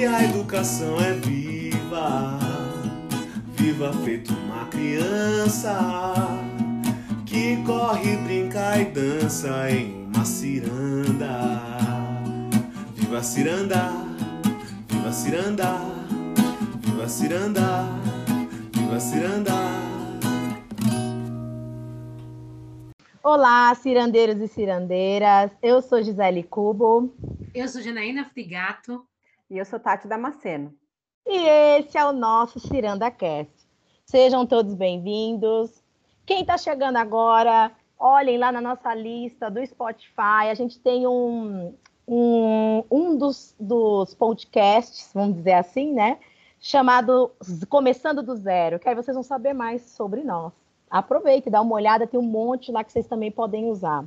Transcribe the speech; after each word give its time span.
que 0.00 0.06
a 0.06 0.24
educação 0.24 0.98
é 0.98 1.12
viva, 1.12 2.38
viva 3.52 3.92
feito 4.02 4.32
uma 4.32 4.64
criança 4.68 5.76
que 7.26 7.62
corre, 7.66 8.16
brinca 8.16 8.78
e 8.80 8.86
dança 8.86 9.70
em 9.70 10.06
uma 10.06 10.24
ciranda. 10.24 11.60
Viva 12.94 13.22
ciranda, 13.22 13.90
viva 14.88 15.12
ciranda, 15.12 15.78
viva 16.78 17.06
ciranda, 17.06 17.84
viva 18.72 19.00
ciranda. 19.00 19.52
Olá, 23.22 23.74
cirandeiros 23.74 24.40
e 24.40 24.48
cirandeiras. 24.48 25.50
Eu 25.62 25.82
sou 25.82 26.02
Gisele 26.02 26.42
Cubo. 26.42 27.14
Eu 27.54 27.68
sou 27.68 27.82
Janaína 27.82 28.24
Frigato. 28.24 29.09
E 29.50 29.58
eu 29.58 29.64
sou 29.64 29.80
Tati 29.80 30.06
Damasceno. 30.06 30.72
E 31.26 31.36
esse 31.76 31.98
é 31.98 32.04
o 32.06 32.12
nosso 32.12 32.60
Ciranda 32.60 33.10
Cast. 33.10 33.52
Sejam 34.06 34.46
todos 34.46 34.74
bem-vindos. 34.74 35.82
Quem 36.24 36.42
está 36.42 36.56
chegando 36.56 36.98
agora, 36.98 37.72
olhem 37.98 38.38
lá 38.38 38.52
na 38.52 38.60
nossa 38.60 38.94
lista 38.94 39.50
do 39.50 39.66
Spotify. 39.66 40.46
A 40.48 40.54
gente 40.54 40.78
tem 40.78 41.04
um, 41.04 41.74
um, 42.06 42.84
um 42.88 43.16
dos, 43.18 43.52
dos 43.58 44.14
podcasts, 44.14 45.10
vamos 45.12 45.38
dizer 45.38 45.54
assim, 45.54 45.92
né? 45.92 46.20
Chamado 46.60 47.32
Começando 47.68 48.22
do 48.22 48.36
Zero, 48.36 48.78
que 48.78 48.88
aí 48.88 48.94
vocês 48.94 49.16
vão 49.16 49.24
saber 49.24 49.52
mais 49.52 49.82
sobre 49.82 50.22
nós. 50.22 50.52
Aproveite, 50.88 51.50
dá 51.50 51.60
uma 51.60 51.74
olhada, 51.74 52.06
tem 52.06 52.20
um 52.20 52.22
monte 52.22 52.70
lá 52.70 52.84
que 52.84 52.92
vocês 52.92 53.08
também 53.08 53.32
podem 53.32 53.64
usar. 53.66 54.04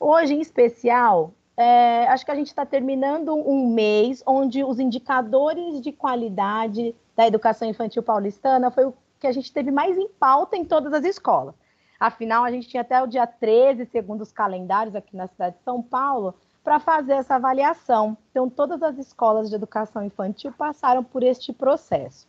Hoje, 0.00 0.34
em 0.34 0.40
especial, 0.40 1.32
é, 1.56 2.06
acho 2.08 2.24
que 2.24 2.30
a 2.30 2.34
gente 2.34 2.48
está 2.48 2.66
terminando 2.66 3.34
um 3.34 3.68
mês 3.68 4.22
onde 4.26 4.64
os 4.64 4.80
indicadores 4.80 5.80
de 5.80 5.92
qualidade 5.92 6.94
da 7.16 7.26
educação 7.26 7.68
infantil 7.68 8.02
paulistana 8.02 8.70
foi 8.70 8.86
o 8.86 8.94
que 9.20 9.26
a 9.26 9.32
gente 9.32 9.52
teve 9.52 9.70
mais 9.70 9.96
em 9.96 10.08
pauta 10.08 10.56
em 10.56 10.64
todas 10.64 10.92
as 10.92 11.04
escolas. 11.04 11.54
Afinal, 11.98 12.44
a 12.44 12.50
gente 12.50 12.68
tinha 12.68 12.80
até 12.80 13.00
o 13.02 13.06
dia 13.06 13.26
13, 13.26 13.86
segundo 13.86 14.20
os 14.20 14.32
calendários 14.32 14.96
aqui 14.96 15.16
na 15.16 15.28
cidade 15.28 15.56
de 15.56 15.62
São 15.62 15.80
Paulo, 15.80 16.34
para 16.62 16.80
fazer 16.80 17.12
essa 17.12 17.36
avaliação. 17.36 18.16
Então, 18.30 18.50
todas 18.50 18.82
as 18.82 18.98
escolas 18.98 19.48
de 19.48 19.54
educação 19.54 20.04
infantil 20.04 20.52
passaram 20.52 21.04
por 21.04 21.22
este 21.22 21.52
processo. 21.52 22.26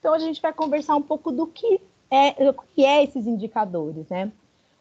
Então, 0.00 0.12
a 0.12 0.18
gente 0.18 0.42
vai 0.42 0.52
conversar 0.52 0.96
um 0.96 1.02
pouco 1.02 1.30
do 1.30 1.46
que 1.46 1.80
é, 2.10 2.32
que 2.74 2.84
é 2.84 3.04
esses 3.04 3.26
indicadores, 3.26 4.08
né? 4.08 4.30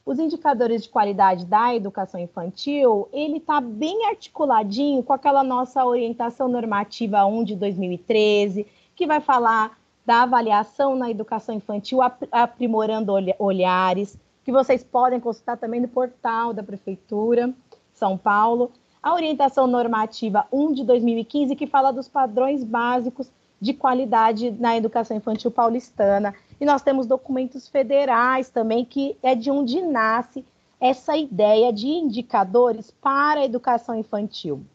Os 0.06 0.20
indicadores 0.20 0.84
de 0.84 0.90
qualidade 0.90 1.46
da 1.46 1.74
educação 1.74 2.20
infantil, 2.20 3.10
ele 3.12 3.38
está 3.38 3.60
bem 3.60 4.06
articuladinho 4.06 5.02
com 5.02 5.12
aquela 5.12 5.44
nossa 5.44 5.84
orientação 5.84 6.48
normativa 6.48 7.26
1 7.26 7.44
de 7.44 7.56
2013, 7.56 8.68
que 8.96 9.08
vai 9.08 9.20
falar 9.20 9.76
da 10.06 10.22
avaliação 10.22 10.96
na 10.96 11.10
educação 11.10 11.56
infantil, 11.56 12.00
aprimorando 12.32 13.12
olhares, 13.40 14.16
que 14.44 14.52
vocês 14.52 14.84
podem 14.84 15.20
consultar 15.20 15.58
também 15.58 15.82
no 15.82 15.88
portal 15.88 16.54
da 16.54 16.62
Prefeitura 16.62 17.52
São 17.92 18.16
Paulo. 18.16 18.72
A 19.02 19.12
orientação 19.12 19.66
normativa 19.66 20.46
1 20.52 20.74
de 20.74 20.84
2015, 20.84 21.56
que 21.56 21.66
fala 21.66 21.92
dos 21.92 22.08
padrões 22.08 22.64
básicos 22.64 23.32
de 23.60 23.74
qualidade 23.74 24.52
na 24.52 24.78
educação 24.78 25.16
infantil 25.18 25.52
paulistana. 25.52 26.34
E 26.60 26.66
nós 26.66 26.82
temos 26.82 27.08
documentos 27.08 27.68
federais 27.68 28.50
também, 28.50 28.86
que 28.86 29.18
é 29.22 29.36
de 29.36 29.50
onde 29.52 29.82
nasce 29.82 30.46
essa 30.80 31.16
ideia 31.16 31.72
de 31.72 31.88
indicadores 31.88 32.92
para 32.92 33.42
a 33.42 33.46
educação 33.46 33.96
infantil. 33.96 34.66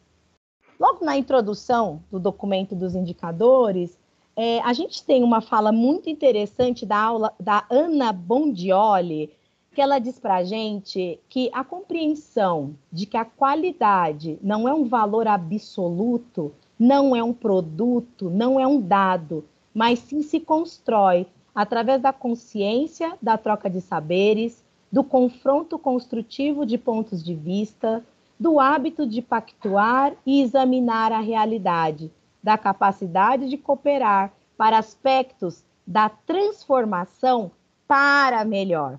Logo 0.78 1.04
na 1.04 1.16
introdução 1.16 2.02
do 2.10 2.18
documento 2.18 2.74
dos 2.74 2.94
indicadores, 2.94 3.98
é, 4.34 4.60
a 4.60 4.72
gente 4.72 5.04
tem 5.04 5.22
uma 5.22 5.40
fala 5.40 5.70
muito 5.70 6.08
interessante 6.08 6.86
da 6.86 6.96
aula 6.96 7.34
da 7.38 7.66
Ana 7.68 8.12
Bondioli, 8.12 9.30
que 9.74 9.80
ela 9.80 9.98
diz 9.98 10.18
para 10.18 10.36
a 10.36 10.44
gente 10.44 11.20
que 11.28 11.50
a 11.52 11.62
compreensão 11.62 12.74
de 12.90 13.06
que 13.06 13.16
a 13.16 13.24
qualidade 13.24 14.38
não 14.42 14.66
é 14.66 14.72
um 14.72 14.84
valor 14.84 15.28
absoluto, 15.28 16.52
não 16.80 17.14
é 17.14 17.22
um 17.22 17.34
produto, 17.34 18.30
não 18.30 18.58
é 18.58 18.66
um 18.66 18.80
dado, 18.80 19.44
mas 19.74 19.98
sim 19.98 20.22
se 20.22 20.40
constrói 20.40 21.26
através 21.54 22.00
da 22.00 22.10
consciência, 22.10 23.12
da 23.20 23.36
troca 23.36 23.68
de 23.68 23.82
saberes, 23.82 24.64
do 24.90 25.04
confronto 25.04 25.78
construtivo 25.78 26.64
de 26.64 26.78
pontos 26.78 27.22
de 27.22 27.34
vista, 27.34 28.02
do 28.38 28.58
hábito 28.58 29.06
de 29.06 29.20
pactuar 29.20 30.14
e 30.24 30.40
examinar 30.40 31.12
a 31.12 31.20
realidade, 31.20 32.10
da 32.42 32.56
capacidade 32.56 33.50
de 33.50 33.58
cooperar 33.58 34.32
para 34.56 34.78
aspectos 34.78 35.62
da 35.86 36.08
transformação 36.08 37.50
para 37.86 38.42
melhor. 38.42 38.98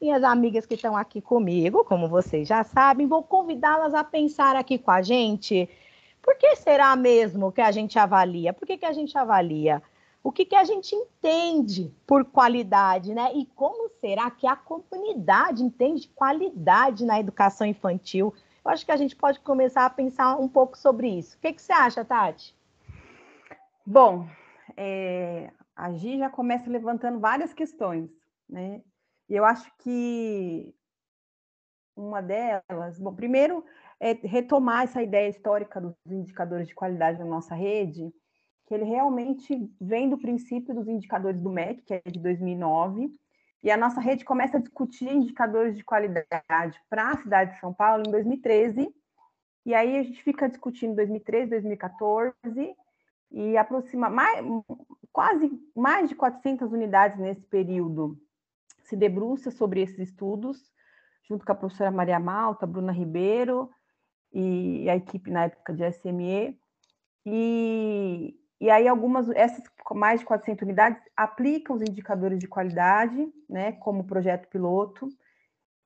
Minhas 0.00 0.22
amigas 0.22 0.64
que 0.64 0.74
estão 0.74 0.96
aqui 0.96 1.20
comigo, 1.20 1.84
como 1.84 2.06
vocês 2.06 2.46
já 2.46 2.62
sabem, 2.62 3.08
vou 3.08 3.24
convidá-las 3.24 3.92
a 3.92 4.04
pensar 4.04 4.54
aqui 4.54 4.78
com 4.78 4.92
a 4.92 5.02
gente. 5.02 5.68
Por 6.28 6.36
que 6.36 6.56
será 6.56 6.94
mesmo 6.94 7.50
que 7.50 7.62
a 7.62 7.72
gente 7.72 7.98
avalia? 7.98 8.52
Por 8.52 8.66
que, 8.66 8.76
que 8.76 8.84
a 8.84 8.92
gente 8.92 9.16
avalia? 9.16 9.82
o 10.22 10.30
que, 10.30 10.44
que 10.44 10.54
a 10.54 10.62
gente 10.62 10.94
entende 10.94 11.90
por 12.06 12.22
qualidade, 12.22 13.14
né? 13.14 13.32
E 13.34 13.46
como 13.46 13.88
será 13.88 14.30
que 14.30 14.46
a 14.46 14.54
comunidade 14.54 15.64
entende 15.64 16.06
qualidade 16.08 17.06
na 17.06 17.18
educação 17.18 17.66
infantil? 17.66 18.34
Eu 18.62 18.70
acho 18.70 18.84
que 18.84 18.92
a 18.92 18.96
gente 18.98 19.16
pode 19.16 19.40
começar 19.40 19.86
a 19.86 19.90
pensar 19.90 20.36
um 20.36 20.46
pouco 20.46 20.76
sobre 20.76 21.08
isso. 21.08 21.34
O 21.38 21.40
que, 21.40 21.54
que 21.54 21.62
você 21.62 21.72
acha, 21.72 22.04
Tati? 22.04 22.54
Bom, 23.86 24.28
é, 24.76 25.50
a 25.74 25.90
Gi 25.94 26.18
já 26.18 26.28
começa 26.28 26.68
levantando 26.68 27.18
várias 27.18 27.54
questões, 27.54 28.10
né? 28.46 28.82
E 29.30 29.34
eu 29.34 29.46
acho 29.46 29.72
que 29.78 30.74
uma 31.96 32.20
delas, 32.20 32.98
bom, 32.98 33.14
primeiro 33.14 33.64
é 34.00 34.12
retomar 34.12 34.84
essa 34.84 35.02
ideia 35.02 35.28
histórica 35.28 35.80
dos 35.80 35.94
indicadores 36.06 36.68
de 36.68 36.74
qualidade 36.74 37.18
na 37.18 37.24
nossa 37.24 37.54
rede, 37.54 38.12
que 38.66 38.74
ele 38.74 38.84
realmente 38.84 39.70
vem 39.80 40.08
do 40.08 40.18
princípio 40.18 40.74
dos 40.74 40.86
indicadores 40.86 41.40
do 41.40 41.50
MEC, 41.50 41.82
que 41.82 41.94
é 41.94 42.02
de 42.06 42.20
2009, 42.20 43.10
e 43.62 43.70
a 43.70 43.76
nossa 43.76 44.00
rede 44.00 44.24
começa 44.24 44.58
a 44.58 44.60
discutir 44.60 45.10
indicadores 45.10 45.76
de 45.76 45.82
qualidade 45.82 46.78
para 46.88 47.10
a 47.10 47.16
cidade 47.16 47.54
de 47.54 47.60
São 47.60 47.74
Paulo 47.74 48.04
em 48.06 48.10
2013, 48.10 48.88
e 49.66 49.74
aí 49.74 49.98
a 49.98 50.02
gente 50.02 50.22
fica 50.22 50.48
discutindo 50.48 50.94
2013, 50.94 51.50
2014, 51.50 52.74
e 53.30 53.56
aproxima 53.56 54.08
mais, 54.08 54.44
quase 55.12 55.50
mais 55.74 56.08
de 56.08 56.14
400 56.14 56.72
unidades 56.72 57.18
nesse 57.18 57.44
período 57.46 58.16
se 58.84 58.96
debruça 58.96 59.50
sobre 59.50 59.82
esses 59.82 59.98
estudos, 59.98 60.72
junto 61.28 61.44
com 61.44 61.52
a 61.52 61.54
professora 61.54 61.90
Maria 61.90 62.18
Malta, 62.18 62.66
Bruna 62.66 62.92
Ribeiro 62.92 63.68
e 64.32 64.88
a 64.88 64.96
equipe 64.96 65.30
na 65.30 65.44
época 65.44 65.72
de 65.72 65.84
SME, 65.90 66.58
e, 67.30 68.34
e 68.60 68.70
aí, 68.70 68.88
algumas, 68.88 69.28
essas 69.30 69.62
mais 69.92 70.20
de 70.20 70.26
400 70.26 70.62
unidades 70.62 71.02
aplicam 71.16 71.76
os 71.76 71.82
indicadores 71.82 72.38
de 72.38 72.48
qualidade, 72.48 73.30
né, 73.48 73.72
como 73.72 74.04
projeto 74.04 74.48
piloto. 74.48 75.08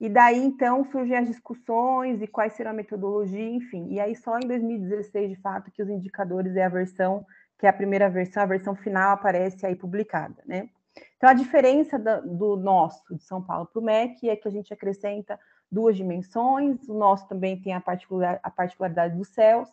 E 0.01 0.09
daí, 0.09 0.39
então, 0.39 0.85
surgem 0.85 1.17
as 1.17 1.27
discussões 1.27 2.23
e 2.23 2.27
quais 2.27 2.55
será 2.55 2.71
a 2.71 2.75
metodologia, 2.75 3.51
enfim. 3.51 3.89
E 3.91 4.01
aí, 4.01 4.15
só 4.15 4.39
em 4.39 4.47
2016, 4.47 5.31
de 5.31 5.37
fato, 5.37 5.71
que 5.71 5.83
os 5.83 5.89
indicadores 5.89 6.57
é 6.57 6.65
a 6.65 6.69
versão, 6.69 7.27
que 7.59 7.67
é 7.67 7.69
a 7.69 7.73
primeira 7.73 8.09
versão, 8.09 8.43
a 8.43 8.47
versão 8.47 8.75
final 8.75 9.13
aparece 9.13 9.65
aí 9.67 9.77
publicada, 9.77 10.43
né? 10.47 10.69
Então, 11.17 11.31
a 11.31 11.35
diferença 11.35 11.99
do 11.99 12.57
nosso, 12.57 13.03
de 13.15 13.23
São 13.23 13.43
Paulo, 13.43 13.67
para 13.67 13.81
o 13.81 13.85
MEC, 13.85 14.29
é 14.29 14.37
que 14.37 14.47
a 14.47 14.51
gente 14.51 14.73
acrescenta 14.73 15.39
duas 15.73 15.97
dimensões, 15.97 16.87
o 16.87 16.93
nosso 16.95 17.27
também 17.27 17.59
tem 17.61 17.73
a, 17.73 17.81
particular, 17.81 18.39
a 18.43 18.51
particularidade 18.51 19.17
dos 19.17 19.29
céus, 19.29 19.69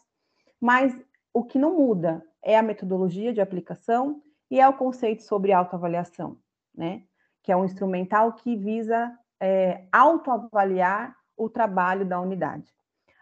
mas 0.59 0.97
o 1.33 1.43
que 1.43 1.59
não 1.59 1.75
muda 1.75 2.25
é 2.41 2.57
a 2.57 2.63
metodologia 2.63 3.33
de 3.33 3.41
aplicação 3.41 4.23
e 4.49 4.59
é 4.59 4.67
o 4.67 4.73
conceito 4.73 5.23
sobre 5.23 5.51
autoavaliação, 5.51 6.37
né? 6.73 7.03
Que 7.43 7.51
é 7.51 7.57
um 7.57 7.65
instrumental 7.65 8.33
que 8.33 8.55
visa 8.55 9.13
é, 9.39 9.85
autoavaliar 9.91 11.15
o 11.35 11.49
trabalho 11.49 12.05
da 12.05 12.19
unidade. 12.19 12.73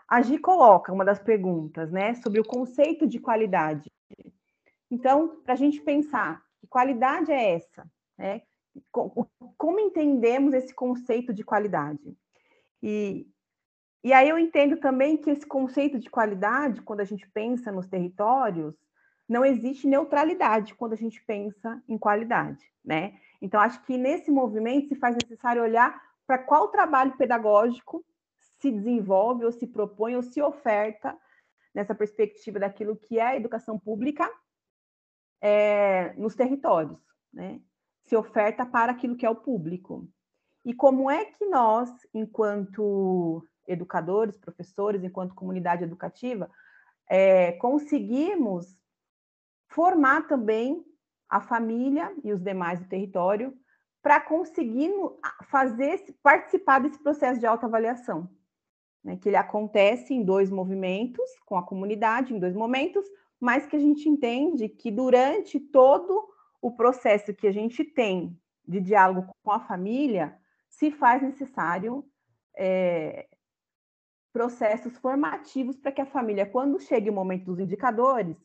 A 0.08 0.22
Gi 0.22 0.38
coloca 0.38 0.94
uma 0.94 1.04
das 1.04 1.20
perguntas, 1.20 1.92
né, 1.92 2.16
sobre 2.16 2.40
o 2.40 2.46
conceito 2.46 3.06
de 3.06 3.20
qualidade. 3.20 3.92
Então, 4.90 5.42
para 5.44 5.54
a 5.54 5.58
gente 5.58 5.82
pensar, 5.82 6.42
que 6.60 6.68
qualidade 6.68 7.32
é 7.32 7.56
essa? 7.56 7.86
Né? 8.18 8.42
Como 8.92 9.80
entendemos 9.80 10.54
esse 10.54 10.74
conceito 10.74 11.34
de 11.34 11.44
qualidade? 11.44 12.18
E 12.82 13.28
e 14.04 14.14
aí 14.14 14.30
eu 14.30 14.40
entendo 14.40 14.78
também 14.78 15.18
que 15.18 15.30
esse 15.30 15.46
conceito 15.46 16.00
de 16.00 16.10
qualidade, 16.10 16.82
quando 16.82 17.02
a 17.02 17.04
gente 17.04 17.30
pensa 17.32 17.72
nos 17.72 17.88
territórios, 17.88 18.74
não 19.28 19.44
existe 19.44 19.86
neutralidade 19.86 20.76
quando 20.76 20.94
a 20.94 20.96
gente 20.96 21.22
pensa 21.26 21.84
em 21.90 21.98
qualidade, 21.98 22.64
né? 22.86 23.20
Então 23.42 23.60
acho 23.60 23.84
que 23.84 23.98
nesse 23.98 24.32
movimento 24.32 24.88
se 24.88 24.96
faz 24.96 25.16
necessário 25.22 25.62
olhar 25.62 26.02
para 26.26 26.38
qual 26.38 26.70
trabalho 26.70 27.18
pedagógico 27.18 28.06
se 28.60 28.72
desenvolve 28.72 29.44
ou 29.44 29.52
se 29.52 29.68
propõe 29.68 30.16
ou 30.16 30.24
se 30.24 30.42
oferta 30.42 31.18
nessa 31.74 31.94
perspectiva 31.94 32.60
daquilo 32.60 32.96
que 32.96 33.20
é 33.20 33.24
a 33.24 33.36
educação 33.36 33.78
pública 33.78 34.32
é, 35.42 36.14
nos 36.14 36.34
territórios, 36.34 36.98
né? 37.34 37.60
Se 38.06 38.16
oferta 38.16 38.66
para 38.66 38.94
aquilo 38.94 39.18
que 39.18 39.26
é 39.26 39.30
o 39.30 39.36
público. 39.36 40.08
E 40.68 40.74
como 40.74 41.10
é 41.10 41.24
que 41.24 41.46
nós, 41.46 41.90
enquanto 42.14 43.42
educadores, 43.66 44.38
professores, 44.38 45.02
enquanto 45.02 45.34
comunidade 45.34 45.86
educativa, 45.86 46.52
é, 47.10 47.54
conseguimos 47.54 48.78
formar 49.70 50.28
também 50.28 50.86
a 51.30 51.40
família 51.40 52.14
e 52.22 52.34
os 52.34 52.44
demais 52.44 52.82
do 52.82 52.90
território 52.90 53.58
para 54.04 54.20
conseguir 54.20 54.92
fazer 55.50 56.04
participar 56.22 56.82
desse 56.82 57.02
processo 57.02 57.40
de 57.40 57.46
autoavaliação, 57.46 58.30
né, 59.02 59.16
que 59.16 59.30
ele 59.30 59.38
acontece 59.38 60.14
em 60.14 60.22
dois 60.22 60.50
movimentos 60.50 61.30
com 61.46 61.56
a 61.58 61.64
comunidade, 61.64 62.34
em 62.34 62.40
dois 62.40 62.54
momentos, 62.54 63.06
mas 63.40 63.66
que 63.66 63.78
a 63.78 63.80
gente 63.80 64.10
entende 64.10 64.68
que 64.68 64.92
durante 64.92 65.62
todo 65.62 66.28
o 66.62 66.72
processo 66.72 67.34
que 67.34 67.48
a 67.48 67.54
gente 67.54 67.86
tem 67.86 68.38
de 68.68 68.82
diálogo 68.82 69.34
com 69.42 69.52
a 69.54 69.62
família, 69.62 70.38
se 70.70 70.92
faz 70.92 71.22
necessário 71.22 72.04
é, 72.58 73.28
processos 74.34 74.98
formativos 74.98 75.78
para 75.78 75.92
que 75.92 76.02
a 76.02 76.06
família, 76.06 76.46
quando 76.46 76.80
chegue 76.80 77.10
o 77.10 77.14
momento 77.14 77.46
dos 77.46 77.60
indicadores, 77.60 78.38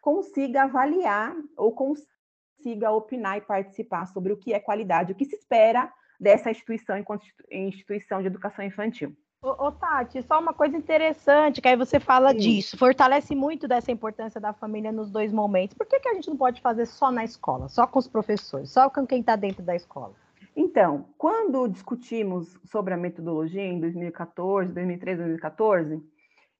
consiga 0.00 0.62
avaliar 0.62 1.34
ou 1.56 1.72
consiga 1.72 2.90
opinar 2.90 3.38
e 3.38 3.42
participar 3.42 4.06
sobre 4.06 4.32
o 4.32 4.36
que 4.36 4.52
é 4.52 4.60
qualidade, 4.60 5.12
o 5.12 5.14
que 5.14 5.24
se 5.24 5.36
espera 5.36 5.92
dessa 6.18 6.50
instituição 6.50 6.96
enquanto 6.96 7.26
instituição 7.50 8.20
de 8.20 8.26
educação 8.26 8.64
infantil. 8.64 9.16
Ô, 9.42 9.66
ô, 9.66 9.72
Tati, 9.72 10.22
só 10.22 10.38
uma 10.38 10.52
coisa 10.52 10.76
interessante, 10.76 11.62
que 11.62 11.68
aí 11.68 11.74
você 11.74 11.98
fala 11.98 12.32
Sim. 12.32 12.38
disso, 12.38 12.76
fortalece 12.76 13.34
muito 13.34 13.66
dessa 13.66 13.90
importância 13.90 14.38
da 14.38 14.52
família 14.52 14.92
nos 14.92 15.10
dois 15.10 15.32
momentos. 15.32 15.74
Por 15.74 15.86
que, 15.86 15.98
que 15.98 16.08
a 16.08 16.14
gente 16.14 16.28
não 16.28 16.36
pode 16.36 16.60
fazer 16.60 16.84
só 16.84 17.10
na 17.10 17.24
escola, 17.24 17.66
só 17.68 17.86
com 17.86 17.98
os 17.98 18.06
professores, 18.06 18.70
só 18.70 18.90
com 18.90 19.06
quem 19.06 19.20
está 19.20 19.36
dentro 19.36 19.62
da 19.62 19.74
escola? 19.74 20.14
Então, 20.54 21.08
quando 21.16 21.68
discutimos 21.68 22.58
sobre 22.64 22.94
a 22.94 22.96
metodologia 22.96 23.62
em 23.62 23.80
2014, 23.80 24.72
2013, 24.72 25.18
2014, 25.18 26.02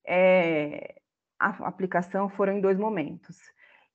é, 0.06 1.00
a 1.38 1.48
aplicação 1.66 2.28
foram 2.28 2.54
em 2.54 2.60
dois 2.60 2.78
momentos. 2.78 3.36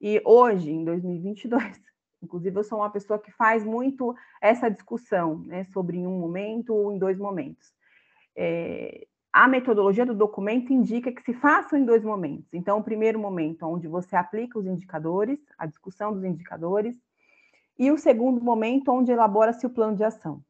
E 0.01 0.21
hoje, 0.25 0.71
em 0.71 0.83
2022, 0.83 1.81
inclusive 2.21 2.59
eu 2.59 2.63
sou 2.63 2.79
uma 2.79 2.89
pessoa 2.89 3.19
que 3.19 3.31
faz 3.31 3.63
muito 3.63 4.15
essa 4.41 4.69
discussão 4.69 5.39
né, 5.39 5.63
sobre 5.65 5.97
em 5.97 6.05
um 6.05 6.19
momento 6.19 6.73
ou 6.73 6.91
em 6.91 6.97
dois 6.97 7.17
momentos 7.17 7.75
é, 8.35 9.07
a 9.31 9.47
metodologia 9.47 10.05
do 10.05 10.13
documento 10.13 10.73
indica 10.73 11.11
que 11.11 11.21
se 11.21 11.33
façam 11.33 11.79
em 11.79 11.85
dois 11.85 12.03
momentos. 12.03 12.53
Então, 12.53 12.79
o 12.79 12.83
primeiro 12.83 13.19
momento, 13.19 13.65
onde 13.65 13.87
você 13.87 14.15
aplica 14.15 14.59
os 14.59 14.65
indicadores, 14.65 15.39
a 15.57 15.65
discussão 15.65 16.13
dos 16.13 16.23
indicadores, 16.23 16.95
e 17.77 17.91
o 17.91 17.97
segundo 17.97 18.41
momento, 18.41 18.91
onde 18.91 19.11
elabora-se 19.11 19.65
o 19.65 19.69
plano 19.69 19.95
de 19.95 20.03
ação. 20.03 20.41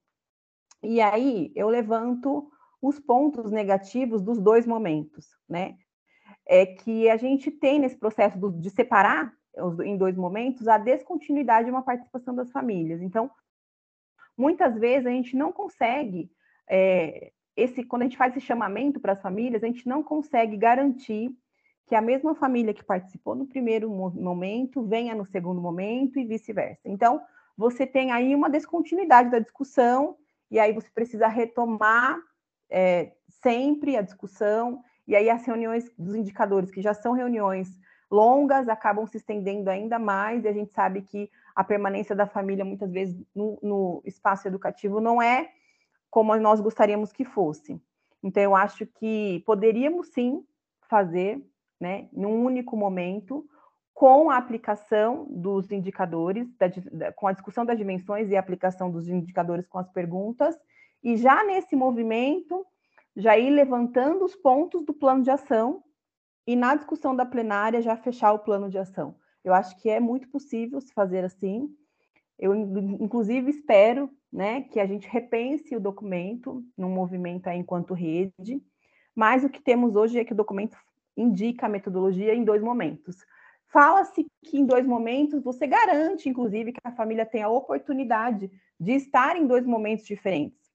E 0.81 1.01
aí, 1.01 1.51
eu 1.56 1.68
levanto 1.68 2.50
os 2.81 3.00
pontos 3.00 3.51
negativos 3.51 4.22
dos 4.22 4.39
dois 4.39 4.66
momentos, 4.68 5.27
né? 5.50 5.75
É 6.48 6.66
que 6.66 7.10
a 7.10 7.18
gente 7.18 7.50
tem 7.50 7.80
nesse 7.80 7.98
processo 7.98 8.38
de 8.51 8.69
separar 8.69 9.33
em 9.83 9.98
dois 9.98 10.16
momentos 10.16 10.68
a 10.68 10.77
descontinuidade 10.77 11.66
de 11.66 11.72
uma 11.72 11.81
participação 11.81 12.36
das 12.36 12.51
famílias. 12.51 13.01
Então, 13.01 13.31
muitas 14.38 14.77
vezes 14.77 15.07
a 15.07 15.12
gente 15.12 15.36
não 15.36 15.51
consegue 15.51 16.30
é, 16.69 17.31
esse, 17.56 17.83
quando 17.83 18.01
a 18.01 18.06
gente 18.06 18.18
faz 18.18 18.36
esse 18.36 18.45
chamamento 18.45 19.00
para 19.00 19.13
as 19.13 19.22
famílias, 19.22 19.63
a 19.63 19.68
gente 19.68 19.88
não 19.88 20.04
consegue 20.04 20.57
garantir 20.57 21.31
que 21.88 21.96
a 21.96 22.02
mesma 22.02 22.34
família 22.34 22.74
que 22.74 22.84
participou 22.84 23.36
no 23.36 23.46
primeiro 23.46 23.90
momento 23.90 24.84
venha 24.84 25.14
no 25.14 25.26
segundo 25.26 25.62
momento 25.62 26.20
e 26.20 26.26
vice-versa. 26.26 26.82
Então, 26.86 27.22
você 27.58 27.86
tem 27.86 28.12
aí 28.12 28.34
uma 28.34 28.50
descontinuidade 28.50 29.30
da 29.30 29.40
discussão, 29.40 30.18
e 30.50 30.60
aí 30.60 30.74
você 30.74 30.90
precisa 30.90 31.28
retomar 31.28 32.20
é, 32.70 33.14
sempre 33.44 33.96
a 33.96 34.02
discussão, 34.02 34.82
e 35.08 35.16
aí 35.16 35.30
as 35.30 35.46
reuniões 35.46 35.92
dos 35.98 36.16
indicadores, 36.16 36.72
que 36.72 36.82
já 36.82 36.94
são 36.94 37.14
reuniões 37.14 37.70
longas, 38.10 38.68
acabam 38.68 39.06
se 39.06 39.18
estendendo 39.18 39.70
ainda 39.70 40.00
mais, 40.00 40.44
e 40.44 40.48
a 40.48 40.54
gente 40.54 40.74
sabe 40.74 41.02
que 41.04 41.30
a 41.56 41.64
permanência 41.64 42.16
da 42.16 42.26
família, 42.26 42.66
muitas 42.66 42.92
vezes, 42.92 43.24
no, 43.34 43.60
no 43.62 44.02
espaço 44.06 44.48
educativo 44.48 45.00
não 45.00 45.22
é 45.22 45.50
como 46.10 46.36
nós 46.38 46.60
gostaríamos 46.60 47.12
que 47.12 47.24
fosse. 47.24 47.80
Então, 48.24 48.42
eu 48.42 48.56
acho 48.56 48.86
que 48.88 49.44
poderíamos 49.46 50.08
sim 50.10 50.44
fazer, 50.90 51.42
né, 51.86 52.10
num 52.12 52.44
único 52.44 52.76
momento, 52.76 53.46
com 53.94 54.32
a 54.32 54.38
aplicação 54.38 55.28
dos 55.30 55.72
indicadores, 55.72 56.48
da, 56.58 56.68
da, 56.92 57.14
com 57.14 57.28
a 57.28 57.32
discussão 57.32 57.64
das 57.64 57.78
dimensões 57.78 58.28
e 58.32 58.36
a 58.36 58.40
aplicação 58.40 58.90
dos 58.90 59.08
indicadores 59.08 59.68
com 59.68 59.78
as 59.78 59.88
perguntas, 59.92 60.58
e 61.04 61.16
já 61.16 61.44
nesse 61.46 61.76
movimento, 61.76 62.66
já 63.16 63.38
ir 63.38 63.52
levantando 63.52 64.26
os 64.26 64.36
pontos 64.36 64.84
do 64.84 64.96
plano 64.96 65.22
de 65.22 65.30
ação, 65.30 65.84
e 66.48 66.56
na 66.56 66.74
discussão 66.74 67.16
da 67.16 67.26
plenária 67.26 67.84
já 67.84 67.96
fechar 67.96 68.34
o 68.34 68.40
plano 68.40 68.68
de 68.68 68.80
ação. 68.80 69.16
Eu 69.44 69.54
acho 69.54 69.80
que 69.80 69.88
é 69.88 70.00
muito 70.00 70.28
possível 70.30 70.82
se 70.82 70.92
fazer 70.92 71.24
assim. 71.24 71.70
Eu, 72.38 72.56
inclusive, 72.56 73.52
espero 73.52 74.10
né, 74.34 74.62
que 74.62 74.80
a 74.80 74.88
gente 74.88 75.08
repense 75.08 75.76
o 75.76 75.80
documento 75.80 76.64
num 76.76 76.90
movimento 76.90 77.48
enquanto 77.50 77.94
rede, 77.94 78.60
mas 79.16 79.44
o 79.44 79.50
que 79.50 79.62
temos 79.62 79.96
hoje 79.96 80.20
é 80.20 80.26
que 80.26 80.34
o 80.34 80.36
documento 80.36 80.76
indica 81.15 81.65
a 81.65 81.69
metodologia 81.69 82.33
em 82.33 82.44
dois 82.44 82.62
momentos. 82.62 83.25
Fala-se 83.67 84.25
que 84.44 84.57
em 84.57 84.65
dois 84.65 84.85
momentos 84.85 85.44
você 85.44 85.67
garante, 85.67 86.29
inclusive, 86.29 86.71
que 86.71 86.79
a 86.83 86.91
família 86.91 87.25
tenha 87.25 87.47
a 87.47 87.50
oportunidade 87.50 88.50
de 88.79 88.91
estar 88.94 89.35
em 89.35 89.45
dois 89.45 89.65
momentos 89.65 90.06
diferentes. 90.06 90.71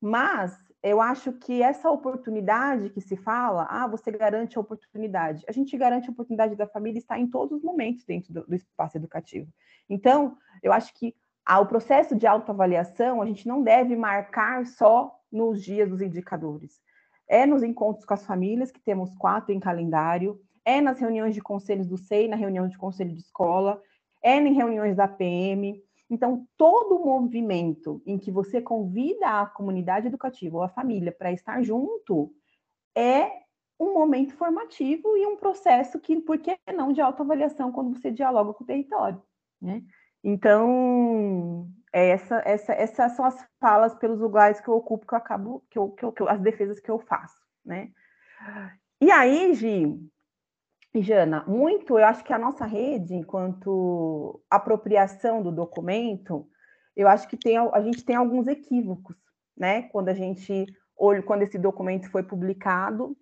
Mas 0.00 0.58
eu 0.82 1.00
acho 1.00 1.32
que 1.32 1.62
essa 1.62 1.90
oportunidade 1.90 2.90
que 2.90 3.00
se 3.00 3.16
fala, 3.16 3.66
ah, 3.70 3.86
você 3.86 4.10
garante 4.10 4.56
a 4.56 4.60
oportunidade. 4.60 5.44
A 5.46 5.52
gente 5.52 5.76
garante 5.76 6.08
a 6.08 6.12
oportunidade 6.12 6.56
da 6.56 6.66
família 6.66 6.98
estar 6.98 7.18
em 7.18 7.26
todos 7.26 7.58
os 7.58 7.64
momentos 7.64 8.04
dentro 8.04 8.32
do, 8.32 8.46
do 8.46 8.54
espaço 8.54 8.96
educativo. 8.96 9.52
Então, 9.88 10.36
eu 10.62 10.72
acho 10.72 10.94
que 10.94 11.14
o 11.48 11.66
processo 11.66 12.14
de 12.14 12.26
autoavaliação 12.26 13.20
a 13.20 13.26
gente 13.26 13.46
não 13.46 13.62
deve 13.62 13.96
marcar 13.96 14.66
só 14.66 15.18
nos 15.30 15.62
dias 15.62 15.88
dos 15.88 16.00
indicadores. 16.00 16.80
É 17.32 17.46
nos 17.46 17.62
encontros 17.62 18.04
com 18.04 18.12
as 18.12 18.26
famílias, 18.26 18.72
que 18.72 18.80
temos 18.80 19.14
quatro 19.14 19.54
em 19.54 19.60
calendário, 19.60 20.40
é 20.64 20.80
nas 20.80 20.98
reuniões 20.98 21.32
de 21.32 21.40
conselhos 21.40 21.86
do 21.86 21.96
SEI, 21.96 22.26
na 22.26 22.34
reunião 22.34 22.66
de 22.66 22.76
conselho 22.76 23.14
de 23.14 23.20
escola, 23.20 23.80
é 24.20 24.36
em 24.36 24.52
reuniões 24.52 24.96
da 24.96 25.06
PM. 25.06 25.80
Então, 26.10 26.44
todo 26.56 26.98
movimento 26.98 28.02
em 28.04 28.18
que 28.18 28.32
você 28.32 28.60
convida 28.60 29.40
a 29.40 29.46
comunidade 29.46 30.08
educativa 30.08 30.56
ou 30.56 30.62
a 30.64 30.68
família 30.68 31.12
para 31.12 31.30
estar 31.30 31.62
junto 31.62 32.34
é 32.96 33.30
um 33.78 33.94
momento 33.94 34.34
formativo 34.34 35.16
e 35.16 35.24
um 35.24 35.36
processo 35.36 36.00
que, 36.00 36.20
por 36.20 36.36
que 36.36 36.58
não, 36.74 36.92
de 36.92 37.00
autoavaliação 37.00 37.70
quando 37.70 37.96
você 37.96 38.10
dialoga 38.10 38.52
com 38.52 38.64
o 38.64 38.66
território, 38.66 39.22
né? 39.62 39.84
Então, 40.22 41.70
é 41.92 42.10
essa, 42.10 42.42
essa, 42.44 42.72
essas 42.72 43.12
são 43.12 43.24
as 43.24 43.44
falas 43.60 43.94
pelos 43.94 44.20
lugares 44.20 44.60
que 44.60 44.68
eu 44.68 44.74
ocupo, 44.74 45.06
que 45.06 45.14
eu 45.14 45.18
acabo, 45.18 45.64
que 45.70 45.78
eu, 45.78 45.90
que 45.90 46.04
eu, 46.04 46.12
que 46.12 46.22
eu, 46.22 46.28
as 46.28 46.40
defesas 46.40 46.80
que 46.80 46.90
eu 46.90 46.98
faço, 46.98 47.38
né? 47.64 47.90
E 49.00 49.10
aí, 49.10 49.54
Gi, 49.54 49.98
Jana, 50.94 51.44
muito, 51.46 51.98
eu 51.98 52.04
acho 52.04 52.24
que 52.24 52.32
a 52.32 52.38
nossa 52.38 52.64
rede, 52.64 53.14
enquanto 53.14 54.42
apropriação 54.48 55.42
do 55.42 55.50
documento, 55.50 56.48
eu 56.96 57.08
acho 57.08 57.28
que 57.28 57.36
tem, 57.36 57.56
a 57.56 57.80
gente 57.80 58.04
tem 58.04 58.16
alguns 58.16 58.46
equívocos, 58.46 59.16
né? 59.56 59.82
Quando 59.82 60.08
a 60.08 60.14
gente 60.14 60.66
olha, 61.00 61.22
quando 61.22 61.42
esse 61.42 61.58
documento 61.58 62.10
foi 62.10 62.22
publicado 62.22 63.16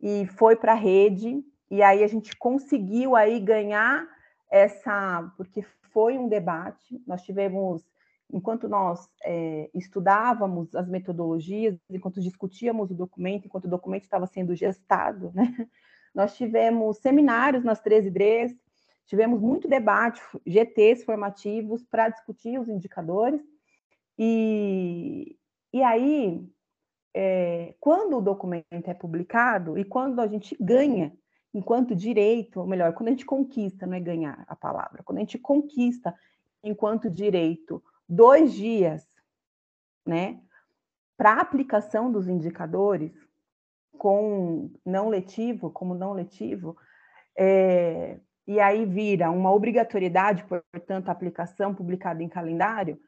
e 0.00 0.26
foi 0.26 0.56
para 0.56 0.72
a 0.72 0.76
rede, 0.76 1.40
e 1.70 1.80
aí 1.80 2.02
a 2.02 2.08
gente 2.08 2.36
conseguiu 2.36 3.14
aí 3.14 3.38
ganhar 3.38 4.04
essa, 4.50 5.32
porque 5.36 5.64
foi 5.92 6.18
um 6.18 6.28
debate, 6.28 7.00
nós 7.06 7.22
tivemos, 7.22 7.82
enquanto 8.32 8.68
nós 8.68 9.08
é, 9.22 9.70
estudávamos 9.74 10.74
as 10.74 10.88
metodologias, 10.88 11.78
enquanto 11.90 12.20
discutíamos 12.20 12.90
o 12.90 12.94
documento, 12.94 13.46
enquanto 13.46 13.66
o 13.66 13.70
documento 13.70 14.04
estava 14.04 14.26
sendo 14.26 14.54
gestado, 14.54 15.30
né? 15.34 15.44
nós 16.14 16.36
tivemos 16.36 16.98
seminários 16.98 17.64
nas 17.64 17.80
13 17.80 18.10
DREs, 18.10 18.54
tivemos 19.06 19.40
muito 19.40 19.68
debate, 19.68 20.20
GTs 20.46 21.04
formativos 21.04 21.84
para 21.84 22.08
discutir 22.08 22.58
os 22.58 22.68
indicadores, 22.68 23.40
e, 24.18 25.36
e 25.72 25.82
aí, 25.82 26.46
é, 27.14 27.74
quando 27.80 28.18
o 28.18 28.22
documento 28.22 28.88
é 28.88 28.94
publicado 28.94 29.78
e 29.78 29.84
quando 29.84 30.20
a 30.20 30.26
gente 30.26 30.56
ganha 30.60 31.12
enquanto 31.54 31.94
direito, 31.94 32.60
ou 32.60 32.66
melhor, 32.66 32.94
quando 32.94 33.08
a 33.08 33.10
gente 33.10 33.26
conquista, 33.26 33.86
não 33.86 33.94
é 33.94 34.00
ganhar 34.00 34.44
a 34.46 34.56
palavra, 34.56 35.02
quando 35.02 35.18
a 35.18 35.20
gente 35.20 35.38
conquista 35.38 36.14
enquanto 36.62 37.10
direito 37.10 37.82
dois 38.08 38.52
dias, 38.52 39.06
né, 40.06 40.40
para 41.16 41.40
aplicação 41.40 42.10
dos 42.10 42.28
indicadores, 42.28 43.12
com 43.96 44.70
não 44.84 45.08
letivo, 45.08 45.70
como 45.70 45.94
não 45.94 46.12
letivo, 46.12 46.76
é, 47.38 48.18
e 48.46 48.58
aí 48.58 48.84
vira 48.84 49.30
uma 49.30 49.52
obrigatoriedade, 49.52 50.44
portanto, 50.44 51.08
a 51.08 51.12
aplicação 51.12 51.74
publicada 51.74 52.22
em 52.22 52.28
calendário, 52.28 52.98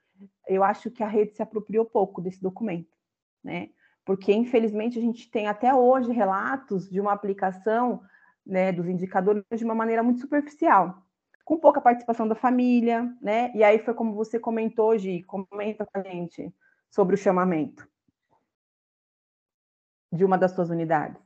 eu 0.47 0.63
acho 0.63 0.91
que 0.91 1.03
a 1.03 1.09
rede 1.09 1.35
se 1.35 1.43
apropriou 1.43 1.85
pouco 1.85 2.21
desse 2.21 2.41
documento, 2.41 2.97
né? 3.43 3.71
Porque, 4.05 4.33
infelizmente, 4.33 4.99
a 4.99 5.03
gente 5.03 5.31
tem 5.31 5.47
até 5.47 5.75
hoje 5.75 6.13
relatos 6.13 6.89
de 6.89 7.01
uma 7.01 7.13
aplicação 7.13 8.03
né, 8.47 8.71
dos 8.71 8.87
indicadores 8.87 9.43
de 9.57 9.65
uma 9.65 9.75
maneira 9.75 10.03
muito 10.03 10.21
superficial, 10.21 11.03
com 11.45 11.59
pouca 11.59 11.81
participação 11.81 12.27
da 12.27 12.35
família, 12.35 13.13
né? 13.21 13.53
E 13.55 13.63
aí 13.63 13.79
foi 13.79 13.95
como 13.95 14.15
você 14.15 14.39
comentou 14.39 14.91
hoje, 14.91 15.23
comenta 15.25 15.85
com 15.85 15.99
a 15.99 16.03
gente 16.03 16.53
sobre 16.91 17.15
o 17.15 17.19
chamamento 17.19 17.87
de 20.13 20.25
uma 20.25 20.39
das 20.39 20.53
suas 20.53 20.71
unidades. 20.71 21.21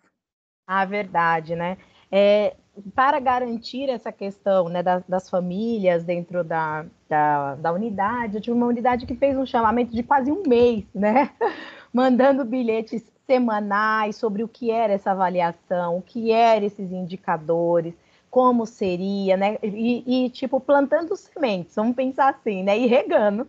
A 0.67 0.85
verdade, 0.85 1.55
né? 1.55 1.79
É, 2.11 2.57
para 2.95 3.21
garantir 3.21 3.89
essa 3.91 4.11
questão 4.11 4.69
né, 4.69 4.83
das, 4.83 5.05
das 5.07 5.29
famílias 5.29 6.05
dentro 6.05 6.43
da, 6.43 6.87
da, 7.09 7.55
da, 7.57 7.73
unidade, 7.73 8.37
eu 8.37 8.41
tive 8.41 8.57
uma 8.57 8.67
unidade 8.67 9.07
que 9.07 9.15
fez 9.15 9.37
um 9.37 9.47
chamamento 9.47 9.95
de 9.95 10.03
quase 10.03 10.33
um 10.33 10.43
mês, 10.47 10.85
né? 10.95 11.31
Mandando 11.93 12.45
bilhetes 12.45 13.05
semanais 13.27 14.17
sobre 14.17 14.43
o 14.43 14.49
que 14.49 14.71
era 14.71 14.95
essa 14.95 15.11
avaliação, 15.11 15.99
o 15.99 16.03
que 16.03 16.33
eram 16.33 16.67
esses 16.67 16.91
indicadores, 16.91 17.95
como 18.31 18.67
seria, 18.67 19.37
né? 19.37 19.59
E, 19.63 20.25
e, 20.27 20.31
tipo, 20.31 20.61
plantando 20.61 21.17
sementes, 21.17 21.75
vamos 21.75 21.97
pensar 21.97 22.29
assim, 22.31 22.63
né? 22.63 22.79
E 22.79 22.87
regando, 22.87 23.49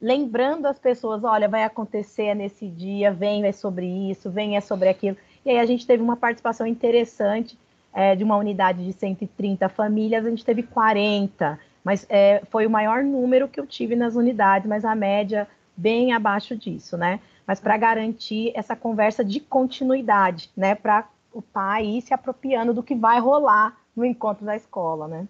lembrando 0.00 0.66
as 0.66 0.78
pessoas, 0.78 1.24
olha, 1.24 1.48
vai 1.48 1.64
acontecer 1.64 2.34
nesse 2.34 2.66
dia, 2.68 3.12
vem 3.12 3.44
é 3.44 3.52
sobre 3.52 3.86
isso, 4.10 4.30
vem 4.30 4.56
é 4.56 4.60
sobre 4.60 4.88
aquilo. 4.88 5.16
E 5.44 5.50
aí 5.50 5.58
a 5.58 5.66
gente 5.66 5.86
teve 5.86 6.02
uma 6.02 6.16
participação 6.16 6.66
interessante 6.66 7.58
é, 7.92 8.14
de 8.14 8.22
uma 8.22 8.36
unidade 8.36 8.84
de 8.84 8.92
130 8.92 9.68
famílias, 9.68 10.24
a 10.24 10.30
gente 10.30 10.44
teve 10.44 10.62
40, 10.62 11.58
mas 11.82 12.06
é, 12.08 12.42
foi 12.50 12.66
o 12.66 12.70
maior 12.70 13.02
número 13.02 13.48
que 13.48 13.58
eu 13.58 13.66
tive 13.66 13.96
nas 13.96 14.14
unidades, 14.14 14.68
mas 14.68 14.84
a 14.84 14.94
média 14.94 15.48
bem 15.76 16.12
abaixo 16.12 16.56
disso, 16.56 16.96
né? 16.96 17.20
Mas 17.46 17.58
para 17.58 17.76
garantir 17.76 18.52
essa 18.54 18.76
conversa 18.76 19.24
de 19.24 19.40
continuidade, 19.40 20.50
né? 20.56 20.74
Para 20.74 21.08
o 21.32 21.40
pai 21.40 21.86
ir 21.86 22.02
se 22.02 22.12
apropriando 22.12 22.74
do 22.74 22.82
que 22.82 22.94
vai 22.94 23.18
rolar 23.18 23.79
no 23.94 24.04
encontro 24.04 24.44
da 24.44 24.56
escola, 24.56 25.08
né? 25.08 25.28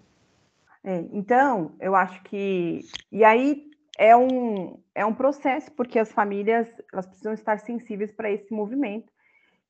É, 0.82 1.04
então, 1.12 1.72
eu 1.80 1.94
acho 1.94 2.22
que. 2.24 2.80
E 3.12 3.24
aí 3.24 3.70
é 3.98 4.16
um, 4.16 4.78
é 4.94 5.04
um 5.04 5.14
processo, 5.14 5.70
porque 5.72 5.98
as 5.98 6.10
famílias 6.10 6.68
elas 6.92 7.06
precisam 7.06 7.32
estar 7.32 7.58
sensíveis 7.58 8.12
para 8.12 8.30
esse 8.30 8.52
movimento. 8.52 9.12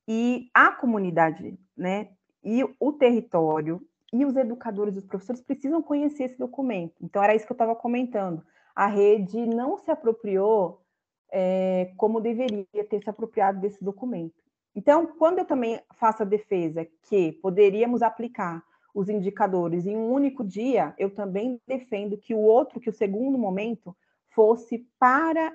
E 0.06 0.48
a 0.54 0.70
comunidade, 0.72 1.58
né? 1.76 2.08
E 2.42 2.64
o 2.78 2.92
território 2.92 3.80
e 4.12 4.24
os 4.24 4.36
educadores 4.36 4.96
os 4.96 5.04
professores 5.04 5.40
precisam 5.40 5.82
conhecer 5.82 6.24
esse 6.24 6.38
documento. 6.38 6.94
Então, 7.00 7.22
era 7.22 7.34
isso 7.34 7.46
que 7.46 7.52
eu 7.52 7.54
estava 7.54 7.76
comentando. 7.76 8.42
A 8.74 8.86
rede 8.86 9.46
não 9.46 9.76
se 9.78 9.90
apropriou 9.90 10.82
é, 11.30 11.92
como 11.96 12.20
deveria 12.20 12.84
ter 12.88 13.02
se 13.02 13.10
apropriado 13.10 13.60
desse 13.60 13.82
documento. 13.84 14.34
Então, 14.74 15.06
quando 15.06 15.38
eu 15.38 15.44
também 15.44 15.80
faço 15.94 16.22
a 16.22 16.26
defesa 16.26 16.86
que 17.02 17.32
poderíamos 17.32 18.02
aplicar 18.02 18.62
os 18.94 19.08
indicadores 19.08 19.86
em 19.86 19.96
um 19.96 20.10
único 20.10 20.44
dia, 20.44 20.94
eu 20.98 21.10
também 21.10 21.60
defendo 21.66 22.16
que 22.16 22.34
o 22.34 22.38
outro, 22.38 22.80
que 22.80 22.90
o 22.90 22.92
segundo 22.92 23.38
momento, 23.38 23.96
fosse 24.30 24.86
para 24.98 25.52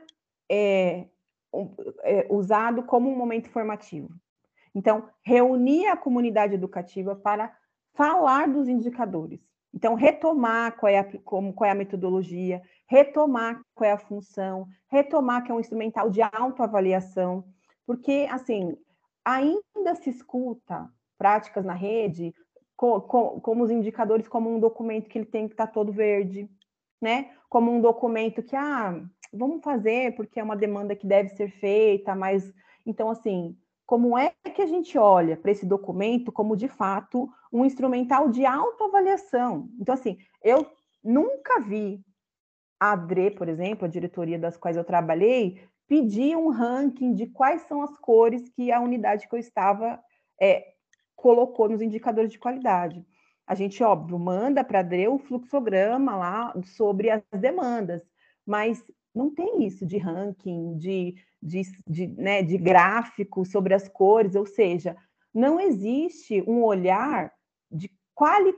é, 0.50 1.08
é, 2.04 2.28
usado 2.30 2.84
como 2.84 3.10
um 3.10 3.16
momento 3.16 3.50
formativo. 3.50 4.10
Então, 4.74 5.08
reunir 5.24 5.88
a 5.88 5.98
comunidade 5.98 6.54
educativa 6.54 7.16
para 7.16 7.56
falar 7.94 8.48
dos 8.48 8.68
indicadores. 8.68 9.40
Então, 9.74 9.94
retomar 9.94 10.78
qual 10.78 10.92
é, 10.92 11.00
a, 11.00 11.04
como, 11.20 11.54
qual 11.54 11.68
é 11.68 11.72
a 11.72 11.76
metodologia, 11.76 12.62
retomar 12.88 13.62
qual 13.74 13.90
é 13.90 13.94
a 13.94 13.98
função, 13.98 14.68
retomar 14.90 15.44
que 15.44 15.52
é 15.52 15.56
um 15.56 15.60
instrumental 15.60 16.10
de 16.10 16.22
autoavaliação, 16.22 17.46
porque, 17.86 18.28
assim, 18.30 18.78
ainda 19.24 19.96
se 19.96 20.10
escuta 20.10 20.90
práticas 21.18 21.66
na 21.66 21.74
rede 21.74 22.34
co, 22.76 23.02
co, 23.02 23.42
como 23.42 23.64
os 23.64 23.72
indicadores 23.72 24.28
como 24.28 24.54
um 24.54 24.60
documento 24.60 25.10
que 25.10 25.18
ele 25.18 25.26
tem 25.26 25.48
que 25.48 25.54
estar 25.54 25.68
tá 25.68 25.74
todo 25.74 25.92
verde, 25.92 26.50
né? 27.02 27.32
Como 27.50 27.72
um 27.72 27.82
documento 27.82 28.44
que, 28.44 28.56
ah, 28.56 29.02
vamos 29.34 29.64
fazer 29.64 30.16
porque 30.16 30.40
é 30.40 30.44
uma 30.44 30.56
demanda 30.56 30.96
que 30.96 31.08
deve 31.08 31.30
ser 31.30 31.50
feita, 31.50 32.16
mas, 32.16 32.54
então, 32.86 33.10
assim, 33.10 33.58
como 33.86 34.18
é 34.18 34.34
que 34.54 34.62
a 34.62 34.66
gente 34.66 34.98
olha 34.98 35.38
para 35.38 35.52
esse 35.52 35.66
documento 35.66 36.32
como, 36.32 36.56
de 36.56 36.68
fato, 36.68 37.30
um 37.52 37.64
instrumental 37.64 38.30
de 38.30 38.46
autoavaliação? 38.46 39.70
Então, 39.80 39.94
assim, 39.94 40.18
eu 40.44 40.66
nunca 41.04 41.60
vi 41.62 42.04
a 42.80 42.92
ADRE, 42.92 43.32
por 43.32 43.48
exemplo, 43.48 43.86
a 43.86 43.90
diretoria 43.90 44.40
das 44.40 44.58
quais 44.58 44.76
eu 44.76 44.84
trabalhei, 44.84 45.62
pedir 45.88 46.36
um 46.36 46.50
ranking 46.50 47.14
de 47.14 47.28
quais 47.28 47.62
são 47.64 47.82
as 47.82 47.96
cores 48.00 48.50
que 48.50 48.72
a 48.72 48.82
unidade 48.82 49.28
que 49.28 49.36
eu 49.36 49.40
estava 49.40 50.00
é, 50.42 50.75
colocou 51.16 51.70
nos 51.70 51.82
indicadores 51.82 52.32
de 52.32 52.40
qualidade. 52.40 53.06
A 53.48 53.56
gente, 53.56 53.84
óbvio, 53.84 54.18
manda 54.18 54.64
para 54.64 54.80
a 54.80 54.82
ADRE 54.82 55.08
o 55.08 55.20
fluxograma 55.20 56.16
lá 56.16 56.54
sobre 56.64 57.10
as 57.10 57.22
demandas, 57.32 58.02
mas 58.46 58.84
não 59.14 59.30
tem 59.34 59.66
isso 59.66 59.86
de 59.86 59.98
ranking, 59.98 60.78
de 60.78 61.16
de, 61.46 61.62
de, 61.88 62.08
né, 62.08 62.42
de 62.42 62.58
gráfico 62.58 63.46
sobre 63.46 63.76
as 63.76 63.88
cores, 63.88 64.34
ou 64.34 64.48
seja, 64.48 64.98
não 65.32 65.60
existe 65.60 66.42
um 66.48 66.64
olhar 66.64 67.32
de 67.72 67.92
quali, 68.16 68.54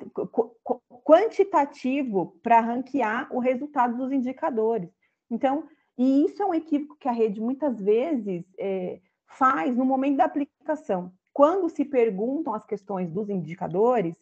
quantitativo 1.03 2.39
para 2.41 2.61
ranquear 2.61 3.27
o 3.35 3.39
resultado 3.39 3.97
dos 3.97 4.11
indicadores. 4.11 4.89
Então, 5.29 5.67
e 5.97 6.25
isso 6.25 6.41
é 6.41 6.45
um 6.45 6.53
equívoco 6.53 6.95
que 6.97 7.09
a 7.09 7.11
rede 7.11 7.41
muitas 7.41 7.81
vezes 7.81 8.45
é, 8.57 9.01
faz 9.27 9.75
no 9.75 9.83
momento 9.83 10.17
da 10.17 10.25
aplicação. 10.25 11.11
Quando 11.37 11.69
se 11.69 11.85
perguntam 11.85 12.51
as 12.55 12.65
questões 12.65 13.11
dos 13.11 13.29
indicadores, 13.29 14.15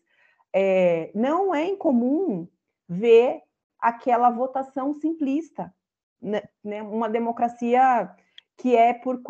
é, 0.53 1.11
não 1.15 1.55
é 1.55 1.65
incomum 1.65 2.45
ver 2.89 3.41
aquela 3.79 4.29
votação 4.29 4.93
simplista, 4.93 5.73
né, 6.21 6.43
né 6.61 6.83
uma 6.83 7.07
democracia 7.07 8.13
que 8.57 8.75
é 8.75 8.93
por, 8.93 9.21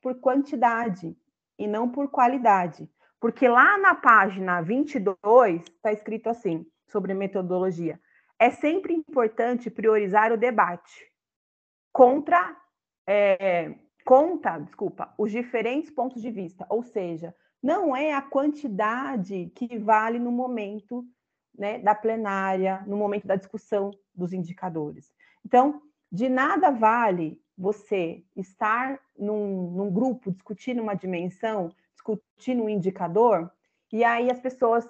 por 0.00 0.20
quantidade 0.20 1.16
e 1.58 1.66
não 1.66 1.90
por 1.90 2.12
qualidade. 2.12 2.88
Porque 3.18 3.48
lá 3.48 3.76
na 3.76 3.96
página 3.96 4.60
22 4.62 5.64
está 5.64 5.90
escrito 5.90 6.28
assim, 6.28 6.64
sobre 6.86 7.12
metodologia. 7.12 7.98
É 8.38 8.50
sempre 8.50 8.94
importante 8.94 9.68
priorizar 9.68 10.30
o 10.30 10.38
debate 10.38 11.10
contra, 11.92 12.56
é, 13.04 13.74
conta, 14.04 14.58
desculpa, 14.58 15.12
os 15.16 15.30
diferentes 15.30 15.90
pontos 15.90 16.20
de 16.20 16.30
vista. 16.30 16.66
Ou 16.68 16.82
seja, 16.82 17.34
não 17.62 17.94
é 17.94 18.12
a 18.12 18.22
quantidade 18.22 19.50
que 19.54 19.78
vale 19.78 20.18
no 20.18 20.32
momento 20.32 21.06
né, 21.56 21.78
da 21.78 21.94
plenária, 21.94 22.82
no 22.86 22.96
momento 22.96 23.26
da 23.26 23.36
discussão 23.36 23.90
dos 24.14 24.32
indicadores. 24.32 25.12
Então, 25.44 25.80
de 26.10 26.28
nada 26.28 26.70
vale 26.70 27.40
você 27.56 28.24
estar 28.36 28.98
num, 29.16 29.70
num 29.70 29.90
grupo 29.90 30.32
discutindo 30.32 30.82
uma 30.82 30.94
dimensão, 30.94 31.70
discutindo 31.92 32.64
um 32.64 32.68
indicador, 32.68 33.50
e 33.92 34.02
aí 34.02 34.30
as 34.30 34.40
pessoas 34.40 34.88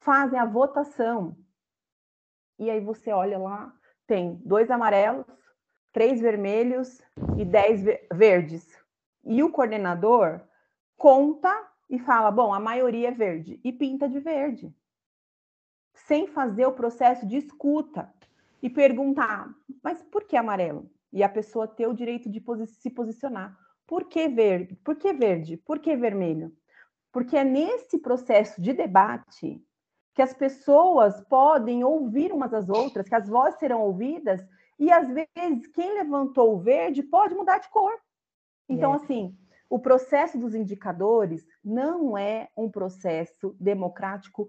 fazem 0.00 0.38
a 0.38 0.44
votação. 0.44 1.36
E 2.58 2.70
aí 2.70 2.80
você 2.80 3.12
olha 3.12 3.38
lá, 3.38 3.72
tem 4.06 4.40
dois 4.44 4.70
amarelos, 4.70 5.26
três 5.92 6.20
vermelhos 6.20 7.00
e 7.36 7.44
dez 7.44 7.84
verdes. 8.12 8.66
E 9.24 9.42
o 9.42 9.50
coordenador 9.50 10.40
conta 10.96 11.68
e 11.88 11.98
fala: 11.98 12.30
bom, 12.30 12.52
a 12.52 12.58
maioria 12.58 13.08
é 13.08 13.12
verde, 13.12 13.60
e 13.62 13.72
pinta 13.72 14.08
de 14.08 14.18
verde. 14.18 14.74
Sem 15.94 16.26
fazer 16.26 16.66
o 16.66 16.72
processo 16.72 17.26
de 17.26 17.36
escuta 17.36 18.12
e 18.62 18.70
perguntar, 18.70 19.54
mas 19.82 20.02
por 20.02 20.24
que 20.24 20.36
amarelo? 20.36 20.90
E 21.12 21.22
a 21.22 21.28
pessoa 21.28 21.68
ter 21.68 21.86
o 21.86 21.94
direito 21.94 22.30
de 22.30 22.42
se 22.66 22.90
posicionar. 22.90 23.56
Por 23.86 24.04
que 24.04 24.26
verde? 24.28 24.74
Por 24.76 24.96
que 24.96 25.12
verde? 25.12 25.56
Por 25.58 25.78
que 25.78 25.94
vermelho? 25.94 26.52
Porque 27.12 27.36
é 27.36 27.44
nesse 27.44 27.98
processo 27.98 28.60
de 28.62 28.72
debate 28.72 29.62
que 30.14 30.22
as 30.22 30.32
pessoas 30.32 31.20
podem 31.22 31.84
ouvir 31.84 32.32
umas 32.32 32.52
às 32.54 32.68
outras, 32.68 33.08
que 33.08 33.14
as 33.14 33.28
vozes 33.28 33.58
serão 33.58 33.82
ouvidas, 33.82 34.42
e 34.82 34.90
às 34.90 35.08
vezes 35.08 35.68
quem 35.68 35.94
levantou 35.94 36.56
o 36.56 36.58
verde 36.58 37.04
pode 37.04 37.36
mudar 37.36 37.58
de 37.58 37.68
cor. 37.68 37.96
Então, 38.68 38.92
é. 38.92 38.96
assim, 38.96 39.38
o 39.70 39.78
processo 39.78 40.36
dos 40.36 40.56
indicadores 40.56 41.46
não 41.64 42.18
é 42.18 42.48
um 42.56 42.68
processo 42.68 43.54
democrático 43.60 44.48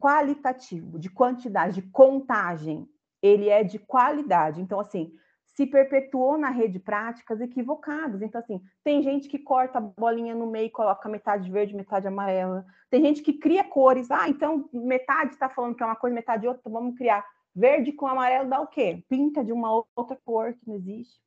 qualitativo, 0.00 0.98
de 0.98 1.08
quantidade, 1.08 1.80
de 1.80 1.88
contagem, 1.90 2.88
ele 3.22 3.48
é 3.48 3.62
de 3.62 3.78
qualidade. 3.78 4.60
Então, 4.60 4.80
assim, 4.80 5.12
se 5.44 5.66
perpetuou 5.66 6.36
na 6.36 6.50
rede 6.50 6.80
práticas 6.80 7.40
equivocadas. 7.40 8.22
Então, 8.22 8.40
assim, 8.40 8.60
tem 8.82 9.02
gente 9.02 9.28
que 9.28 9.38
corta 9.38 9.78
a 9.78 9.80
bolinha 9.80 10.34
no 10.34 10.50
meio 10.50 10.66
e 10.66 10.70
coloca 10.70 11.08
metade 11.08 11.48
verde, 11.48 11.76
metade 11.76 12.08
amarela. 12.08 12.66
Tem 12.90 13.00
gente 13.00 13.22
que 13.22 13.34
cria 13.34 13.62
cores. 13.62 14.10
Ah, 14.10 14.28
então 14.28 14.68
metade 14.72 15.34
está 15.34 15.48
falando 15.48 15.76
que 15.76 15.82
é 15.84 15.86
uma 15.86 15.94
coisa, 15.94 16.14
metade 16.14 16.46
outra, 16.46 16.60
então 16.60 16.72
vamos 16.72 16.96
criar. 16.96 17.24
Verde 17.56 17.90
com 17.90 18.06
amarelo 18.06 18.50
dá 18.50 18.60
o 18.60 18.66
quê? 18.66 19.02
Pinta 19.08 19.42
de 19.42 19.50
uma 19.50 19.82
outra 19.96 20.16
cor 20.26 20.52
que 20.52 20.68
não 20.68 20.74
existe. 20.74 21.18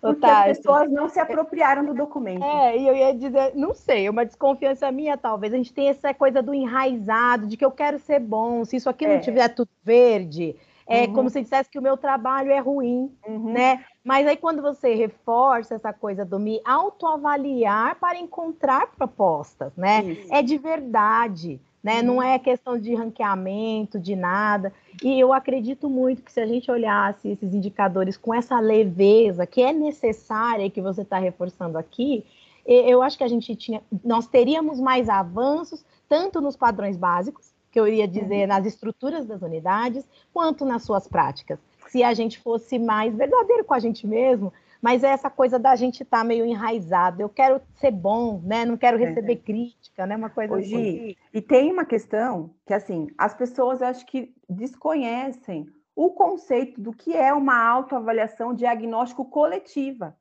Porque 0.00 0.26
as 0.26 0.58
pessoas 0.58 0.90
não 0.90 1.08
se 1.08 1.20
apropriaram 1.20 1.84
do 1.84 1.94
documento. 1.94 2.44
É, 2.44 2.76
e 2.76 2.88
eu 2.88 2.96
ia 2.96 3.14
dizer, 3.14 3.54
não 3.54 3.72
sei, 3.72 4.08
uma 4.08 4.26
desconfiança 4.26 4.90
minha, 4.90 5.16
talvez. 5.16 5.52
A 5.52 5.56
gente 5.56 5.72
tem 5.72 5.88
essa 5.88 6.12
coisa 6.12 6.42
do 6.42 6.52
enraizado, 6.52 7.46
de 7.46 7.56
que 7.56 7.64
eu 7.64 7.70
quero 7.70 8.00
ser 8.00 8.18
bom, 8.18 8.64
se 8.64 8.76
isso 8.76 8.90
aqui 8.90 9.04
é. 9.04 9.14
não 9.14 9.20
tiver 9.20 9.48
tudo 9.50 9.70
verde, 9.84 10.56
é 10.88 11.02
uhum. 11.02 11.12
como 11.12 11.30
se 11.30 11.40
dissesse 11.40 11.70
que 11.70 11.78
o 11.78 11.82
meu 11.82 11.96
trabalho 11.96 12.50
é 12.50 12.58
ruim, 12.58 13.14
uhum. 13.28 13.52
né? 13.52 13.84
Mas 14.02 14.26
aí 14.26 14.36
quando 14.36 14.60
você 14.60 14.94
reforça 14.94 15.76
essa 15.76 15.92
coisa 15.92 16.24
do 16.24 16.40
me 16.40 16.60
autoavaliar 16.64 17.96
para 18.00 18.18
encontrar 18.18 18.88
propostas, 18.88 19.72
né? 19.76 20.02
Isso. 20.02 20.34
É 20.34 20.42
de 20.42 20.58
verdade, 20.58 21.60
né? 21.82 22.02
Não 22.02 22.22
é 22.22 22.38
questão 22.38 22.78
de 22.78 22.94
ranqueamento, 22.94 23.98
de 23.98 24.14
nada. 24.14 24.72
E 25.02 25.18
eu 25.18 25.32
acredito 25.32 25.88
muito 25.88 26.22
que 26.22 26.32
se 26.32 26.40
a 26.40 26.46
gente 26.46 26.70
olhasse 26.70 27.28
esses 27.28 27.54
indicadores 27.54 28.16
com 28.16 28.34
essa 28.34 28.60
leveza 28.60 29.46
que 29.46 29.62
é 29.62 29.72
necessária 29.72 30.64
e 30.64 30.70
que 30.70 30.80
você 30.80 31.02
está 31.02 31.18
reforçando 31.18 31.78
aqui, 31.78 32.24
eu 32.66 33.02
acho 33.02 33.16
que 33.16 33.24
a 33.24 33.28
gente 33.28 33.56
tinha, 33.56 33.82
nós 34.04 34.26
teríamos 34.26 34.78
mais 34.78 35.08
avanços 35.08 35.84
tanto 36.08 36.40
nos 36.40 36.56
padrões 36.56 36.96
básicos 36.96 37.50
que 37.70 37.78
eu 37.78 37.86
iria 37.86 38.06
dizer, 38.06 38.46
nas 38.46 38.66
estruturas 38.66 39.24
das 39.24 39.42
unidades, 39.42 40.04
quanto 40.32 40.64
nas 40.64 40.82
suas 40.82 41.06
práticas. 41.06 41.58
Se 41.88 42.02
a 42.02 42.12
gente 42.12 42.38
fosse 42.38 42.78
mais 42.78 43.14
verdadeiro 43.14 43.64
com 43.64 43.74
a 43.74 43.78
gente 43.78 44.06
mesmo, 44.06 44.52
mas 44.80 45.04
é 45.04 45.08
essa 45.08 45.28
coisa 45.28 45.58
da 45.58 45.76
gente 45.76 46.02
estar 46.02 46.18
tá 46.18 46.24
meio 46.24 46.44
enraizado. 46.44 47.20
Eu 47.20 47.28
quero 47.28 47.60
ser 47.74 47.90
bom, 47.90 48.40
né? 48.42 48.64
Não 48.64 48.76
quero 48.76 48.96
receber 48.96 49.34
é. 49.34 49.36
crítica, 49.36 50.06
né? 50.06 50.16
Uma 50.16 50.30
coisa 50.30 50.54
Hoje, 50.54 50.74
assim. 50.74 51.16
E 51.34 51.42
tem 51.42 51.70
uma 51.70 51.84
questão 51.84 52.54
que, 52.66 52.72
assim, 52.72 53.08
as 53.18 53.34
pessoas 53.34 53.82
acho 53.82 54.06
que 54.06 54.34
desconhecem 54.48 55.66
o 55.94 56.10
conceito 56.10 56.80
do 56.80 56.92
que 56.92 57.14
é 57.14 57.32
uma 57.32 57.62
autoavaliação 57.62 58.54
diagnóstico 58.54 59.24
coletiva, 59.24 60.16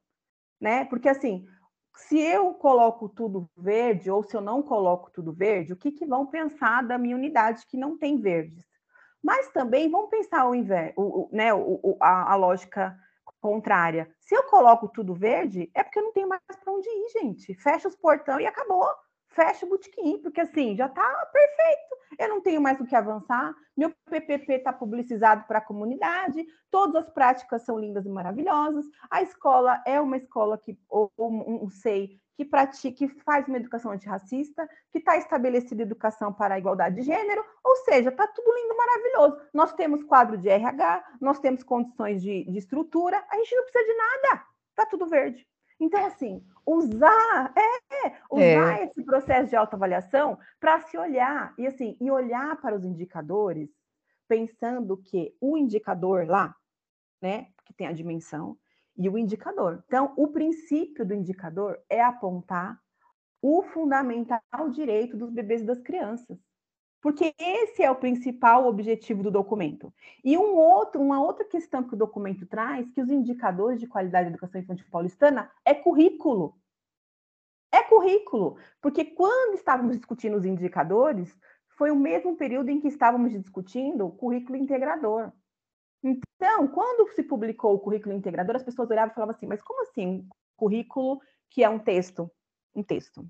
né? 0.59 0.83
Porque, 0.85 1.07
assim, 1.07 1.45
se 1.95 2.19
eu 2.19 2.53
coloco 2.53 3.07
tudo 3.07 3.49
verde 3.57 4.09
ou 4.09 4.23
se 4.23 4.35
eu 4.35 4.41
não 4.41 4.61
coloco 4.61 5.09
tudo 5.11 5.31
verde, 5.31 5.73
o 5.73 5.77
que, 5.77 5.91
que 5.91 6.05
vão 6.05 6.25
pensar 6.25 6.83
da 6.83 6.97
minha 6.97 7.15
unidade 7.15 7.65
que 7.67 7.77
não 7.77 7.97
tem 7.97 8.19
verdes? 8.19 8.65
Mas 9.21 9.51
também 9.51 9.89
vão 9.89 10.07
pensar 10.07 10.47
o 10.49 10.55
inverso, 10.55 10.93
o, 10.97 11.29
né, 11.31 11.53
o, 11.53 11.97
a, 11.99 12.33
a, 12.33 12.35
lógica 12.35 12.97
contrária. 13.39 14.09
Se 14.19 14.35
eu 14.35 14.43
coloco 14.43 14.87
tudo 14.89 15.13
verde, 15.13 15.69
é 15.73 15.83
porque 15.83 15.99
eu 15.99 16.03
não 16.03 16.13
tenho 16.13 16.27
mais 16.27 16.41
para 16.45 16.73
onde 16.73 16.87
ir, 16.87 17.21
gente. 17.21 17.53
Fecha 17.55 17.87
os 17.87 17.95
portão 17.95 18.39
e 18.39 18.45
acabou 18.45 18.85
fecha 19.29 19.65
o 19.65 19.69
botequim, 19.69 20.17
porque 20.21 20.41
assim, 20.41 20.75
já 20.75 20.87
está 20.87 21.25
perfeito. 21.31 21.97
Eu 22.17 22.29
não 22.29 22.41
tenho 22.41 22.61
mais 22.61 22.79
o 22.79 22.85
que 22.85 22.95
avançar. 22.95 23.53
Meu 23.77 23.93
PPP 24.09 24.53
está 24.53 24.73
publicizado 24.73 25.45
para 25.47 25.59
a 25.59 25.65
comunidade, 25.65 26.45
todas 26.69 27.03
as 27.03 27.09
práticas 27.09 27.63
são 27.63 27.79
lindas 27.79 28.05
e 28.05 28.09
maravilhosas. 28.09 28.85
A 29.09 29.21
escola 29.21 29.81
é 29.85 30.01
uma 30.01 30.17
escola 30.17 30.57
que, 30.57 30.77
ou 30.89 31.11
um 31.19 31.69
SEI, 31.69 32.19
que 32.39 32.45
pratica, 32.45 32.95
que 32.95 33.09
faz 33.21 33.45
uma 33.49 33.57
educação 33.57 33.91
antirracista, 33.91 34.65
que 34.93 34.99
está 34.99 35.17
estabelecida 35.17 35.83
educação 35.83 36.31
para 36.31 36.55
a 36.55 36.57
igualdade 36.57 36.95
de 36.95 37.01
gênero, 37.01 37.43
ou 37.61 37.75
seja, 37.83 38.07
está 38.07 38.25
tudo 38.27 38.49
lindo, 38.55 38.77
maravilhoso. 38.77 39.41
Nós 39.53 39.73
temos 39.73 40.01
quadro 40.03 40.37
de 40.37 40.47
RH, 40.47 41.03
nós 41.19 41.37
temos 41.41 41.63
condições 41.63 42.21
de, 42.21 42.45
de 42.45 42.57
estrutura, 42.57 43.21
a 43.29 43.35
gente 43.35 43.53
não 43.53 43.63
precisa 43.63 43.83
de 43.83 43.93
nada, 43.93 44.45
está 44.69 44.85
tudo 44.85 45.05
verde. 45.07 45.45
Então, 45.81 46.05
assim, 46.05 46.41
usar, 46.65 47.53
é, 47.57 48.07
é, 48.07 48.15
usar 48.31 48.79
é. 48.79 48.85
esse 48.85 49.03
processo 49.03 49.49
de 49.49 49.57
autoavaliação 49.57 50.39
para 50.61 50.79
se 50.79 50.97
olhar, 50.97 51.53
e 51.57 51.67
assim, 51.67 51.97
e 51.99 52.09
olhar 52.09 52.55
para 52.61 52.73
os 52.73 52.85
indicadores, 52.85 53.69
pensando 54.29 54.95
que 54.95 55.35
o 55.41 55.57
indicador 55.57 56.25
lá, 56.25 56.55
né, 57.21 57.47
que 57.65 57.73
tem 57.73 57.85
a 57.85 57.91
dimensão, 57.91 58.57
e 58.99 59.07
o 59.07 59.17
indicador. 59.17 59.81
Então, 59.87 60.13
o 60.17 60.27
princípio 60.27 61.05
do 61.05 61.13
indicador 61.13 61.79
é 61.89 62.01
apontar 62.01 62.77
o 63.41 63.63
fundamental 63.63 64.41
direito 64.69 65.15
dos 65.15 65.31
bebês 65.31 65.61
e 65.61 65.65
das 65.65 65.79
crianças. 65.79 66.37
Porque 67.01 67.33
esse 67.39 67.81
é 67.81 67.89
o 67.89 67.95
principal 67.95 68.67
objetivo 68.67 69.23
do 69.23 69.31
documento. 69.31 69.93
E 70.21 70.37
um 70.37 70.53
outro, 70.53 71.01
uma 71.01 71.23
outra 71.23 71.45
questão 71.45 71.81
que 71.81 71.93
o 71.93 71.97
documento 71.97 72.45
traz, 72.45 72.91
que 72.91 73.01
os 73.01 73.09
indicadores 73.09 73.79
de 73.79 73.87
qualidade 73.87 74.25
da 74.25 74.31
educação 74.31 74.59
infantil 74.59 74.85
paulistana 74.91 75.49
é 75.63 75.73
currículo. 75.73 76.59
É 77.71 77.81
currículo, 77.83 78.57
porque 78.81 79.05
quando 79.05 79.53
estávamos 79.53 79.95
discutindo 79.95 80.35
os 80.35 80.43
indicadores, 80.43 81.33
foi 81.77 81.89
o 81.89 81.95
mesmo 81.95 82.35
período 82.35 82.69
em 82.69 82.81
que 82.81 82.89
estávamos 82.89 83.31
discutindo 83.31 84.05
o 84.05 84.11
currículo 84.11 84.57
integrador. 84.57 85.31
Então, 86.03 86.67
quando 86.67 87.11
se 87.13 87.23
publicou 87.23 87.73
o 87.73 87.79
currículo 87.79 88.15
integrador, 88.15 88.55
as 88.55 88.63
pessoas 88.63 88.89
olhavam 88.89 89.11
e 89.11 89.15
falavam 89.15 89.35
assim: 89.35 89.47
mas 89.47 89.61
como 89.61 89.81
assim? 89.81 90.27
Currículo 90.55 91.19
que 91.49 91.63
é 91.63 91.69
um 91.69 91.79
texto? 91.79 92.31
Um 92.75 92.83
texto. 92.83 93.25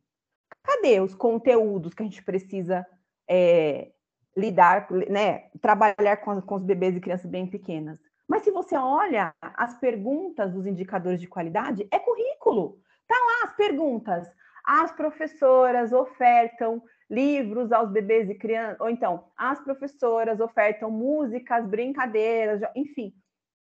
Cadê 0.64 1.00
os 1.00 1.16
conteúdos 1.16 1.94
que 1.94 2.04
a 2.04 2.06
gente 2.06 2.24
precisa 2.24 2.86
é, 3.28 3.92
lidar, 4.36 4.88
né, 5.10 5.50
trabalhar 5.62 6.18
com, 6.18 6.42
com 6.42 6.56
os 6.56 6.64
bebês 6.64 6.96
e 6.96 7.00
crianças 7.00 7.30
bem 7.30 7.48
pequenas. 7.48 8.00
Mas 8.28 8.44
se 8.44 8.52
você 8.52 8.76
olha 8.78 9.34
as 9.42 9.76
perguntas 9.80 10.54
dos 10.54 10.68
indicadores 10.68 11.20
de 11.20 11.28
qualidade, 11.28 11.88
é 11.90 11.98
currículo. 11.98 12.80
Tá 13.08 13.16
lá 13.16 13.50
as 13.50 13.56
perguntas. 13.56 14.30
As 14.64 14.92
professoras 14.92 15.92
ofertam 15.92 16.84
livros 17.10 17.72
aos 17.72 17.90
bebês 17.90 18.30
e 18.30 18.36
crianças, 18.36 18.80
ou 18.80 18.90
então, 18.90 19.26
as 19.36 19.60
professoras 19.62 20.40
ofertam 20.40 20.92
músicas, 20.92 21.66
brincadeiras, 21.66 22.62
enfim. 22.76 23.14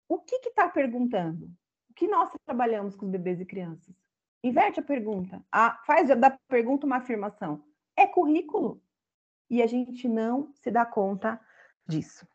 O 0.09 0.18
que 0.18 0.37
está 0.37 0.68
perguntando? 0.68 1.46
O 1.90 1.94
que 1.94 2.09
nós 2.09 2.31
trabalhamos 2.46 2.94
com 2.94 3.07
os 3.07 3.12
bebês 3.12 3.40
e 3.40 3.44
crianças? 3.44 3.94
Inverte 4.42 4.81
a 4.81 4.83
pergunta. 4.83 5.42
Ah, 5.51 5.81
faz 5.87 6.09
da 6.09 6.31
pergunta 6.49 6.87
uma 6.87 6.99
afirmação. 6.99 7.64
É 7.96 8.07
currículo 8.07 8.81
e 9.51 9.62
a 9.62 9.66
gente 9.66 10.09
não 10.09 10.53
se 10.55 10.70
dá 10.70 10.87
conta 10.87 11.40
disso. 11.87 12.27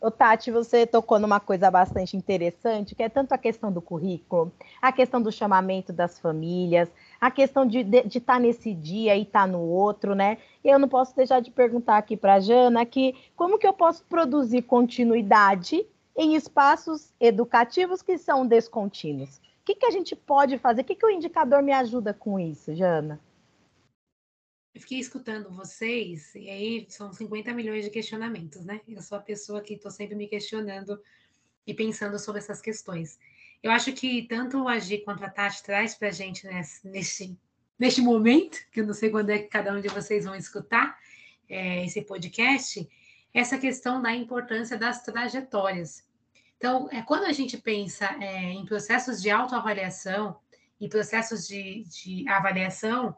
O 0.00 0.10
Tati, 0.10 0.50
você 0.50 0.86
tocou 0.86 1.18
numa 1.18 1.40
coisa 1.40 1.70
bastante 1.70 2.16
interessante, 2.16 2.94
que 2.94 3.02
é 3.02 3.08
tanto 3.08 3.32
a 3.32 3.38
questão 3.38 3.70
do 3.70 3.80
currículo, 3.80 4.52
a 4.80 4.92
questão 4.92 5.20
do 5.20 5.30
chamamento 5.30 5.92
das 5.92 6.18
famílias, 6.18 6.88
a 7.20 7.30
questão 7.30 7.66
de 7.66 7.80
estar 7.80 8.34
tá 8.34 8.38
nesse 8.38 8.72
dia 8.72 9.16
e 9.16 9.22
estar 9.22 9.40
tá 9.40 9.46
no 9.46 9.60
outro, 9.60 10.14
né? 10.14 10.38
E 10.64 10.68
eu 10.68 10.78
não 10.78 10.88
posso 10.88 11.14
deixar 11.14 11.40
de 11.40 11.50
perguntar 11.50 11.96
aqui 11.98 12.16
para 12.16 12.34
a 12.34 12.40
Jana 12.40 12.86
que 12.86 13.14
como 13.36 13.58
que 13.58 13.66
eu 13.66 13.72
posso 13.72 14.04
produzir 14.04 14.62
continuidade 14.62 15.84
em 16.16 16.34
espaços 16.34 17.12
educativos 17.20 18.02
que 18.02 18.18
são 18.18 18.46
descontínuos? 18.46 19.36
O 19.36 19.40
que, 19.64 19.74
que 19.74 19.86
a 19.86 19.90
gente 19.90 20.16
pode 20.16 20.58
fazer? 20.58 20.82
O 20.82 20.84
que, 20.84 20.94
que 20.94 21.06
o 21.06 21.10
indicador 21.10 21.62
me 21.62 21.72
ajuda 21.72 22.14
com 22.14 22.38
isso, 22.38 22.74
Jana? 22.74 23.20
Eu 24.74 24.80
fiquei 24.80 24.98
escutando 24.98 25.50
vocês, 25.50 26.34
e 26.34 26.48
aí 26.48 26.86
são 26.88 27.12
50 27.12 27.52
milhões 27.52 27.84
de 27.84 27.90
questionamentos, 27.90 28.64
né? 28.64 28.80
Eu 28.86 29.02
sou 29.02 29.18
a 29.18 29.20
pessoa 29.20 29.60
que 29.60 29.74
estou 29.74 29.90
sempre 29.90 30.14
me 30.14 30.28
questionando 30.28 31.00
e 31.66 31.74
pensando 31.74 32.18
sobre 32.18 32.40
essas 32.40 32.60
questões. 32.60 33.18
Eu 33.62 33.72
acho 33.72 33.92
que 33.92 34.22
tanto 34.28 34.62
o 34.62 34.68
Agir 34.68 35.04
quanto 35.04 35.24
a 35.24 35.28
Tati 35.28 35.62
traz 35.62 35.94
para 35.94 36.08
a 36.08 36.12
gente 36.12 36.46
nesse, 36.46 37.36
neste, 37.78 38.00
momento, 38.00 38.58
que 38.70 38.80
eu 38.80 38.86
não 38.86 38.94
sei 38.94 39.10
quando 39.10 39.30
é 39.30 39.38
que 39.38 39.48
cada 39.48 39.72
um 39.72 39.80
de 39.80 39.88
vocês 39.88 40.24
vão 40.24 40.34
escutar 40.34 40.98
é, 41.48 41.84
esse 41.84 42.02
podcast, 42.02 42.88
essa 43.34 43.58
questão 43.58 44.00
da 44.00 44.14
importância 44.14 44.78
das 44.78 45.02
trajetórias. 45.02 46.06
Então, 46.56 46.88
é, 46.90 47.02
quando 47.02 47.24
a 47.24 47.32
gente 47.32 47.56
pensa 47.58 48.16
é, 48.20 48.50
em 48.52 48.64
processos 48.64 49.20
de 49.20 49.30
autoavaliação 49.30 50.38
e 50.80 50.88
processos 50.88 51.46
de, 51.46 51.84
de 51.84 52.28
avaliação, 52.28 53.16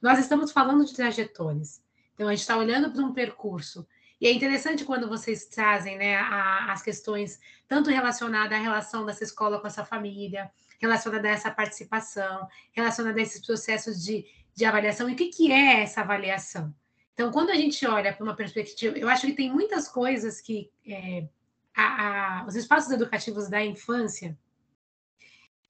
nós 0.00 0.18
estamos 0.18 0.52
falando 0.52 0.84
de 0.84 0.94
trajetórias. 0.94 1.82
Então, 2.14 2.28
a 2.28 2.30
gente 2.32 2.40
está 2.40 2.56
olhando 2.56 2.90
para 2.90 3.02
um 3.02 3.12
percurso. 3.12 3.86
E 4.20 4.26
é 4.26 4.32
interessante 4.32 4.84
quando 4.84 5.08
vocês 5.08 5.46
trazem 5.46 5.96
né, 5.96 6.16
a, 6.16 6.72
as 6.72 6.82
questões, 6.82 7.40
tanto 7.66 7.90
relacionadas 7.90 8.58
à 8.58 8.60
relação 8.60 9.06
dessa 9.06 9.24
escola 9.24 9.58
com 9.58 9.66
essa 9.66 9.84
família, 9.84 10.50
relacionada 10.78 11.28
a 11.28 11.30
essa 11.30 11.50
participação, 11.50 12.46
relacionada 12.72 13.18
a 13.18 13.22
esses 13.22 13.44
processos 13.44 14.02
de, 14.04 14.26
de 14.54 14.64
avaliação. 14.64 15.08
E 15.08 15.14
o 15.14 15.16
que, 15.16 15.28
que 15.28 15.50
é 15.50 15.82
essa 15.82 16.02
avaliação? 16.02 16.74
Então, 17.14 17.30
quando 17.30 17.50
a 17.50 17.54
gente 17.54 17.86
olha 17.86 18.12
para 18.12 18.24
uma 18.24 18.36
perspectiva, 18.36 18.98
eu 18.98 19.08
acho 19.08 19.26
que 19.26 19.32
tem 19.32 19.52
muitas 19.52 19.88
coisas 19.88 20.40
que 20.40 20.70
é, 20.86 21.26
a, 21.74 22.42
a, 22.42 22.46
os 22.46 22.56
espaços 22.56 22.90
educativos 22.90 23.48
da 23.48 23.64
infância 23.64 24.38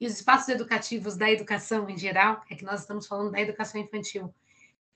e 0.01 0.07
os 0.07 0.15
espaços 0.15 0.49
educativos 0.49 1.17
da 1.17 1.31
educação 1.31 1.89
em 1.91 1.99
geral, 1.99 2.43
é 2.49 2.55
que 2.55 2.65
nós 2.65 2.81
estamos 2.81 3.07
falando 3.07 3.33
da 3.33 3.41
educação 3.41 3.81
infantil, 3.81 4.35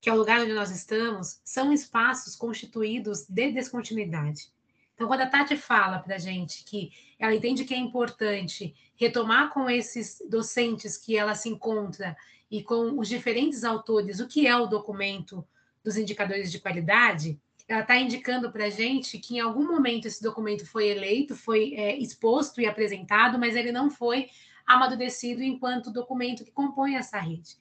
que 0.01 0.09
é 0.09 0.13
o 0.13 0.17
lugar 0.17 0.41
onde 0.41 0.55
nós 0.55 0.71
estamos, 0.71 1.41
são 1.45 1.73
espaços 1.73 2.35
constituídos 2.35 3.27
de 3.29 3.53
descontinuidade. 3.53 4.53
Então, 4.95 5.09
quando 5.09 5.23
a 5.23 5.27
Tati 5.27 5.57
fala 5.57 5.99
para 5.99 6.15
a 6.15 6.19
gente 6.19 6.65
que 6.65 6.91
ela 7.19 7.35
entende 7.35 7.65
que 7.65 7.75
é 7.75 7.79
importante 7.79 8.75
retomar 8.97 9.53
com 9.53 9.69
esses 9.69 10.23
docentes 10.29 10.97
que 10.97 11.17
ela 11.17 11.35
se 11.35 11.49
encontra 11.49 12.17
e 12.51 12.63
com 12.63 12.99
os 12.99 13.09
diferentes 13.09 13.65
autores 13.65 14.21
o 14.21 14.29
que 14.29 14.47
é 14.47 14.57
o 14.57 14.67
documento 14.67 15.47
dos 15.83 15.97
indicadores 15.97 16.51
de 16.51 16.61
qualidade, 16.61 17.39
ela 17.67 17.81
está 17.81 17.97
indicando 17.97 18.53
para 18.53 18.67
a 18.67 18.71
gente 18.71 19.19
que 19.19 19.37
em 19.37 19.41
algum 19.41 19.67
momento 19.67 20.07
esse 20.07 20.23
documento 20.23 20.67
foi 20.67 20.89
eleito, 20.89 21.35
foi 21.35 21.75
é, 21.75 21.97
exposto 21.97 22.61
e 22.61 22.67
apresentado, 22.67 23.39
mas 23.39 23.57
ele 23.57 23.73
não 23.73 23.91
foi 23.91 24.29
amadurecido 24.67 25.43
enquanto 25.43 25.93
documento 25.93 26.45
que 26.45 26.51
compõe 26.51 26.97
essa 26.97 27.19
rede. 27.19 27.57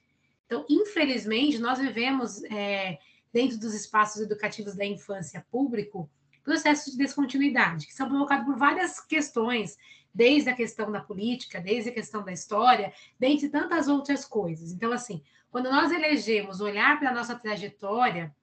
Então, 0.46 0.64
infelizmente, 0.68 1.58
nós 1.58 1.78
vivemos, 1.78 2.42
é, 2.44 2.98
dentro 3.32 3.58
dos 3.58 3.74
espaços 3.74 4.22
educativos 4.22 4.76
da 4.76 4.84
infância 4.84 5.44
público, 5.50 6.08
processos 6.42 6.92
de 6.92 6.98
descontinuidade, 6.98 7.86
que 7.86 7.94
são 7.94 8.08
provocados 8.08 8.44
por 8.44 8.56
várias 8.56 9.00
questões, 9.00 9.76
desde 10.14 10.48
a 10.48 10.54
questão 10.54 10.92
da 10.92 11.00
política, 11.00 11.60
desde 11.60 11.90
a 11.90 11.92
questão 11.92 12.22
da 12.22 12.32
história, 12.32 12.92
dentre 13.18 13.48
tantas 13.48 13.88
outras 13.88 14.24
coisas. 14.24 14.70
Então, 14.70 14.92
assim, 14.92 15.22
quando 15.50 15.70
nós 15.70 15.90
elegemos 15.90 16.60
olhar 16.60 16.98
para 16.98 17.10
a 17.10 17.14
nossa 17.14 17.34
trajetória, 17.34 18.34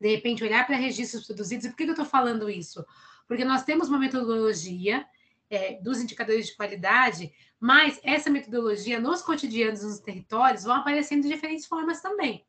de 0.00 0.08
repente 0.08 0.42
olhar 0.42 0.66
para 0.66 0.76
registros 0.76 1.26
produzidos, 1.26 1.66
e 1.66 1.68
por 1.68 1.76
que 1.76 1.84
eu 1.84 1.90
estou 1.90 2.04
falando 2.04 2.50
isso? 2.50 2.84
Porque 3.28 3.44
nós 3.44 3.62
temos 3.62 3.88
uma 3.88 3.98
metodologia 3.98 5.06
é, 5.50 5.80
dos 5.80 6.00
indicadores 6.00 6.46
de 6.46 6.56
qualidade, 6.56 7.32
mas 7.58 8.00
essa 8.02 8.30
metodologia 8.30 9.00
nos 9.00 9.22
cotidianos, 9.22 9.82
nos 9.82 10.00
territórios, 10.00 10.64
vão 10.64 10.76
aparecendo 10.76 11.22
de 11.22 11.28
diferentes 11.28 11.66
formas 11.66 12.00
também. 12.00 12.44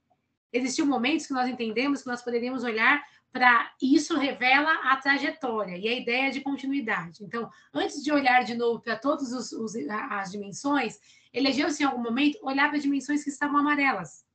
Existiam 0.52 0.88
momentos 0.88 1.28
que 1.28 1.34
nós 1.34 1.50
entendemos 1.50 2.02
que 2.02 2.08
nós 2.08 2.22
poderíamos 2.22 2.64
olhar 2.64 3.04
para 3.32 3.72
isso 3.82 4.18
revela 4.18 4.74
a 4.92 4.96
trajetória 4.98 5.78
e 5.78 5.88
a 5.88 5.94
ideia 5.94 6.32
de 6.32 6.42
continuidade. 6.42 7.24
Então, 7.24 7.50
antes 7.74 8.04
de 8.04 8.12
olhar 8.12 8.44
de 8.44 8.56
novo 8.56 8.82
para 8.82 8.96
todas 8.96 9.32
as 9.32 10.32
dimensões, 10.32 11.00
elegeu-se 11.32 11.84
em 11.84 11.86
algum 11.86 12.02
momento 12.02 12.40
olhar 12.42 12.70
para 12.70 12.80
dimensões 12.80 13.24
que 13.24 13.30
estavam 13.30 13.58
amarelas. 13.58 14.26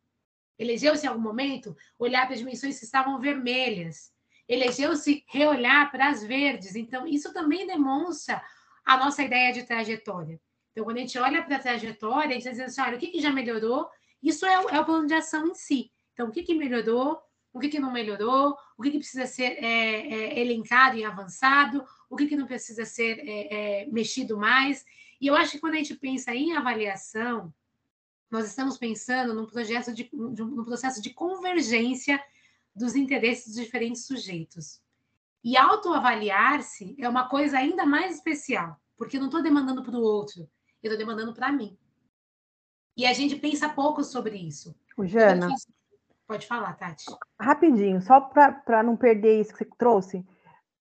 Elegeu-se 0.58 1.04
em 1.04 1.08
algum 1.08 1.22
momento 1.22 1.76
olhar 1.98 2.26
para 2.26 2.36
dimensões 2.36 2.78
que 2.78 2.84
estavam 2.84 3.18
vermelhas. 3.18 4.11
Elegeu-se 4.48 5.24
reolhar 5.28 5.90
para 5.90 6.08
as 6.08 6.22
verdes. 6.22 6.74
Então, 6.76 7.06
isso 7.06 7.32
também 7.32 7.66
demonstra 7.66 8.42
a 8.84 8.96
nossa 8.96 9.22
ideia 9.22 9.52
de 9.52 9.62
trajetória. 9.62 10.40
Então, 10.72 10.84
quando 10.84 10.96
a 10.96 11.00
gente 11.00 11.18
olha 11.18 11.42
para 11.42 11.56
a 11.56 11.60
trajetória, 11.60 12.30
a 12.30 12.32
gente 12.32 12.38
está 12.38 12.50
dizendo 12.50 12.66
assim, 12.66 12.80
olha, 12.80 12.96
o 12.96 13.00
que, 13.00 13.08
que 13.08 13.20
já 13.20 13.30
melhorou? 13.30 13.88
Isso 14.22 14.46
é, 14.46 14.54
é 14.54 14.80
o 14.80 14.84
plano 14.84 15.06
de 15.06 15.14
ação 15.14 15.46
em 15.46 15.54
si. 15.54 15.90
Então, 16.12 16.28
o 16.28 16.32
que, 16.32 16.42
que 16.42 16.54
melhorou? 16.54 17.22
o 17.52 17.60
que, 17.60 17.68
que 17.68 17.78
não 17.78 17.92
melhorou, 17.92 18.56
o 18.76 18.82
que, 18.82 18.90
que 18.90 18.98
precisa 18.98 19.26
ser 19.26 19.62
é, 19.62 19.66
é, 19.66 20.40
elencado 20.40 20.96
e 20.96 21.04
avançado, 21.04 21.84
o 22.08 22.16
que, 22.16 22.26
que 22.26 22.36
não 22.36 22.46
precisa 22.46 22.84
ser 22.84 23.18
é, 23.18 23.82
é, 23.82 23.86
mexido 23.86 24.38
mais. 24.38 24.84
E 25.20 25.26
eu 25.26 25.36
acho 25.36 25.52
que 25.52 25.58
quando 25.58 25.74
a 25.74 25.76
gente 25.76 25.94
pensa 25.94 26.34
em 26.34 26.56
avaliação, 26.56 27.52
nós 28.30 28.46
estamos 28.46 28.78
pensando 28.78 29.34
num 29.34 29.46
processo 29.46 29.92
de, 29.94 30.08
num 30.12 30.64
processo 30.64 31.02
de 31.02 31.10
convergência 31.10 32.22
dos 32.74 32.94
interesses 32.94 33.54
dos 33.54 33.64
diferentes 33.64 34.06
sujeitos. 34.06 34.80
E 35.44 35.56
autoavaliar-se 35.56 36.96
é 36.98 37.08
uma 37.08 37.28
coisa 37.28 37.58
ainda 37.58 37.84
mais 37.84 38.14
especial, 38.14 38.80
porque 38.96 39.16
eu 39.16 39.20
não 39.20 39.28
estou 39.28 39.42
demandando 39.42 39.82
para 39.82 39.96
o 39.96 40.02
outro, 40.02 40.48
eu 40.82 40.92
estou 40.92 40.98
demandando 40.98 41.34
para 41.34 41.50
mim. 41.50 41.76
E 42.96 43.06
a 43.06 43.12
gente 43.12 43.36
pensa 43.36 43.68
pouco 43.68 44.04
sobre 44.04 44.36
isso. 44.36 44.74
Jana, 45.04 45.48
Pode 46.26 46.46
falar, 46.46 46.74
Tati. 46.74 47.04
Rapidinho, 47.38 48.00
só 48.00 48.20
para 48.20 48.82
não 48.82 48.96
perder 48.96 49.40
isso 49.40 49.52
que 49.52 49.58
você 49.58 49.70
trouxe. 49.76 50.26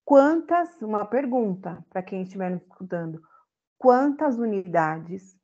Quantas, 0.06 0.82
uma 0.82 1.06
pergunta 1.06 1.86
para 1.90 2.02
quem 2.02 2.22
estiver 2.22 2.52
nos 2.52 2.62
escutando, 2.62 3.22
quantas 3.78 4.38
unidades 4.38 5.38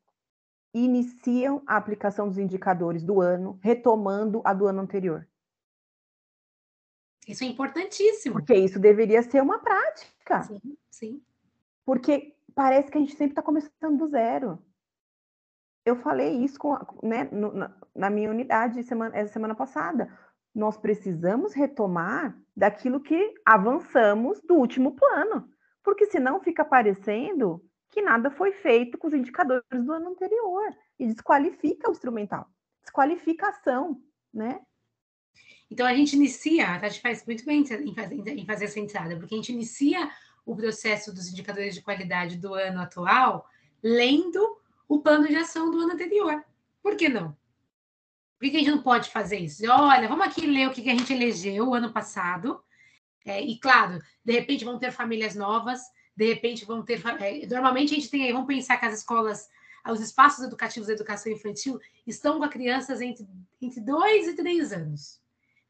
iniciam 0.73 1.61
a 1.65 1.75
aplicação 1.75 2.27
dos 2.27 2.37
indicadores 2.37 3.03
do 3.03 3.19
ano, 3.21 3.59
retomando 3.61 4.41
a 4.45 4.53
do 4.53 4.67
ano 4.67 4.81
anterior? 4.81 5.27
Isso 7.27 7.43
é 7.43 7.47
importantíssimo. 7.47 8.35
Porque 8.35 8.55
isso 8.55 8.79
deveria 8.79 9.21
ser 9.21 9.41
uma 9.41 9.59
prática. 9.59 10.43
Sim, 10.43 10.77
sim. 10.89 11.21
Porque 11.85 12.35
parece 12.55 12.89
que 12.89 12.97
a 12.97 13.01
gente 13.01 13.15
sempre 13.15 13.31
está 13.31 13.41
começando 13.41 13.97
do 13.97 14.07
zero 14.07 14.59
eu 15.87 15.95
falei 15.95 16.43
isso 16.43 16.59
com, 16.59 16.77
né, 17.01 17.29
no, 17.31 17.53
na, 17.95 18.09
minha 18.09 18.29
unidade 18.29 18.83
semana, 18.83 19.15
essa 19.15 19.31
semana 19.31 19.55
passada. 19.55 20.11
Nós 20.53 20.75
precisamos 20.75 21.53
retomar 21.53 22.37
daquilo 22.55 22.99
que 22.99 23.33
avançamos 23.45 24.41
do 24.41 24.55
último 24.55 24.95
plano, 24.95 25.49
porque 25.81 26.07
senão 26.07 26.41
fica 26.41 26.65
parecendo 26.65 27.63
que 27.89 28.01
nada 28.01 28.29
foi 28.29 28.51
feito 28.51 28.97
com 28.97 29.07
os 29.07 29.13
indicadores 29.13 29.63
do 29.71 29.93
ano 29.93 30.09
anterior 30.09 30.75
e 30.99 31.07
desqualifica 31.07 31.87
o 31.87 31.91
instrumental, 31.91 32.49
desqualifica 32.81 33.45
a 33.45 33.49
ação, 33.49 34.01
né? 34.33 34.59
Então 35.69 35.85
a 35.85 35.93
gente 35.93 36.15
inicia, 36.15 36.69
a 36.69 36.87
gente 36.87 37.01
faz 37.01 37.25
muito 37.25 37.45
bem 37.45 37.61
em 37.61 37.93
fazer, 37.93 38.27
em 38.29 38.45
fazer 38.45 38.65
essa 38.65 38.79
entrada, 38.79 39.17
porque 39.17 39.35
a 39.35 39.37
gente 39.37 39.51
inicia 39.51 40.09
o 40.45 40.55
processo 40.55 41.13
dos 41.13 41.27
indicadores 41.27 41.75
de 41.75 41.81
qualidade 41.81 42.37
do 42.37 42.53
ano 42.53 42.79
atual 42.79 43.45
lendo 43.83 44.57
o 44.87 44.99
plano 44.99 45.27
de 45.27 45.35
ação 45.35 45.69
do 45.69 45.79
ano 45.79 45.93
anterior. 45.93 46.43
Por 46.81 46.95
que 46.95 47.09
não? 47.09 47.35
Por 48.39 48.49
que 48.49 48.55
a 48.55 48.59
gente 48.59 48.71
não 48.71 48.81
pode 48.81 49.09
fazer 49.09 49.39
isso? 49.39 49.63
Olha, 49.69 50.07
vamos 50.07 50.25
aqui 50.25 50.45
ler 50.45 50.67
o 50.67 50.71
que 50.71 50.89
a 50.89 50.95
gente 50.95 51.11
elegeu 51.11 51.67
o 51.67 51.73
ano 51.73 51.91
passado. 51.91 52.63
É, 53.25 53.41
e, 53.41 53.59
claro, 53.59 53.99
de 54.23 54.31
repente 54.31 54.63
vão 54.63 54.79
ter 54.79 54.91
famílias 54.91 55.35
novas, 55.35 55.81
de 56.15 56.27
repente 56.27 56.63
vão 56.63 56.81
ter. 56.83 57.01
É, 57.19 57.45
normalmente 57.45 57.93
a 57.93 57.97
gente 57.97 58.09
tem 58.09 58.23
aí, 58.23 58.31
vamos 58.31 58.47
pensar 58.47 58.77
que 58.77 58.85
as 58.85 58.99
escolas, 58.99 59.49
os 59.89 59.99
espaços 59.99 60.45
educativos 60.45 60.87
da 60.87 60.93
educação 60.93 61.31
infantil 61.31 61.79
estão 62.05 62.39
com 62.39 62.47
crianças 62.47 63.01
entre, 63.01 63.27
entre 63.61 63.81
dois 63.81 64.27
e 64.27 64.33
três 64.33 64.71
anos. 64.71 65.19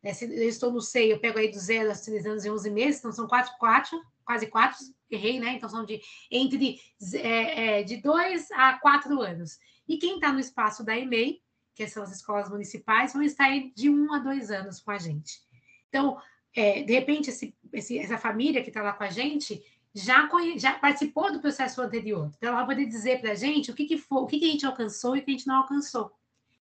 É, 0.03 0.13
se 0.13 0.25
eu 0.25 0.47
estou 0.47 0.71
no 0.71 0.81
seio, 0.81 1.13
eu 1.13 1.19
pego 1.19 1.39
aí 1.39 1.49
do 1.49 1.59
zero 1.59 1.89
aos 1.89 2.01
três 2.01 2.25
anos 2.25 2.45
e 2.45 2.51
onze 2.51 2.69
meses, 2.69 2.99
então 2.99 3.11
são 3.11 3.27
quatro, 3.27 3.51
quatro, 3.57 4.01
quase 4.23 4.47
quatro, 4.47 4.77
errei, 5.09 5.39
né? 5.39 5.53
Então 5.53 5.69
são 5.69 5.85
de 5.85 6.01
entre 6.29 6.79
é, 7.15 7.79
é, 7.79 7.83
de 7.83 7.97
dois 7.97 8.51
a 8.51 8.73
quatro 8.79 9.21
anos. 9.21 9.57
E 9.87 9.97
quem 9.97 10.15
está 10.15 10.31
no 10.31 10.39
espaço 10.39 10.83
da 10.83 10.97
EMEI, 10.97 11.41
que 11.73 11.87
são 11.87 12.03
as 12.03 12.11
escolas 12.11 12.49
municipais, 12.49 13.13
vão 13.13 13.23
estar 13.23 13.49
de 13.75 13.89
um 13.89 14.13
a 14.13 14.19
dois 14.19 14.51
anos 14.51 14.79
com 14.79 14.91
a 14.91 14.97
gente. 14.97 15.41
Então, 15.89 16.19
é, 16.55 16.83
de 16.83 16.93
repente, 16.93 17.29
esse, 17.29 17.55
esse, 17.71 17.97
essa 17.97 18.17
família 18.17 18.61
que 18.61 18.69
está 18.69 18.81
lá 18.81 18.93
com 18.93 19.03
a 19.03 19.09
gente 19.09 19.63
já, 19.93 20.27
já 20.57 20.73
participou 20.73 21.31
do 21.31 21.39
processo 21.39 21.81
anterior. 21.81 22.31
Então, 22.37 22.49
ela 22.49 22.63
vai 22.63 22.75
poder 22.75 22.87
dizer 22.87 23.21
para 23.21 23.31
a 23.31 23.35
gente 23.35 23.71
o 23.71 23.73
que, 23.73 23.85
que 23.85 23.97
foi, 23.97 24.21
o 24.21 24.27
que, 24.27 24.39
que 24.39 24.45
a 24.45 24.51
gente 24.51 24.65
alcançou 24.65 25.15
e 25.15 25.19
o 25.19 25.23
que 25.23 25.31
a 25.31 25.33
gente 25.33 25.47
não 25.47 25.57
alcançou. 25.57 26.11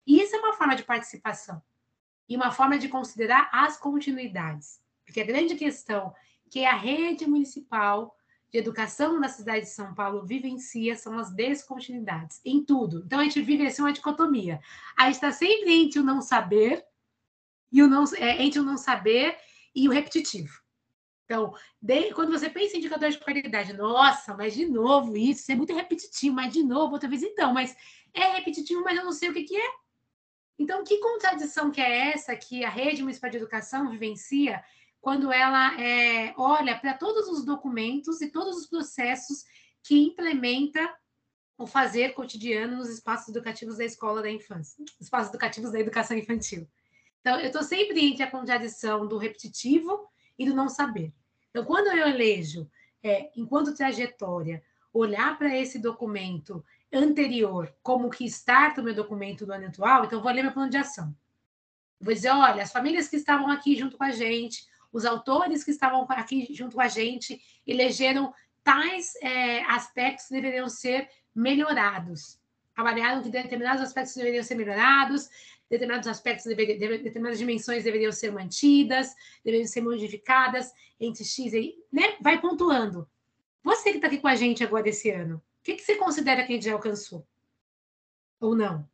E 0.06 0.22
isso 0.22 0.36
é 0.36 0.40
uma 0.40 0.54
forma 0.54 0.76
de 0.76 0.84
participação 0.84 1.62
e 2.28 2.36
uma 2.36 2.52
forma 2.52 2.78
de 2.78 2.90
considerar 2.90 3.50
as 3.52 3.78
continuidades. 3.78 4.80
Porque 5.06 5.22
a 5.22 5.26
grande 5.26 5.56
questão 5.56 6.14
que 6.50 6.66
a 6.66 6.76
rede 6.76 7.26
municipal 7.26 8.16
de 8.52 8.58
educação 8.58 9.20
da 9.20 9.28
cidade 9.28 9.66
de 9.66 9.72
São 9.72 9.94
Paulo 9.94 10.26
vivencia 10.26 10.96
são 10.96 11.18
as 11.20 11.32
descontinuidades 11.34 12.40
em 12.46 12.64
tudo. 12.64 13.04
Então 13.06 13.20
a 13.20 13.24
gente 13.24 13.42
vive 13.42 13.66
assim 13.68 13.82
uma 13.82 13.94
dicotomia. 13.94 14.60
A 14.98 15.06
gente 15.06 15.16
está 15.16 15.32
sempre 15.32 15.74
entre 15.74 16.00
o 16.00 16.04
não 16.04 16.22
saber 16.22 16.86
e 17.72 17.82
o 17.84 17.88
não 17.88 18.06
é, 18.16 18.44
entre 18.44 18.60
o 18.60 18.64
não 18.64 18.78
saber 18.78 19.38
e 19.76 19.88
o 19.88 19.92
repetitivo. 19.92 20.62
Então, 21.26 21.54
de, 21.82 22.14
quando 22.14 22.32
você 22.32 22.50
pensa 22.50 22.76
em 22.76 22.80
indicador 22.80 23.10
de 23.10 23.20
qualidade, 23.20 23.74
nossa, 23.74 24.34
mas 24.34 24.54
de 24.54 24.66
novo 24.66 25.18
isso, 25.18 25.42
isso 25.42 25.52
é 25.52 25.56
muito 25.56 25.76
repetitivo, 25.76 26.34
mas 26.34 26.54
de 26.54 26.64
novo, 26.64 26.94
outra 26.94 27.10
vez 27.10 27.22
então, 27.22 27.54
mas 27.54 27.76
é 28.14 28.38
repetitivo, 28.38 28.82
mas 28.82 28.98
eu 28.98 29.04
não 29.04 29.12
sei 29.12 29.30
o 29.30 29.34
que, 29.34 29.44
que 29.44 29.58
é. 29.58 29.70
Então, 30.58 30.84
que 30.84 31.00
contradição 31.00 31.72
que 31.72 31.82
é 31.82 32.12
essa 32.12 32.36
que 32.36 32.64
a 32.66 32.70
rede 32.70 33.02
municipal 33.02 33.30
de 33.30 33.38
educação 33.38 33.90
vivencia 33.90 34.64
quando 35.00 35.32
ela 35.32 35.80
é, 35.80 36.34
olha 36.36 36.78
para 36.78 36.94
todos 36.94 37.28
os 37.30 37.46
documentos 37.46 38.22
e 38.22 38.30
todos 38.30 38.58
os 38.58 38.68
processos 38.68 39.46
que 39.84 39.98
implementa 39.98 40.94
o 41.58 41.66
fazer 41.66 42.14
cotidiano 42.14 42.78
nos 42.78 42.90
espaços 42.90 43.30
educativos 43.30 43.78
da 43.78 43.86
escola 43.86 44.22
da 44.22 44.30
infância, 44.30 44.84
espaços 45.00 45.30
educativos 45.30 45.72
da 45.72 45.80
educação 45.80 46.18
infantil. 46.18 46.68
Então, 47.22 47.40
eu 47.40 47.48
estou 47.48 47.64
sempre 47.64 48.06
entre 48.06 48.24
a 48.24 48.30
contradição 48.30 49.08
do 49.08 49.18
repetitivo 49.18 50.08
e 50.38 50.46
do 50.46 50.56
não 50.56 50.70
saber. 50.70 51.12
Então, 51.50 51.66
quando 51.66 51.88
eu 51.88 52.08
elejo, 52.08 52.70
é, 53.04 53.32
enquanto 53.36 53.76
trajetória, 53.76 54.64
olhar 54.94 55.38
para 55.38 55.56
esse 55.56 55.80
documento 55.80 56.64
anterior 56.94 57.74
como 57.84 58.10
que 58.10 58.26
está 58.26 58.74
no 58.76 58.84
meu 58.84 58.94
documento 58.94 59.46
do 59.46 59.54
ano 59.54 59.68
atual, 59.68 60.06
então 60.06 60.22
vou 60.22 60.32
ler 60.32 60.44
meu 60.44 60.52
plano 60.52 60.70
de 60.70 60.78
ação. 60.78 61.16
Vou 62.00 62.14
dizer, 62.14 62.30
olha, 62.30 62.64
as 62.64 62.72
famílias 62.72 63.08
que 63.08 63.16
estavam 63.16 63.50
aqui 63.50 63.76
junto 63.76 63.98
com 63.98 64.04
a 64.04 64.12
gente, 64.12 64.66
os 64.92 65.06
autores 65.06 65.64
que 65.64 65.72
estavam 65.72 66.06
aqui 66.10 66.48
junto 66.54 66.76
com 66.76 66.82
a 66.82 66.88
gente 66.88 67.42
elegeram 67.66 68.34
tais 68.64 69.16
é, 69.22 69.64
aspectos 69.64 70.28
que 70.28 70.34
deveriam 70.34 70.70
ser 70.70 71.10
melhorados. 71.34 72.40
Avaliaram 72.76 73.24
que 73.24 73.30
determinados 73.30 73.82
aspectos 73.82 74.16
deveriam 74.16 74.44
ser 74.44 74.56
melhorados, 74.56 75.30
determinados 75.70 76.08
aspectos, 76.08 76.46
determinadas 76.46 77.40
dimensões 77.40 77.84
deveriam 77.84 78.12
ser 78.12 78.32
mantidas, 78.32 79.14
deveriam 79.44 79.68
ser 79.68 79.82
modificadas 79.82 80.72
entre 81.00 81.24
X 81.24 81.54
e 81.54 81.76
né? 81.92 82.16
Vai 82.22 82.40
pontuando. 82.40 83.10
Você 83.64 83.92
que 83.92 83.98
está 83.98 84.08
aqui 84.08 84.20
com 84.20 84.28
a 84.28 84.36
gente 84.36 84.64
agora 84.64 84.88
esse 84.88 85.10
ano, 85.10 85.38
o 85.38 85.42
que, 85.68 85.76
que 85.76 85.84
você 85.84 85.96
considera 85.98 86.46
que 86.46 86.54
a 86.54 86.56
gente 86.56 86.70
alcançou? 86.70 87.28
Ou 88.40 88.56
não? 88.56 88.88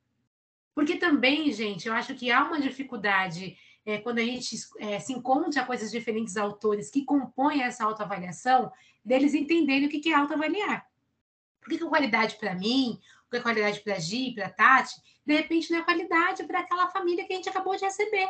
Porque 0.73 0.95
também, 0.97 1.51
gente, 1.51 1.87
eu 1.87 1.93
acho 1.93 2.15
que 2.15 2.31
há 2.31 2.43
uma 2.43 2.59
dificuldade 2.59 3.55
é, 3.85 3.99
quando 3.99 4.17
a 4.17 4.23
gente 4.23 4.55
é, 4.79 4.99
se 4.99 5.13
encontra 5.13 5.63
com 5.65 5.73
esses 5.73 5.91
diferentes 5.91 6.35
autores 6.35 6.89
que 6.89 7.05
compõem 7.05 7.61
essa 7.61 7.85
autoavaliação, 7.85 8.71
deles 9.05 9.35
entenderem 9.35 9.85
o 9.85 9.89
que 9.89 10.09
é 10.09 10.15
autoavaliar. 10.15 10.89
Por 11.61 11.69
que, 11.69 11.77
que 11.77 11.85
qualidade 11.85 12.37
para 12.37 12.55
mim? 12.55 12.99
O 13.27 13.29
que 13.29 13.37
é 13.37 13.41
qualidade 13.41 13.79
para 13.81 13.95
a 13.95 13.99
Gi, 13.99 14.33
para 14.33 14.47
a 14.47 14.49
Tati? 14.49 14.99
De 15.23 15.35
repente 15.35 15.71
não 15.71 15.79
é 15.79 15.83
qualidade 15.83 16.43
para 16.45 16.59
aquela 16.59 16.87
família 16.87 17.25
que 17.27 17.33
a 17.33 17.35
gente 17.35 17.49
acabou 17.49 17.75
de 17.75 17.85
receber. 17.85 18.27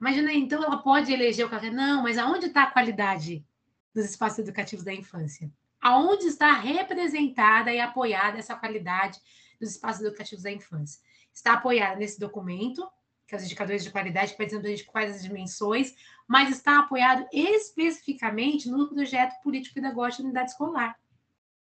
Imagina, 0.00 0.32
então 0.32 0.64
ela 0.64 0.78
pode 0.78 1.12
eleger 1.12 1.46
o 1.46 1.50
café. 1.50 1.70
Não, 1.70 2.02
mas 2.02 2.18
aonde 2.18 2.46
está 2.46 2.64
a 2.64 2.70
qualidade 2.70 3.44
dos 3.94 4.06
espaços 4.06 4.40
educativos 4.40 4.84
da 4.84 4.92
infância? 4.92 5.48
Aonde 5.82 6.26
está 6.26 6.52
representada 6.52 7.72
e 7.72 7.80
apoiada 7.80 8.38
essa 8.38 8.54
qualidade 8.54 9.20
dos 9.60 9.70
espaços 9.70 10.02
educativos 10.02 10.44
da 10.44 10.52
infância? 10.52 11.00
Está 11.34 11.54
apoiada 11.54 11.96
nesse 11.96 12.20
documento, 12.20 12.88
que 13.26 13.34
é 13.34 13.38
os 13.38 13.44
indicadores 13.44 13.82
de 13.82 13.90
qualidade, 13.90 14.36
que 14.36 14.44
dizendo 14.44 14.68
quais 14.86 15.16
as 15.16 15.22
dimensões, 15.22 15.92
mas 16.28 16.50
está 16.50 16.78
apoiado 16.78 17.26
especificamente 17.32 18.70
no 18.70 18.88
projeto 18.88 19.42
político-pedagógico 19.42 20.22
da 20.22 20.28
unidade 20.28 20.50
escolar, 20.52 20.96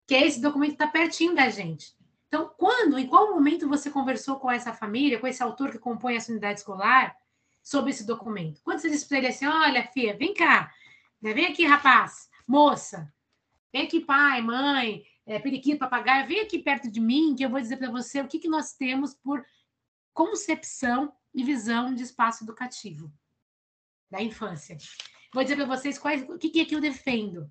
que 0.09 0.15
é 0.15 0.27
esse 0.27 0.41
documento 0.41 0.71
que 0.71 0.83
está 0.83 0.89
pertinho 0.89 1.35
da 1.35 1.49
gente. 1.49 1.95
Então, 2.27 2.53
quando, 2.57 2.99
em 2.99 3.07
qual 3.07 3.31
momento 3.31 3.69
você 3.69 3.91
conversou 3.91 4.41
com 4.41 4.51
essa 4.51 4.73
família, 4.73 5.21
com 5.21 5.27
esse 5.27 5.43
autor 5.43 5.71
que 5.71 5.79
compõe 5.79 6.17
essa 6.17 6.33
unidade 6.33 6.61
escolar, 6.61 7.17
sobre 7.63 7.91
esse 7.91 8.05
documento? 8.05 8.61
Quando 8.65 8.81
você 8.81 8.91
disse 8.91 9.07
para 9.07 9.19
ele 9.19 9.27
assim, 9.29 9.47
olha, 9.47 9.87
filha, 9.89 10.17
vem 10.17 10.35
cá, 10.35 10.73
né? 11.21 11.33
vem 11.33 11.47
aqui, 11.47 11.65
rapaz, 11.65 12.29
moça, 12.47 13.13
vem 13.73 13.83
aqui, 13.83 14.01
pai, 14.01 14.43
mãe, 14.43 15.05
é, 15.27 15.39
periquito, 15.39 15.79
papagaio, 15.79 16.27
vem 16.27 16.41
aqui 16.41 16.59
perto 16.59 16.91
de 16.91 17.01
mim, 17.01 17.35
que 17.37 17.45
eu 17.45 17.51
vou 17.51 17.61
dizer 17.61 17.77
para 17.77 17.91
você 17.91 18.21
o 18.21 18.29
que, 18.29 18.39
que 18.39 18.49
nós 18.49 18.75
temos 18.75 19.15
por 19.15 19.45
concepção 20.13 21.13
e 21.33 21.45
visão 21.45 21.95
de 21.95 22.03
espaço 22.03 22.45
educativo 22.45 23.13
da 24.11 24.21
infância. 24.21 24.77
Vou 25.33 25.43
dizer 25.43 25.57
para 25.57 25.67
vocês 25.67 25.99
quais, 25.99 26.29
o 26.29 26.37
que, 26.37 26.51
que 26.51 26.61
é 26.61 26.65
que 26.65 26.75
eu 26.75 26.81
defendo. 26.81 27.49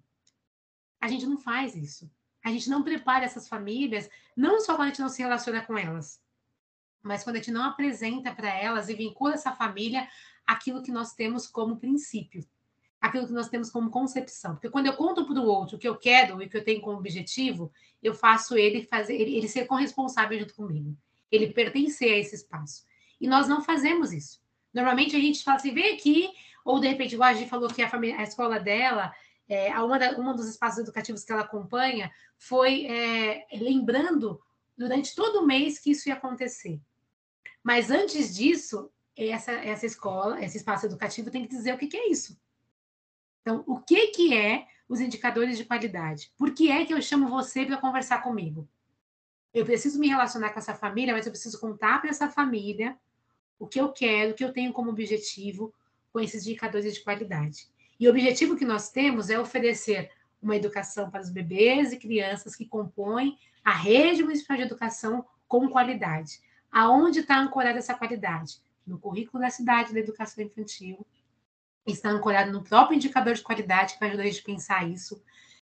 A 0.99 1.07
gente 1.07 1.25
não 1.25 1.37
faz 1.37 1.75
isso. 1.75 2.11
A 2.43 2.51
gente 2.51 2.69
não 2.69 2.83
prepara 2.83 3.25
essas 3.25 3.47
famílias, 3.47 4.09
não 4.35 4.59
só 4.59 4.75
quando 4.75 4.87
a 4.87 4.89
gente 4.89 5.01
não 5.01 5.09
se 5.09 5.21
relaciona 5.21 5.61
com 5.65 5.77
elas, 5.77 6.21
mas 7.01 7.23
quando 7.23 7.37
a 7.37 7.39
gente 7.39 7.51
não 7.51 7.63
apresenta 7.63 8.33
para 8.33 8.53
elas 8.53 8.89
e 8.89 8.93
vincula 8.93 9.33
essa 9.33 9.53
família 9.53 10.07
aquilo 10.45 10.81
que 10.81 10.91
nós 10.91 11.13
temos 11.13 11.47
como 11.47 11.79
princípio, 11.79 12.45
aquilo 12.99 13.27
que 13.27 13.33
nós 13.33 13.49
temos 13.49 13.69
como 13.69 13.89
concepção. 13.89 14.53
Porque 14.53 14.69
quando 14.69 14.87
eu 14.87 14.93
conto 14.93 15.25
para 15.25 15.39
o 15.39 15.45
outro 15.45 15.77
o 15.77 15.79
que 15.79 15.87
eu 15.87 15.95
quero 15.95 16.41
e 16.41 16.45
o 16.45 16.49
que 16.49 16.57
eu 16.57 16.63
tenho 16.63 16.81
como 16.81 16.97
objetivo, 16.97 17.71
eu 18.03 18.13
faço 18.13 18.57
ele 18.57 18.83
fazer 18.83 19.15
ele, 19.15 19.37
ele 19.37 19.47
ser 19.47 19.65
corresponsável 19.65 20.39
junto 20.39 20.55
comigo, 20.55 20.95
ele 21.31 21.53
pertencer 21.53 22.13
a 22.13 22.17
esse 22.17 22.35
espaço. 22.35 22.83
E 23.19 23.27
nós 23.27 23.47
não 23.47 23.61
fazemos 23.61 24.11
isso. 24.11 24.41
Normalmente 24.73 25.15
a 25.15 25.19
gente 25.19 25.43
fala 25.43 25.57
assim, 25.57 25.73
vem 25.73 25.95
aqui, 25.95 26.29
ou 26.63 26.79
de 26.79 26.87
repente, 26.87 27.21
a 27.21 27.33
gente 27.33 27.49
falou 27.49 27.69
que 27.69 27.81
a, 27.81 27.89
família, 27.89 28.17
a 28.17 28.23
escola 28.23 28.59
dela, 28.59 29.13
é, 29.47 29.77
uma, 29.79 29.97
da, 29.97 30.11
uma 30.11 30.33
dos 30.33 30.47
espaços 30.47 30.79
educativos 30.79 31.23
que 31.23 31.31
ela 31.31 31.41
acompanha, 31.41 32.11
foi 32.37 32.85
é, 32.85 33.47
lembrando 33.53 34.39
durante 34.77 35.15
todo 35.15 35.39
o 35.39 35.45
mês 35.45 35.79
que 35.79 35.91
isso 35.91 36.07
ia 36.07 36.15
acontecer. 36.15 36.79
Mas 37.63 37.89
antes 37.89 38.35
disso, 38.35 38.91
essa, 39.17 39.51
essa 39.51 39.85
escola, 39.85 40.43
esse 40.43 40.57
espaço 40.57 40.85
educativo 40.85 41.31
tem 41.31 41.41
que 41.41 41.49
dizer 41.49 41.73
o 41.73 41.77
que, 41.77 41.87
que 41.87 41.97
é 41.97 42.09
isso. 42.09 42.39
Então, 43.41 43.63
o 43.67 43.79
que, 43.79 44.07
que 44.07 44.35
é 44.35 44.67
os 44.87 44.99
indicadores 44.99 45.57
de 45.57 45.65
qualidade? 45.65 46.31
Por 46.37 46.53
que 46.53 46.71
é 46.71 46.85
que 46.85 46.93
eu 46.93 47.01
chamo 47.01 47.27
você 47.27 47.65
para 47.65 47.77
conversar 47.77 48.23
comigo? 48.23 48.67
Eu 49.53 49.65
preciso 49.65 49.99
me 49.99 50.07
relacionar 50.07 50.51
com 50.51 50.59
essa 50.59 50.75
família, 50.75 51.13
mas 51.13 51.25
eu 51.25 51.31
preciso 51.31 51.59
contar 51.59 51.99
para 51.99 52.09
essa 52.09 52.29
família 52.29 52.97
o 53.57 53.67
que 53.67 53.79
eu 53.79 53.91
quero, 53.91 54.31
o 54.31 54.33
que 54.33 54.43
eu 54.43 54.53
tenho 54.53 54.71
como 54.71 54.89
objetivo 54.89 55.73
com 56.11 56.19
esses 56.19 56.45
indicadores 56.45 56.93
de 56.93 57.01
qualidade. 57.01 57.67
E 57.99 58.07
o 58.07 58.11
objetivo 58.11 58.55
que 58.55 58.65
nós 58.65 58.89
temos 58.89 59.29
é 59.29 59.39
oferecer 59.39 60.11
uma 60.41 60.55
educação 60.55 61.09
para 61.11 61.21
os 61.21 61.29
bebês 61.29 61.91
e 61.91 61.97
crianças 61.97 62.55
que 62.55 62.65
compõem 62.65 63.37
a 63.63 63.71
rede 63.71 64.23
municipal 64.23 64.57
de 64.57 64.63
educação 64.63 65.25
com 65.47 65.69
qualidade. 65.69 66.39
Aonde 66.71 67.19
está 67.19 67.37
ancorada 67.37 67.79
essa 67.79 67.93
qualidade? 67.93 68.61
No 68.85 68.97
currículo 68.97 69.41
da 69.41 69.49
cidade 69.49 69.93
da 69.93 69.99
educação 69.99 70.43
infantil, 70.43 71.05
está 71.91 72.09
ancorado 72.09 72.51
no 72.51 72.63
próprio 72.63 72.95
indicador 72.95 73.33
de 73.33 73.41
qualidade, 73.41 73.93
que 73.93 73.99
vai 73.99 74.09
ajudar 74.09 74.23
a 74.23 74.27
gente 74.27 74.41
a 74.41 74.45
pensar 74.45 74.89
isso, 74.89 75.21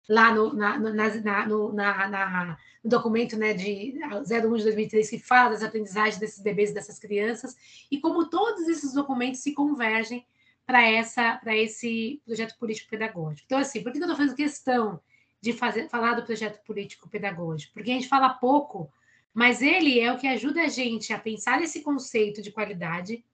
lá 0.09 0.35
no, 0.35 0.53
na, 0.53 0.79
na, 0.79 1.47
no, 1.47 1.73
na, 1.73 2.09
na, 2.09 2.59
no 2.83 2.91
documento 2.91 3.37
né, 3.37 3.55
de 3.55 3.95
01 4.03 4.23
de 4.57 4.65
2003, 4.65 5.11
que 5.11 5.19
fala 5.19 5.51
das 5.51 5.63
aprendizagens 5.63 6.19
desses 6.19 6.43
bebês 6.43 6.71
e 6.71 6.75
dessas 6.75 6.99
crianças, 6.99 7.57
e 7.91 8.01
como 8.01 8.29
todos 8.29 8.69
esses 8.69 8.93
documentos 8.93 9.41
se 9.41 9.53
convergem 9.53 10.27
para 10.67 11.57
esse 11.57 12.21
projeto 12.25 12.57
político-pedagógico. 12.59 13.43
Então, 13.45 13.59
assim, 13.59 13.83
por 13.83 13.93
que 13.93 13.99
eu 13.99 14.03
estou 14.03 14.17
fazendo 14.17 14.37
questão 14.37 15.01
de 15.41 15.53
fazer, 15.53 15.89
falar 15.89 16.15
do 16.15 16.25
projeto 16.25 16.63
político-pedagógico? 16.65 17.73
Porque 17.75 17.91
a 17.91 17.95
gente 17.95 18.09
fala 18.09 18.31
pouco, 18.31 18.91
mas 19.35 19.61
ele 19.61 20.01
é 20.01 20.13
o 20.13 20.19
que 20.19 20.27
ajuda 20.27 20.63
a 20.63 20.69
gente 20.69 21.13
a 21.13 21.19
pensar 21.19 21.63
esse 21.63 21.83
conceito 21.83 22.41
de 22.41 22.53
qualidade 22.53 23.25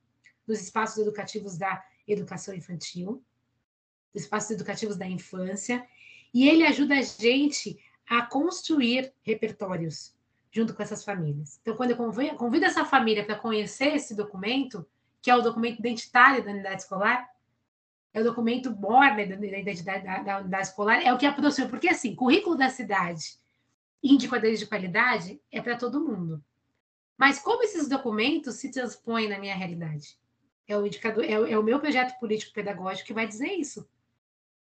dos 0.46 0.60
espaços 0.60 0.98
educativos 0.98 1.58
da 1.58 1.82
educação 2.08 2.54
infantil, 2.54 3.22
espaços 4.14 4.50
educativos 4.50 4.96
da 4.96 5.06
infância, 5.06 5.86
e 6.32 6.48
ele 6.48 6.64
ajuda 6.64 6.94
a 6.94 7.02
gente 7.02 7.78
a 8.08 8.22
construir 8.22 9.12
repertórios 9.22 10.16
junto 10.50 10.74
com 10.74 10.82
essas 10.82 11.04
famílias. 11.04 11.58
Então, 11.60 11.76
quando 11.76 11.90
eu 11.90 11.96
convido, 11.96 12.36
convido 12.36 12.64
essa 12.64 12.84
família 12.84 13.24
para 13.24 13.38
conhecer 13.38 13.94
esse 13.94 14.14
documento, 14.14 14.86
que 15.20 15.30
é 15.30 15.36
o 15.36 15.42
documento 15.42 15.78
identitário 15.78 16.44
da 16.44 16.50
unidade 16.50 16.82
escolar, 16.82 17.28
é 18.12 18.20
o 18.20 18.24
documento 18.24 18.70
border 18.70 19.38
da 19.38 19.46
identidade 19.46 20.02
da, 20.02 20.22
da, 20.22 20.38
unidade 20.38 20.68
escolar, 20.68 21.02
é 21.02 21.12
o 21.12 21.18
que 21.18 21.26
aproxima, 21.26 21.68
porque 21.68 21.88
assim, 21.88 22.14
currículo 22.14 22.56
da 22.56 22.70
cidade, 22.70 23.38
indicadores 24.02 24.58
de 24.58 24.66
qualidade, 24.66 25.40
é 25.52 25.60
para 25.60 25.76
todo 25.76 26.04
mundo. 26.04 26.42
Mas 27.16 27.38
como 27.40 27.62
esses 27.62 27.88
documentos 27.88 28.56
se 28.56 28.70
transpõem 28.70 29.28
na 29.28 29.38
minha 29.38 29.54
realidade? 29.54 30.16
É 30.68 30.76
o 30.76 30.86
indicador, 30.86 31.24
é, 31.24 31.32
é 31.32 31.58
o 31.58 31.62
meu 31.62 31.80
projeto 31.80 32.18
político 32.20 32.52
pedagógico 32.52 33.06
que 33.06 33.14
vai 33.14 33.26
dizer 33.26 33.52
isso. 33.54 33.88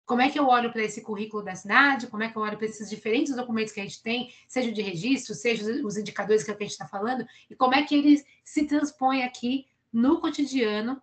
Como 0.06 0.22
é 0.22 0.30
que 0.30 0.38
eu 0.38 0.46
olho 0.46 0.72
para 0.72 0.84
esse 0.84 1.02
currículo 1.02 1.42
da 1.42 1.56
cidade? 1.56 2.06
Como 2.06 2.22
é 2.22 2.30
que 2.30 2.36
eu 2.38 2.42
olho 2.42 2.56
para 2.56 2.66
esses 2.66 2.88
diferentes 2.88 3.34
documentos 3.34 3.72
que 3.72 3.80
a 3.80 3.82
gente 3.82 4.00
tem, 4.00 4.32
seja 4.46 4.70
de 4.70 4.80
registro, 4.80 5.34
seja 5.34 5.64
os 5.84 5.96
indicadores 5.96 6.44
que, 6.44 6.50
é 6.52 6.54
que 6.54 6.62
a 6.62 6.66
gente 6.66 6.74
está 6.74 6.86
falando, 6.86 7.26
e 7.50 7.56
como 7.56 7.74
é 7.74 7.82
que 7.82 7.96
eles 7.96 8.24
se 8.44 8.64
transpõem 8.66 9.24
aqui 9.24 9.66
no 9.92 10.20
cotidiano 10.20 11.02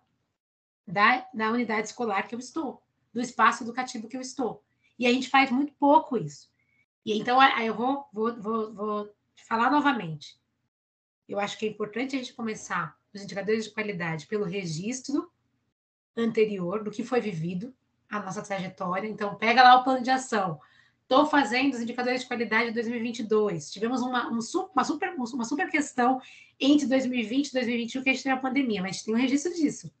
da, 0.86 1.28
da 1.34 1.50
unidade 1.50 1.88
escolar 1.88 2.26
que 2.26 2.34
eu 2.34 2.38
estou, 2.38 2.82
do 3.12 3.20
espaço 3.20 3.62
educativo 3.62 4.08
que 4.08 4.16
eu 4.16 4.22
estou. 4.22 4.64
E 4.98 5.06
a 5.06 5.12
gente 5.12 5.28
faz 5.28 5.50
muito 5.50 5.74
pouco 5.74 6.16
isso. 6.16 6.50
E 7.04 7.18
então, 7.18 7.38
eu 7.60 7.74
vou, 7.74 8.08
vou, 8.10 8.34
vou, 8.40 8.72
vou 8.72 9.14
falar 9.46 9.70
novamente. 9.70 10.40
Eu 11.28 11.38
acho 11.38 11.58
que 11.58 11.66
é 11.66 11.68
importante 11.68 12.16
a 12.16 12.18
gente 12.18 12.32
começar 12.32 12.98
os 13.14 13.22
indicadores 13.22 13.64
de 13.64 13.70
qualidade 13.70 14.26
pelo 14.26 14.44
registro 14.44 15.30
anterior 16.16 16.82
do 16.82 16.90
que 16.90 17.04
foi 17.04 17.20
vivido, 17.20 17.74
a 18.10 18.20
nossa 18.20 18.42
trajetória. 18.42 19.08
Então, 19.08 19.34
pega 19.36 19.62
lá 19.62 19.76
o 19.76 19.84
plano 19.84 20.02
de 20.02 20.10
ação. 20.10 20.60
Estou 21.02 21.26
fazendo 21.26 21.74
os 21.74 21.80
indicadores 21.80 22.22
de 22.22 22.26
qualidade 22.26 22.68
de 22.68 22.74
2022. 22.74 23.70
Tivemos 23.70 24.00
uma, 24.00 24.28
um, 24.28 24.38
uma, 24.72 24.84
super, 24.84 25.14
uma 25.14 25.44
super 25.44 25.70
questão 25.70 26.20
entre 26.58 26.86
2020 26.86 27.48
e 27.48 27.52
2021 27.52 28.02
que 28.02 28.10
a 28.10 28.12
gente 28.12 28.22
teve 28.22 28.34
a 28.34 28.40
pandemia, 28.40 28.80
mas 28.80 28.90
a 28.90 28.92
gente 28.94 29.04
tem 29.04 29.14
um 29.14 29.18
registro 29.18 29.54
disso. 29.54 29.92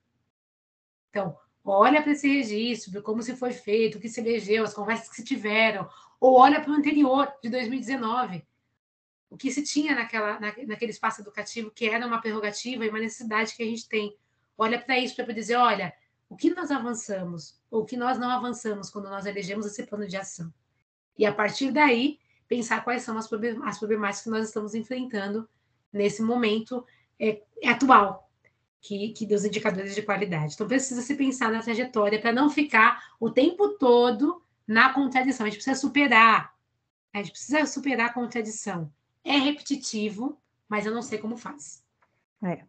Então, 1.10 1.36
olha 1.64 2.02
para 2.02 2.12
esse 2.12 2.28
registro, 2.28 3.02
como 3.02 3.22
se 3.22 3.36
foi 3.36 3.52
feito, 3.52 3.98
o 3.98 4.00
que 4.00 4.08
se 4.08 4.20
elegeu, 4.20 4.64
as 4.64 4.74
conversas 4.74 5.08
que 5.08 5.16
se 5.16 5.24
tiveram, 5.24 5.88
ou 6.20 6.34
olha 6.34 6.60
para 6.60 6.70
o 6.70 6.74
anterior, 6.74 7.32
de 7.42 7.50
2019, 7.50 8.44
o 9.34 9.36
que 9.36 9.50
se 9.50 9.64
tinha 9.64 9.96
naquela, 9.96 10.38
na, 10.38 10.54
naquele 10.64 10.92
espaço 10.92 11.20
educativo, 11.20 11.68
que 11.68 11.88
era 11.88 12.06
uma 12.06 12.20
prerrogativa 12.20 12.84
e 12.84 12.88
uma 12.88 13.00
necessidade 13.00 13.56
que 13.56 13.64
a 13.64 13.66
gente 13.66 13.88
tem. 13.88 14.16
Olha 14.56 14.80
para 14.80 14.96
isso 14.96 15.16
para 15.16 15.34
dizer, 15.34 15.56
olha, 15.56 15.92
o 16.28 16.36
que 16.36 16.54
nós 16.54 16.70
avançamos 16.70 17.60
ou 17.68 17.82
o 17.82 17.84
que 17.84 17.96
nós 17.96 18.16
não 18.16 18.30
avançamos 18.30 18.90
quando 18.90 19.10
nós 19.10 19.26
elegemos 19.26 19.66
esse 19.66 19.82
plano 19.82 20.06
de 20.06 20.16
ação. 20.16 20.54
E 21.18 21.26
a 21.26 21.32
partir 21.32 21.72
daí, 21.72 22.20
pensar 22.46 22.84
quais 22.84 23.02
são 23.02 23.18
as, 23.18 23.26
problemáticas 23.26 24.22
que 24.22 24.30
nós 24.30 24.46
estamos 24.46 24.72
enfrentando 24.72 25.48
nesse 25.92 26.22
momento 26.22 26.86
é, 27.18 27.42
é 27.60 27.70
atual, 27.70 28.30
que, 28.80 29.08
que 29.14 29.26
dos 29.26 29.44
indicadores 29.44 29.96
de 29.96 30.02
qualidade. 30.02 30.54
Então, 30.54 30.68
precisa 30.68 31.02
se 31.02 31.16
pensar 31.16 31.50
na 31.50 31.60
trajetória 31.60 32.20
para 32.20 32.32
não 32.32 32.48
ficar 32.48 33.02
o 33.18 33.30
tempo 33.30 33.70
todo 33.70 34.40
na 34.64 34.92
contradição. 34.92 35.44
A 35.44 35.48
gente 35.48 35.58
precisa 35.58 35.80
superar. 35.80 36.54
A 37.12 37.18
gente 37.18 37.32
precisa 37.32 37.66
superar 37.66 38.10
a 38.10 38.12
contradição. 38.12 38.92
É 39.24 39.38
repetitivo, 39.38 40.38
mas 40.68 40.86
eu 40.86 40.92
não 40.92 41.02
sei 41.02 41.18
como 41.18 41.36
faz. 41.36 41.82
É. 42.44 42.62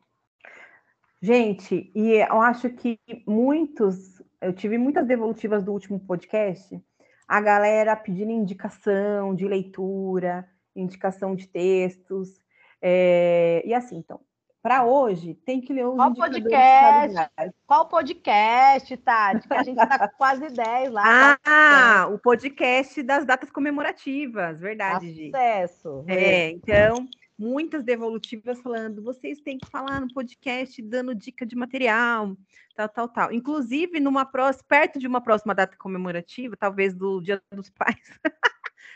Gente, 1.21 1.91
e 1.93 2.11
eu 2.13 2.41
acho 2.41 2.69
que 2.69 2.99
muitos, 3.27 4.21
eu 4.39 4.53
tive 4.53 4.77
muitas 4.77 5.07
devolutivas 5.07 5.63
do 5.63 5.71
último 5.71 5.99
podcast, 5.99 6.79
a 7.27 7.41
galera 7.41 7.95
pedindo 7.95 8.31
indicação 8.31 9.33
de 9.33 9.47
leitura, 9.47 10.47
indicação 10.75 11.35
de 11.35 11.47
textos, 11.47 12.39
é, 12.81 13.63
e 13.65 13.73
assim, 13.73 13.97
então, 13.97 14.21
para 14.65 14.83
hoje, 14.83 15.35
tem 15.45 15.61
que 15.61 15.71
ler 15.71 15.85
os 15.85 15.95
Qual 15.95 16.15
podcast? 16.15 17.31
Qual 17.67 17.87
podcast, 17.87 18.97
Tati? 18.97 19.47
Que 19.47 19.53
a 19.53 19.61
gente 19.61 19.79
está 19.79 20.09
com 20.09 20.17
quase 20.17 20.49
10 20.49 20.91
lá. 20.91 21.37
Ah, 21.45 22.07
o 22.11 22.17
podcast 22.17 23.03
das 23.03 23.27
datas 23.27 23.51
comemorativas, 23.51 24.59
verdade, 24.59 25.31
Acesso. 25.31 26.03
É, 26.07 26.49
então, 26.49 27.07
muitas 27.37 27.83
devolutivas 27.83 28.59
falando, 28.59 29.03
vocês 29.03 29.39
têm 29.39 29.59
que 29.59 29.69
falar 29.69 30.01
no 30.01 30.11
podcast, 30.11 30.81
dando 30.81 31.13
dica 31.13 31.45
de 31.45 31.55
material, 31.55 32.35
tal, 32.75 32.89
tal, 32.89 33.07
tal. 33.07 33.31
Inclusive, 33.31 33.99
numa 33.99 34.25
próxima, 34.25 34.65
perto 34.67 34.97
de 34.97 35.05
uma 35.05 35.21
próxima 35.21 35.53
data 35.53 35.77
comemorativa, 35.77 36.57
talvez 36.57 36.91
do 36.91 37.21
Dia 37.21 37.39
dos 37.51 37.69
Pais, 37.69 38.19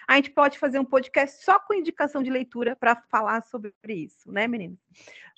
a 0.10 0.15
gente 0.15 0.32
pode 0.32 0.58
fazer 0.58 0.80
um 0.80 0.86
podcast 0.86 1.43
só 1.43 1.60
com 1.60 1.72
indicação 1.72 2.24
de 2.24 2.32
leitura 2.32 2.76
para 2.76 2.95
falar 3.12 3.43
sobre 3.43 3.72
isso, 3.89 4.32
né, 4.32 4.48
meninas? 4.48 4.80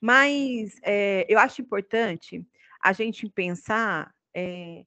Mas 0.02 0.80
é, 0.82 1.26
eu 1.28 1.38
acho 1.38 1.62
importante 1.62 2.42
a 2.82 2.94
gente 2.94 3.30
pensar 3.30 4.16
é, 4.34 4.86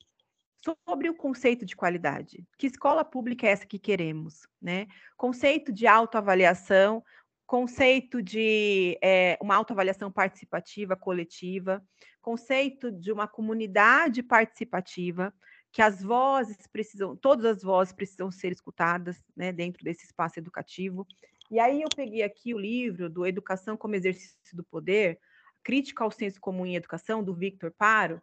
sobre 0.89 1.11
o 1.11 1.15
conceito 1.15 1.67
de 1.67 1.77
qualidade. 1.77 2.43
Que 2.57 2.67
escola 2.67 3.05
pública 3.05 3.47
é 3.47 3.51
essa 3.51 3.67
que 3.67 3.79
queremos, 3.79 4.49
né? 4.61 4.87
Conceito 5.19 5.71
de 5.71 5.87
autoavaliação, 5.87 7.05
conceito 7.47 8.23
de 8.23 8.99
é, 9.03 9.37
uma 9.39 9.55
autoavaliação 9.55 10.11
participativa, 10.11 10.97
coletiva, 10.97 11.85
conceito 12.23 12.91
de 12.91 13.13
uma 13.13 13.29
comunidade 13.29 14.23
participativa, 14.23 15.31
que 15.75 15.83
as 15.83 16.01
vozes 16.01 16.69
precisam, 16.69 17.17
todas 17.17 17.45
as 17.45 17.63
vozes 17.65 17.93
precisam 17.93 18.31
ser 18.31 18.53
escutadas 18.53 19.21
né, 19.37 19.51
dentro 19.51 19.83
desse 19.83 20.05
espaço 20.05 20.39
educativo. 20.39 21.05
E 21.51 21.59
aí 21.59 21.83
eu 21.83 21.89
peguei 21.95 22.23
aqui 22.23 22.55
o 22.55 22.59
livro 22.59 23.11
do 23.11 23.27
Educação 23.27 23.77
como 23.77 23.97
Exercício 23.97 24.57
do 24.57 24.63
Poder, 24.63 25.19
Crítica 25.65 26.05
ao 26.05 26.13
Senso 26.13 26.41
Comum 26.41 26.65
em 26.65 26.77
Educação, 26.77 27.25
do 27.25 27.35
Victor 27.35 27.73
Paro. 27.77 28.23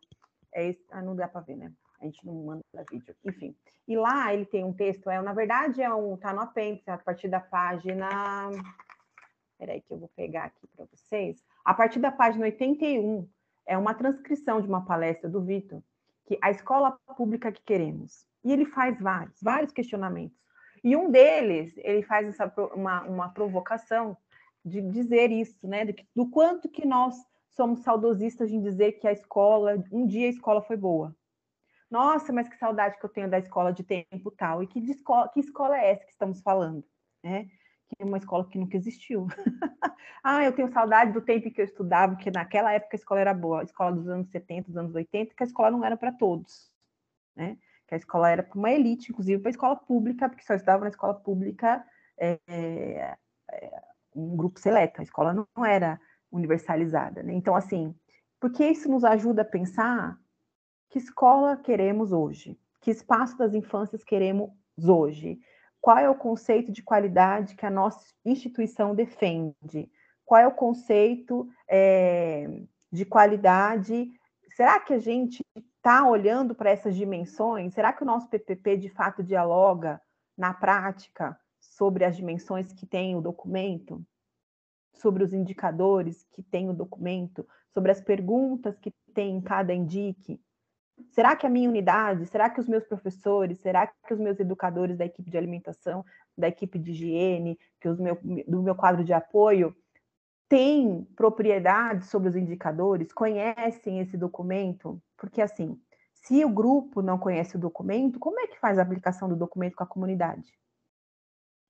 É 0.53 0.69
esse, 0.69 0.81
ah, 0.91 1.01
não 1.01 1.13
dá 1.13 1.27
para 1.27 1.41
ver, 1.41 1.57
né? 1.57 1.73
A 1.99 2.05
gente 2.05 2.25
não 2.25 2.35
manda 2.35 2.63
vídeo. 2.89 3.13
Enfim. 3.25 3.53
E 3.85 3.97
lá 3.97 4.33
ele 4.33 4.45
tem 4.45 4.63
um 4.63 4.73
texto, 4.73 5.09
é, 5.09 5.21
na 5.21 5.33
verdade, 5.33 5.81
é 5.81 5.93
um, 5.93 6.15
tá 6.15 6.31
no 6.31 6.39
apêndice, 6.39 6.89
a 6.89 6.97
partir 6.97 7.27
da 7.27 7.41
página. 7.41 8.49
Peraí, 9.59 9.81
que 9.81 9.91
eu 9.91 9.99
vou 9.99 10.09
pegar 10.15 10.45
aqui 10.45 10.65
para 10.73 10.85
vocês. 10.85 11.43
A 11.65 11.73
partir 11.73 11.99
da 11.99 12.13
página 12.13 12.45
81, 12.45 13.29
é 13.67 13.77
uma 13.77 13.93
transcrição 13.93 14.61
de 14.61 14.69
uma 14.69 14.85
palestra 14.85 15.29
do 15.29 15.43
Victor 15.43 15.83
que 16.31 16.39
a 16.41 16.49
escola 16.49 16.97
pública 17.17 17.51
que 17.51 17.61
queremos. 17.61 18.25
E 18.41 18.53
ele 18.53 18.63
faz 18.63 18.97
vários, 19.01 19.37
vários 19.41 19.73
questionamentos. 19.73 20.37
E 20.81 20.95
um 20.95 21.11
deles, 21.11 21.73
ele 21.77 22.03
faz 22.03 22.25
essa, 22.27 22.51
uma, 22.73 23.03
uma 23.03 23.29
provocação 23.29 24.15
de 24.63 24.81
dizer 24.81 25.29
isso, 25.29 25.67
né? 25.67 25.85
Do, 25.85 25.93
do 26.15 26.29
quanto 26.29 26.69
que 26.69 26.85
nós 26.85 27.15
somos 27.49 27.81
saudosistas 27.81 28.49
em 28.49 28.61
dizer 28.61 28.93
que 28.93 29.07
a 29.07 29.11
escola, 29.11 29.83
um 29.91 30.07
dia 30.07 30.27
a 30.27 30.29
escola 30.29 30.61
foi 30.61 30.77
boa. 30.77 31.13
Nossa, 31.89 32.31
mas 32.31 32.47
que 32.47 32.57
saudade 32.57 32.97
que 32.97 33.05
eu 33.05 33.09
tenho 33.09 33.29
da 33.29 33.37
escola 33.37 33.73
de 33.73 33.83
tempo 33.83 34.31
tal. 34.31 34.63
E 34.63 34.67
que, 34.67 34.79
escola, 34.79 35.27
que 35.27 35.41
escola 35.41 35.77
é 35.77 35.91
essa 35.91 36.05
que 36.05 36.11
estamos 36.11 36.41
falando? 36.41 36.81
Né? 37.21 37.49
Que 37.97 38.03
uma 38.03 38.17
escola 38.17 38.47
que 38.47 38.57
nunca 38.57 38.77
existiu. 38.77 39.27
ah, 40.23 40.43
eu 40.43 40.53
tenho 40.53 40.71
saudade 40.71 41.11
do 41.11 41.21
tempo 41.21 41.51
que 41.51 41.61
eu 41.61 41.65
estudava, 41.65 42.15
que 42.15 42.31
naquela 42.31 42.71
época 42.71 42.95
a 42.95 42.99
escola 42.99 43.21
era 43.21 43.33
boa, 43.33 43.61
a 43.61 43.63
escola 43.63 43.91
dos 43.91 44.07
anos 44.07 44.29
70, 44.29 44.67
dos 44.67 44.77
anos 44.77 44.95
80, 44.95 45.35
que 45.35 45.43
a 45.43 45.45
escola 45.45 45.71
não 45.71 45.83
era 45.83 45.97
para 45.97 46.11
todos. 46.11 46.71
Né? 47.35 47.57
Que 47.87 47.95
a 47.95 47.97
escola 47.97 48.29
era 48.29 48.43
para 48.43 48.57
uma 48.57 48.71
elite, 48.71 49.11
inclusive 49.11 49.41
para 49.41 49.49
a 49.49 49.51
escola 49.51 49.75
pública, 49.75 50.29
porque 50.29 50.43
só 50.43 50.53
estudava 50.53 50.83
na 50.83 50.89
escola 50.89 51.13
pública 51.13 51.85
é, 52.17 52.39
é, 52.47 53.17
um 54.15 54.35
grupo 54.35 54.59
seleto, 54.59 55.01
a 55.01 55.03
escola 55.03 55.33
não, 55.33 55.47
não 55.55 55.65
era 55.65 55.99
universalizada. 56.31 57.21
Né? 57.23 57.33
Então, 57.33 57.55
assim, 57.55 57.95
porque 58.39 58.65
isso 58.65 58.89
nos 58.89 59.03
ajuda 59.03 59.41
a 59.41 59.45
pensar 59.45 60.17
que 60.89 60.97
escola 60.99 61.57
queremos 61.57 62.11
hoje, 62.11 62.59
que 62.79 62.91
espaço 62.91 63.37
das 63.37 63.53
infâncias 63.53 64.03
queremos 64.03 64.51
hoje, 64.77 65.39
qual 65.81 65.97
é 65.97 66.09
o 66.09 66.15
conceito 66.15 66.71
de 66.71 66.83
qualidade 66.83 67.55
que 67.55 67.65
a 67.65 67.71
nossa 67.71 68.05
instituição 68.23 68.93
defende, 68.93 69.91
qual 70.23 70.39
é 70.39 70.47
o 70.47 70.53
conceito 70.53 71.49
é, 71.67 72.47
de 72.91 73.05
qualidade. 73.05 74.11
Será 74.55 74.79
que 74.79 74.93
a 74.93 74.99
gente 74.99 75.43
está 75.55 76.07
olhando 76.07 76.53
para 76.53 76.69
essas 76.69 76.95
dimensões? 76.95 77.73
Será 77.73 77.93
que 77.93 78.03
o 78.03 78.05
nosso 78.05 78.29
PPP 78.29 78.77
de 78.77 78.89
fato 78.89 79.23
dialoga 79.23 80.01
na 80.37 80.53
prática 80.53 81.39
sobre 81.59 82.03
as 82.03 82.15
dimensões 82.15 82.73
que 82.73 82.85
tem 82.85 83.15
o 83.15 83.21
documento? 83.21 84.05
Sobre 84.93 85.23
os 85.23 85.33
indicadores 85.33 86.25
que 86.31 86.43
tem 86.43 86.69
o 86.69 86.73
documento? 86.73 87.47
Sobre 87.73 87.91
as 87.91 88.01
perguntas 88.01 88.77
que 88.77 88.93
tem 89.13 89.37
em 89.37 89.41
cada 89.41 89.73
indique? 89.73 90.39
Será 91.09 91.35
que 91.35 91.45
a 91.45 91.49
minha 91.49 91.69
unidade, 91.69 92.25
será 92.27 92.49
que 92.49 92.59
os 92.59 92.67
meus 92.67 92.85
professores, 92.85 93.59
será 93.59 93.87
que 93.87 94.13
os 94.13 94.19
meus 94.19 94.39
educadores 94.39 94.97
da 94.97 95.05
equipe 95.05 95.29
de 95.29 95.37
alimentação, 95.37 96.05
da 96.37 96.47
equipe 96.47 96.77
de 96.77 96.91
higiene, 96.91 97.59
que 97.79 97.89
os 97.89 97.99
meu, 97.99 98.17
do 98.47 98.61
meu 98.61 98.75
quadro 98.75 99.03
de 99.03 99.13
apoio, 99.13 99.75
têm 100.47 101.03
propriedade 101.15 102.05
sobre 102.05 102.29
os 102.29 102.35
indicadores, 102.35 103.13
conhecem 103.13 103.99
esse 103.99 104.17
documento? 104.17 105.01
Porque, 105.17 105.41
assim, 105.41 105.79
se 106.13 106.43
o 106.45 106.49
grupo 106.49 107.01
não 107.01 107.17
conhece 107.17 107.55
o 107.55 107.59
documento, 107.59 108.19
como 108.19 108.39
é 108.39 108.47
que 108.47 108.59
faz 108.59 108.77
a 108.77 108.81
aplicação 108.81 109.27
do 109.27 109.35
documento 109.35 109.75
com 109.75 109.83
a 109.83 109.87
comunidade? 109.87 110.53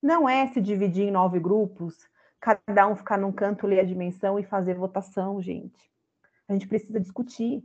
Não 0.01 0.27
é 0.27 0.47
se 0.47 0.59
dividir 0.59 1.07
em 1.07 1.11
nove 1.11 1.39
grupos, 1.39 2.09
cada 2.39 2.87
um 2.87 2.95
ficar 2.95 3.17
num 3.17 3.31
canto, 3.31 3.67
ler 3.67 3.79
a 3.79 3.85
dimensão 3.85 4.39
e 4.39 4.43
fazer 4.43 4.73
votação, 4.73 5.41
gente. 5.41 5.91
A 6.47 6.53
gente 6.53 6.67
precisa 6.67 6.99
discutir 6.99 7.63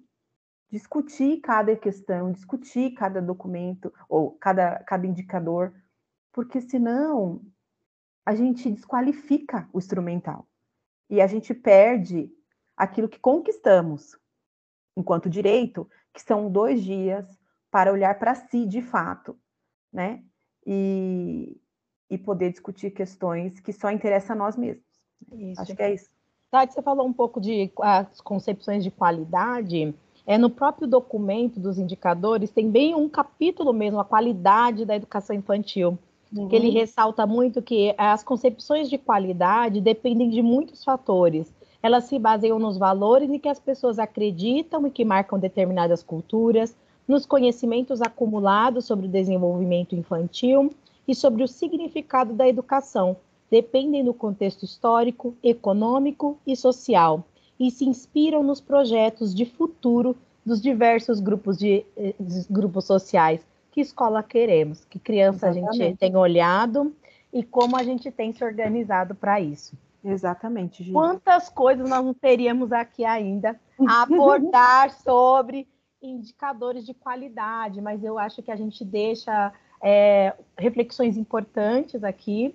discutir 0.70 1.40
cada 1.40 1.76
questão, 1.76 2.32
discutir 2.32 2.94
cada 2.94 3.20
documento 3.22 3.92
ou 4.08 4.32
cada, 4.32 4.82
cada 4.84 5.06
indicador, 5.06 5.74
porque 6.32 6.60
senão 6.60 7.42
a 8.24 8.34
gente 8.34 8.70
desqualifica 8.70 9.68
o 9.72 9.78
instrumental 9.78 10.46
e 11.08 11.20
a 11.20 11.26
gente 11.26 11.54
perde 11.54 12.30
aquilo 12.76 13.08
que 13.08 13.20
conquistamos 13.20 14.18
enquanto 14.96 15.30
direito, 15.30 15.88
que 16.12 16.20
são 16.20 16.50
dois 16.50 16.82
dias 16.82 17.26
para 17.70 17.92
olhar 17.92 18.18
para 18.18 18.34
si 18.34 18.66
de 18.66 18.82
fato, 18.82 19.38
né? 19.92 20.24
E, 20.66 21.60
e 22.10 22.18
poder 22.18 22.50
discutir 22.50 22.90
questões 22.90 23.60
que 23.60 23.72
só 23.72 23.90
interessam 23.90 24.34
a 24.34 24.38
nós 24.38 24.56
mesmos. 24.56 24.84
Isso. 25.32 25.60
Acho 25.60 25.76
que 25.76 25.82
é 25.82 25.94
isso. 25.94 26.10
Tati, 26.50 26.74
você 26.74 26.82
falou 26.82 27.06
um 27.06 27.12
pouco 27.12 27.40
de 27.40 27.70
as 27.80 28.20
concepções 28.20 28.82
de 28.82 28.90
qualidade. 28.90 29.94
É, 30.26 30.36
no 30.36 30.50
próprio 30.50 30.88
documento 30.88 31.60
dos 31.60 31.78
indicadores, 31.78 32.50
tem 32.50 32.68
bem 32.68 32.96
um 32.96 33.08
capítulo 33.08 33.72
mesmo, 33.72 34.00
a 34.00 34.04
qualidade 34.04 34.84
da 34.84 34.96
educação 34.96 35.36
infantil, 35.36 35.96
uhum. 36.36 36.48
que 36.48 36.56
ele 36.56 36.68
uhum. 36.68 36.74
ressalta 36.74 37.24
muito 37.24 37.62
que 37.62 37.94
as 37.96 38.24
concepções 38.24 38.90
de 38.90 38.98
qualidade 38.98 39.80
dependem 39.80 40.28
de 40.28 40.42
muitos 40.42 40.82
fatores. 40.82 41.54
Elas 41.80 42.04
se 42.04 42.18
baseiam 42.18 42.58
nos 42.58 42.76
valores 42.76 43.30
em 43.30 43.38
que 43.38 43.48
as 43.48 43.60
pessoas 43.60 44.00
acreditam 44.00 44.84
e 44.84 44.90
que 44.90 45.04
marcam 45.04 45.38
determinadas 45.38 46.02
culturas, 46.02 46.76
nos 47.06 47.24
conhecimentos 47.24 48.02
acumulados 48.02 48.84
sobre 48.84 49.06
o 49.06 49.10
desenvolvimento 49.10 49.94
infantil 49.94 50.72
e 51.06 51.14
sobre 51.14 51.44
o 51.44 51.48
significado 51.48 52.32
da 52.32 52.48
educação, 52.48 53.16
dependem 53.48 54.04
do 54.04 54.12
contexto 54.12 54.64
histórico, 54.64 55.36
econômico 55.40 56.36
e 56.44 56.56
social 56.56 57.24
e 57.58 57.70
se 57.70 57.84
inspiram 57.84 58.42
nos 58.42 58.60
projetos 58.60 59.34
de 59.34 59.44
futuro 59.44 60.16
dos 60.44 60.60
diversos 60.60 61.18
grupos, 61.20 61.58
de, 61.58 61.84
de 62.20 62.40
eh, 62.40 62.44
grupos 62.50 62.84
sociais. 62.84 63.40
Que 63.72 63.80
escola 63.80 64.22
queremos? 64.22 64.84
Que 64.84 64.98
criança 64.98 65.48
Exatamente. 65.48 65.82
a 65.82 65.86
gente 65.86 65.98
tem 65.98 66.16
olhado 66.16 66.94
e 67.32 67.42
como 67.42 67.76
a 67.76 67.82
gente 67.82 68.10
tem 68.10 68.32
se 68.32 68.44
organizado 68.44 69.14
para 69.14 69.40
isso. 69.40 69.76
Exatamente. 70.04 70.84
Gina. 70.84 70.98
Quantas 70.98 71.48
coisas 71.48 71.88
nós 71.88 72.04
não 72.04 72.14
teríamos 72.14 72.72
aqui 72.72 73.04
ainda 73.04 73.58
a 73.86 74.02
abordar 74.04 74.90
sobre 74.90 75.68
indicadores 76.00 76.86
de 76.86 76.94
qualidade, 76.94 77.80
mas 77.80 78.04
eu 78.04 78.18
acho 78.18 78.42
que 78.42 78.50
a 78.50 78.56
gente 78.56 78.84
deixa 78.84 79.52
é, 79.82 80.32
reflexões 80.56 81.16
importantes 81.16 82.04
aqui 82.04 82.54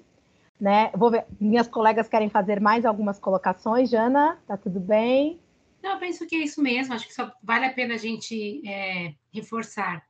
né? 0.62 0.92
Vou 0.96 1.10
ver, 1.10 1.26
minhas 1.40 1.68
colegas 1.68 2.08
querem 2.08 2.30
fazer 2.30 2.62
mais 2.62 2.86
algumas 2.86 3.18
colocações. 3.18 3.90
Jana, 3.90 4.38
tá 4.46 4.56
tudo 4.56 4.80
bem? 4.80 5.42
Não, 5.82 5.94
eu 5.94 6.00
penso 6.00 6.28
que 6.28 6.36
é 6.36 6.40
isso 6.40 6.62
mesmo. 6.62 6.94
Acho 6.94 7.08
que 7.08 7.16
só 7.16 7.34
vale 7.42 7.66
a 7.66 7.74
pena 7.74 7.96
a 7.96 7.98
gente 7.98 8.62
é, 8.70 9.16
reforçar 9.34 10.06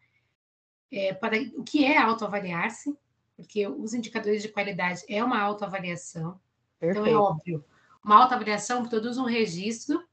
é, 0.92 1.14
para 1.14 1.38
o 1.56 1.64
que 1.64 1.86
é 1.86 1.98
autoavaliar-se, 1.98 2.94
porque 3.38 3.66
os 3.66 3.94
indicadores 3.94 4.42
de 4.42 4.50
qualidade 4.50 5.04
é 5.08 5.24
uma 5.24 5.40
autoavaliação. 5.40 6.38
Perfeito. 6.78 7.08
Então 7.08 7.20
é 7.20 7.24
óbvio. 7.24 7.64
Uma 8.04 8.22
autoavaliação 8.22 8.86
produz 8.86 9.18
um 9.18 9.24
registro 9.24 10.04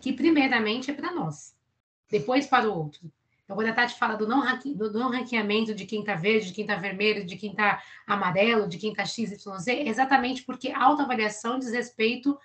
que 0.00 0.14
primeiramente 0.14 0.90
é 0.90 0.94
para 0.94 1.12
nós, 1.12 1.54
depois 2.10 2.46
para 2.46 2.70
o 2.70 2.74
outro. 2.74 3.12
Então, 3.44 3.56
quando 3.56 3.68
a 3.68 3.72
Tati 3.74 3.98
fala 3.98 4.16
do 4.16 4.26
não, 4.26 4.42
do 4.74 4.98
não 4.98 5.10
ranqueamento 5.10 5.74
de 5.74 5.84
quem 5.84 6.00
está 6.00 6.14
verde, 6.14 6.46
de 6.46 6.54
quem 6.54 6.64
está 6.64 6.76
vermelho, 6.76 7.26
de 7.26 7.36
quem 7.36 7.50
está 7.50 7.82
amarelo, 8.06 8.66
de 8.66 8.78
quem 8.78 8.90
está 8.90 9.04
XYZ, 9.04 9.68
é 9.68 9.88
exatamente 9.88 10.42
porque 10.44 10.70
a 10.70 10.82
autoavaliação 10.82 11.58
diz 11.58 11.70
respeito 11.70 12.38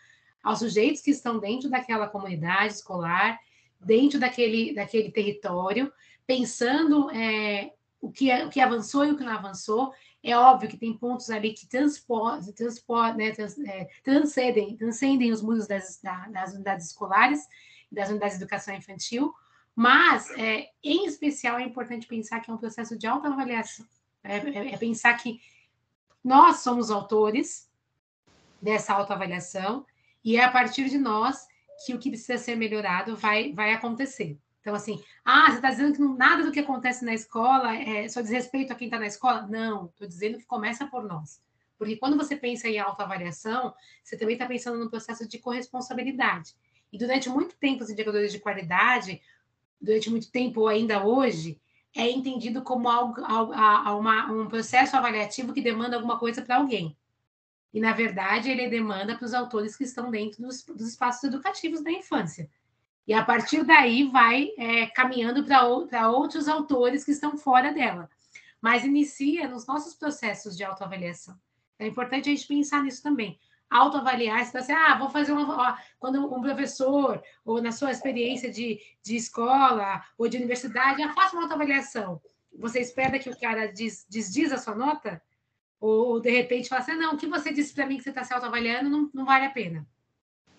aos 0.44 0.60
sujeitos 0.60 1.02
que 1.02 1.12
estão 1.12 1.40
dentro 1.40 1.70
daquela 1.70 2.08
comunidade 2.08 2.74
escolar, 2.74 3.40
dentro 3.80 4.20
daquele, 4.20 4.74
daquele 4.74 5.10
território, 5.10 5.92
pensando 6.28 7.10
é, 7.12 7.72
o, 8.02 8.12
que, 8.12 8.32
o 8.44 8.50
que 8.50 8.60
avançou 8.60 9.06
e 9.06 9.12
o 9.12 9.18
que 9.18 9.24
não 9.24 9.34
avançou. 9.34 9.94
É 10.22 10.36
óbvio 10.38 10.70
que 10.70 10.78
tem 10.78 10.98
pontos 10.98 11.30
ali 11.30 11.54
que 11.54 11.66
transpor, 11.66 12.40
transpor, 12.54 13.16
né, 13.16 13.32
trans, 13.32 13.58
é, 13.60 13.88
transcendem, 14.04 14.76
transcendem 14.76 15.32
os 15.32 15.42
muros 15.42 15.66
das, 15.66 16.02
das 16.30 16.54
unidades 16.54 16.88
escolares, 16.88 17.40
das 17.90 18.10
unidades 18.10 18.38
de 18.38 18.44
educação 18.44 18.76
infantil, 18.76 19.34
mas, 19.80 20.30
é, 20.32 20.72
em 20.84 21.06
especial, 21.06 21.58
é 21.58 21.64
importante 21.64 22.06
pensar 22.06 22.42
que 22.42 22.52
é 22.52 22.54
um 22.54 22.58
processo 22.58 22.98
de 22.98 23.08
autoavaliação. 23.08 23.86
É, 24.22 24.36
é, 24.36 24.74
é 24.74 24.78
pensar 24.78 25.14
que 25.14 25.40
nós 26.22 26.58
somos 26.58 26.92
autores 26.92 27.72
dessa 28.62 28.92
autoavaliação 28.92 29.86
e 30.22 30.36
é 30.36 30.44
a 30.44 30.52
partir 30.52 30.90
de 30.90 30.98
nós 30.98 31.48
que 31.86 31.94
o 31.94 31.98
que 31.98 32.10
precisa 32.10 32.38
ser 32.38 32.58
melhorado 32.58 33.16
vai, 33.16 33.54
vai 33.54 33.72
acontecer. 33.72 34.38
Então, 34.60 34.76
assim, 34.76 35.02
ah, 35.24 35.46
você 35.46 35.56
está 35.56 35.70
dizendo 35.70 35.96
que 35.96 36.02
nada 36.02 36.44
do 36.44 36.52
que 36.52 36.60
acontece 36.60 37.06
na 37.06 37.14
escola 37.14 37.74
é 37.74 38.06
só 38.10 38.20
diz 38.20 38.32
respeito 38.32 38.74
a 38.74 38.76
quem 38.76 38.88
está 38.88 39.00
na 39.00 39.08
escola? 39.08 39.48
Não, 39.48 39.86
estou 39.86 40.06
dizendo 40.06 40.40
que 40.40 40.46
começa 40.46 40.88
por 40.88 41.06
nós. 41.06 41.42
Porque 41.78 41.96
quando 41.96 42.18
você 42.18 42.36
pensa 42.36 42.68
em 42.68 42.80
autoavaliação, 42.80 43.74
você 44.04 44.18
também 44.18 44.34
está 44.34 44.46
pensando 44.46 44.78
no 44.78 44.90
processo 44.90 45.26
de 45.26 45.40
corresponsabilidade. 45.40 46.54
E 46.92 46.98
durante 46.98 47.30
muito 47.30 47.56
tempo, 47.56 47.82
os 47.82 47.90
indicadores 47.90 48.34
de 48.34 48.40
qualidade 48.40 49.22
durante 49.82 50.10
muito 50.10 50.32
tempo 50.32 50.62
ou 50.62 50.68
ainda 50.68 51.06
hoje, 51.06 51.60
é 51.96 52.10
entendido 52.10 52.62
como 52.62 52.88
algo, 52.88 53.22
uma, 53.22 54.32
um 54.32 54.48
processo 54.48 54.96
avaliativo 54.96 55.54
que 55.54 55.62
demanda 55.62 55.96
alguma 55.96 56.20
coisa 56.20 56.42
para 56.42 56.58
alguém. 56.58 56.96
E, 57.74 57.80
na 57.80 57.94
verdade, 57.94 58.50
ele 58.50 58.68
demanda 58.68 59.16
para 59.16 59.26
os 59.26 59.34
autores 59.34 59.76
que 59.76 59.84
estão 59.84 60.10
dentro 60.10 60.42
dos, 60.42 60.64
dos, 60.64 60.88
espaços 60.88 61.24
educativos 61.24 61.82
da 61.84 61.92
infância. 61.92 62.50
E, 63.08 63.14
a 63.14 63.24
partir 63.24 63.64
daí, 63.64 64.06
vai 64.06 64.52
é, 64.58 64.88
caminhando 64.88 65.44
para 65.44 66.10
outros 66.10 66.48
autores 66.48 67.04
que 67.04 67.12
estão 67.12 67.38
fora 67.38 67.72
dela. 67.72 68.10
Mas 68.62 68.84
inicia 68.84 69.48
nos 69.48 69.66
nossos 69.66 69.94
processos 69.94 70.58
de 70.58 70.64
autoavaliação. 70.64 71.40
É 71.78 71.88
importante 71.88 72.30
a 72.30 72.36
gente 72.36 72.48
pensar 72.48 72.84
nisso 72.84 73.02
também 73.02 73.40
autoavaliar, 73.70 74.44
você 74.46 74.58
assim, 74.58 74.72
ah, 74.72 74.98
vou 74.98 75.10
fazer 75.10 75.32
uma. 75.32 75.80
Quando 76.00 76.26
um 76.26 76.42
professor, 76.42 77.22
ou 77.46 77.62
na 77.62 77.72
sua 77.72 77.92
experiência 77.92 78.52
de, 78.52 78.80
de 79.04 79.16
escola 79.16 80.04
ou 80.18 80.28
de 80.28 80.38
universidade, 80.38 81.02
ah, 81.02 81.14
faça 81.14 81.36
uma 81.36 81.44
autoavaliação. 81.44 82.22
Você 82.58 82.80
espera 82.80 83.20
que 83.20 83.30
o 83.30 83.40
cara 83.40 83.68
diz, 83.68 84.06
diz, 84.10 84.34
diz 84.34 84.52
a 84.52 84.58
sua 84.58 84.76
nota? 84.76 85.22
Ou, 85.80 86.08
ou 86.08 86.20
de 86.20 86.32
repente 86.32 86.68
fala 86.68 86.82
assim, 86.82 86.92
ah, 86.92 86.98
não, 86.98 87.14
o 87.14 87.18
que 87.18 87.28
você 87.28 87.54
disse 87.54 87.74
para 87.74 87.86
mim 87.86 87.98
que 87.98 88.04
você 88.04 88.10
está 88.10 88.24
se 88.24 88.34
autoavaliando 88.34 88.90
não, 88.90 89.10
não 89.14 89.26
vale 89.26 89.46
a 89.46 89.52
pena. 89.52 89.88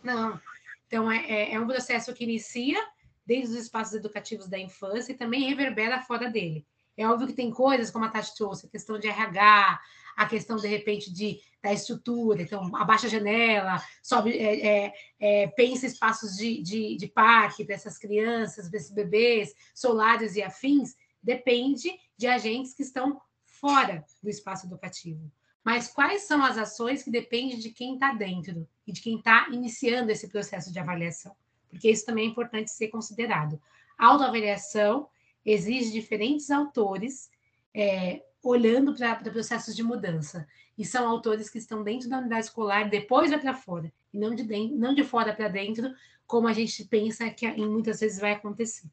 Não. 0.02 0.40
Então, 0.86 1.10
é, 1.10 1.24
é, 1.26 1.54
é 1.54 1.60
um 1.60 1.66
processo 1.66 2.12
que 2.14 2.24
inicia 2.24 2.80
desde 3.26 3.54
os 3.54 3.62
espaços 3.62 3.94
educativos 3.94 4.48
da 4.48 4.58
infância 4.58 5.12
e 5.12 5.16
também 5.16 5.48
reverbera 5.48 6.02
fora 6.02 6.28
dele. 6.28 6.66
É 6.96 7.06
óbvio 7.06 7.28
que 7.28 7.32
tem 7.32 7.50
coisas, 7.50 7.90
como 7.90 8.04
a 8.04 8.08
Tati 8.08 8.34
trouxe, 8.34 8.66
a 8.66 8.68
questão 8.68 8.98
de 8.98 9.08
RH, 9.08 9.80
a 10.16 10.26
questão, 10.26 10.56
de 10.56 10.66
repente, 10.66 11.12
de, 11.12 11.40
da 11.62 11.72
estrutura, 11.72 12.42
então, 12.42 12.74
abaixa 12.74 13.06
a 13.06 13.10
janela, 13.10 13.82
sobe, 14.02 14.36
é, 14.36 14.66
é, 14.86 14.94
é, 15.18 15.46
pensa 15.48 15.86
espaços 15.86 16.36
de, 16.36 16.62
de, 16.62 16.96
de 16.96 17.06
parque 17.06 17.64
para 17.64 17.74
essas 17.74 17.98
crianças, 17.98 18.68
para 18.68 18.78
esses 18.78 18.90
bebês, 18.90 19.54
solares 19.74 20.36
e 20.36 20.42
afins, 20.42 20.96
depende 21.22 21.90
de 22.16 22.26
agentes 22.26 22.72
que 22.72 22.82
estão 22.82 23.20
fora 23.44 24.04
do 24.22 24.30
espaço 24.30 24.66
educativo. 24.66 25.30
Mas 25.62 25.88
quais 25.88 26.22
são 26.22 26.42
as 26.42 26.56
ações 26.56 27.02
que 27.02 27.10
dependem 27.10 27.58
de 27.58 27.70
quem 27.70 27.94
está 27.94 28.12
dentro 28.12 28.66
e 28.86 28.92
de 28.92 29.02
quem 29.02 29.18
está 29.18 29.48
iniciando 29.50 30.10
esse 30.10 30.28
processo 30.28 30.72
de 30.72 30.78
avaliação? 30.78 31.36
Porque 31.68 31.90
isso 31.90 32.06
também 32.06 32.26
é 32.26 32.30
importante 32.30 32.70
ser 32.70 32.88
considerado. 32.88 33.60
A 33.98 34.06
autoavaliação 34.06 35.08
exige 35.44 35.92
diferentes 35.92 36.50
autores 36.50 37.30
é, 37.74 38.22
olhando 38.42 38.94
para 38.94 39.30
processos 39.30 39.76
de 39.76 39.82
mudança. 39.82 40.48
E 40.80 40.84
são 40.86 41.06
autores 41.06 41.50
que 41.50 41.58
estão 41.58 41.84
dentro 41.84 42.08
da 42.08 42.20
unidade 42.20 42.46
escolar, 42.46 42.88
depois 42.88 43.28
vai 43.28 43.38
para 43.38 43.52
fora, 43.52 43.92
e 44.14 44.18
não 44.18 44.34
de, 44.34 44.42
dentro, 44.42 44.78
não 44.78 44.94
de 44.94 45.04
fora 45.04 45.34
para 45.34 45.46
dentro, 45.46 45.92
como 46.26 46.48
a 46.48 46.54
gente 46.54 46.86
pensa 46.86 47.28
que 47.28 47.46
em 47.46 47.68
muitas 47.68 48.00
vezes 48.00 48.18
vai 48.18 48.32
acontecer. 48.32 48.88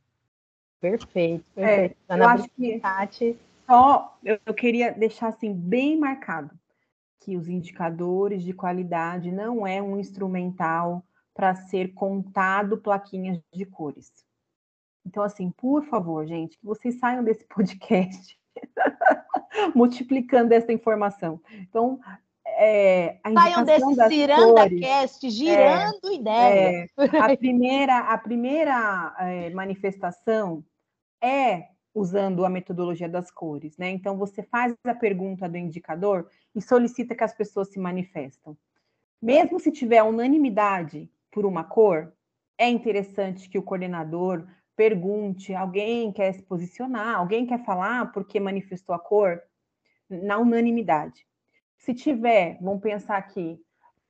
Perfeito, 0.81 1.45
perfeito. 1.55 1.95
É, 2.09 2.19
eu 2.19 2.27
acho 2.27 2.49
que 2.49 2.77
Tati. 2.81 3.37
só 3.65 4.19
eu, 4.21 4.37
eu 4.45 4.53
queria 4.53 4.91
deixar 4.91 5.29
assim 5.29 5.53
bem 5.53 5.97
marcado 5.97 6.53
que 7.21 7.37
os 7.37 7.47
indicadores 7.47 8.43
de 8.43 8.51
qualidade 8.51 9.31
não 9.31 9.65
é 9.65 9.81
um 9.81 9.97
instrumental 9.97 11.01
para 11.33 11.55
ser 11.55 11.93
contado 11.93 12.77
plaquinhas 12.79 13.39
de 13.53 13.63
cores. 13.63 14.11
Então, 15.05 15.23
assim, 15.23 15.51
por 15.51 15.85
favor, 15.85 16.27
gente, 16.27 16.57
que 16.57 16.65
vocês 16.65 16.99
saiam 16.99 17.23
desse 17.23 17.45
podcast 17.47 18.37
multiplicando 19.75 20.53
essa 20.53 20.71
informação. 20.71 21.41
Então, 21.69 21.99
é, 22.45 23.19
a 23.23 23.33
Saiam 23.33 23.63
desse 23.63 23.93
CirandaCast 24.09 25.29
girando 25.29 26.09
é, 26.09 26.13
ideias. 26.13 26.89
É, 26.97 27.17
a 27.19 27.37
primeira, 27.37 27.97
a 27.99 28.17
primeira 28.17 29.15
é, 29.19 29.49
manifestação 29.51 30.63
é 31.21 31.67
usando 31.93 32.45
a 32.45 32.49
metodologia 32.49 33.09
das 33.09 33.31
cores, 33.31 33.77
né? 33.77 33.89
Então 33.89 34.17
você 34.17 34.43
faz 34.43 34.75
a 34.83 34.93
pergunta 34.93 35.49
do 35.49 35.57
indicador 35.57 36.27
e 36.55 36.61
solicita 36.61 37.15
que 37.15 37.23
as 37.23 37.33
pessoas 37.33 37.69
se 37.69 37.79
manifestam. 37.79 38.57
Mesmo 39.21 39.59
se 39.59 39.71
tiver 39.71 40.03
unanimidade 40.03 41.09
por 41.31 41.45
uma 41.45 41.63
cor, 41.63 42.13
é 42.57 42.69
interessante 42.69 43.49
que 43.49 43.57
o 43.57 43.63
coordenador 43.63 44.47
pergunte, 44.77 45.55
alguém 45.55 46.11
quer 46.11 46.31
se 46.33 46.43
posicionar, 46.43 47.15
alguém 47.17 47.47
quer 47.47 47.65
falar 47.65 48.11
porque 48.11 48.39
manifestou 48.39 48.93
a 48.93 48.99
cor, 48.99 49.41
na 50.07 50.37
unanimidade. 50.37 51.25
Se 51.75 51.95
tiver, 51.95 52.59
vamos 52.61 52.81
pensar 52.81 53.17
aqui, 53.17 53.59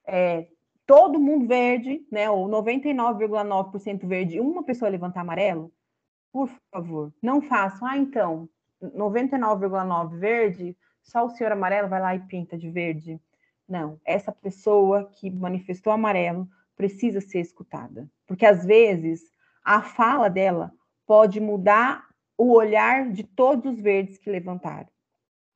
é, 0.05 0.47
todo 0.86 1.20
mundo 1.20 1.47
verde, 1.47 2.05
né, 2.11 2.30
ou 2.30 2.47
99,9% 2.49 4.05
verde, 4.05 4.41
uma 4.41 4.61
pessoa 4.61 4.91
levantar 4.91 5.22
amarelo, 5.22 5.72
por 6.34 6.49
favor, 6.70 7.13
não 7.22 7.41
façam. 7.41 7.88
Ah, 7.88 7.97
então, 7.97 8.49
99,9% 8.84 10.20
verde, 10.20 10.78
só 11.01 11.26
o 11.26 11.30
senhor 11.30 11.53
amarelo 11.53 11.88
vai 11.88 12.01
lá 12.01 12.13
e 12.13 12.20
pinta 12.20 12.57
de 12.57 12.70
verde. 12.70 13.20
Não, 13.68 13.99
essa 14.03 14.34
pessoa 14.34 15.09
que 15.13 15.32
manifestou 15.32 15.93
amarelo 15.93 16.47
precisa 16.76 17.22
ser 17.22 17.39
escutada, 17.39 18.09
porque 18.28 18.45
às 18.45 18.65
vezes 18.65 19.32
a 19.68 19.82
fala 19.82 20.30
dela 20.30 20.72
pode 21.05 21.41
mudar 21.41 22.07
o 22.38 22.53
olhar 22.53 23.11
de 23.11 23.22
todos 23.22 23.74
os 23.74 23.82
verdes 23.82 24.18
que 24.18 24.30
levantaram. 24.30 24.88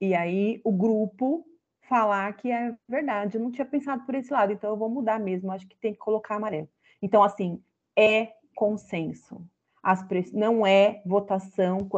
E 0.02 0.14
aí 0.14 0.60
o 0.66 0.72
grupo 0.72 1.46
falar 1.88 2.34
que 2.34 2.52
é 2.52 2.76
verdade, 2.90 3.38
eu 3.38 3.42
não 3.42 3.52
tinha 3.52 3.66
pensado 3.66 4.06
por 4.06 4.14
esse 4.14 4.32
lado, 4.34 4.52
então 4.52 4.70
eu 4.70 4.76
vou 4.76 4.90
mudar 4.90 5.18
mesmo, 5.18 5.50
acho 5.50 5.66
que 5.66 5.78
tem 5.78 5.94
que 5.94 6.00
colocar 6.00 6.36
amarelo. 6.36 6.68
Então, 7.02 7.24
assim, 7.24 7.64
é 7.98 8.34
consenso. 8.54 9.48
As 9.82 10.06
não 10.34 10.68
é 10.68 11.02
votação 11.06 11.90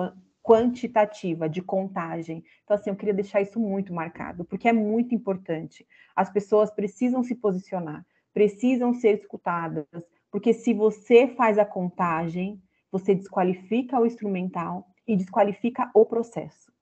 quantitativa 0.43 1.49
de 1.49 1.63
contagem. 1.63 2.43
Então, 2.63 2.75
assim, 2.75 2.91
eu 2.91 2.95
queria 2.95 3.13
deixar 3.13 3.41
isso 3.41 3.59
muito 3.59 3.91
marcado, 3.91 4.45
porque 4.45 4.69
é 4.69 4.73
muito 4.73 5.15
importante. 5.15 5.87
As 6.15 6.29
pessoas 6.29 6.69
precisam 6.69 7.23
se 7.23 7.33
posicionar, 7.33 8.05
precisam 8.31 8.93
ser 8.93 9.17
escutadas, 9.17 9.87
porque 10.33 10.51
se 10.51 10.73
você 10.73 11.27
faz 11.27 11.59
a 11.59 11.65
contagem, 11.65 12.59
você 12.91 13.13
desqualifica 13.13 13.99
o 13.99 14.05
instrumental 14.05 14.87
e 15.07 15.15
desqualifica 15.15 15.91
o 15.93 16.03
processo. 16.03 16.73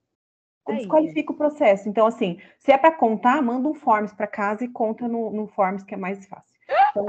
É 0.66 0.76
desqualifica 0.76 1.32
o 1.32 1.36
processo. 1.36 1.86
Então, 1.86 2.06
assim, 2.06 2.38
se 2.58 2.72
é 2.72 2.78
para 2.78 2.96
contar, 2.96 3.42
manda 3.42 3.68
um 3.68 3.74
Forms 3.74 4.14
para 4.14 4.26
casa 4.26 4.64
e 4.64 4.68
conta 4.68 5.06
no, 5.06 5.30
no 5.30 5.46
Forms, 5.48 5.84
que 5.84 5.92
é 5.92 5.98
mais 5.98 6.24
fácil. 6.24 6.56
Então, 6.90 7.04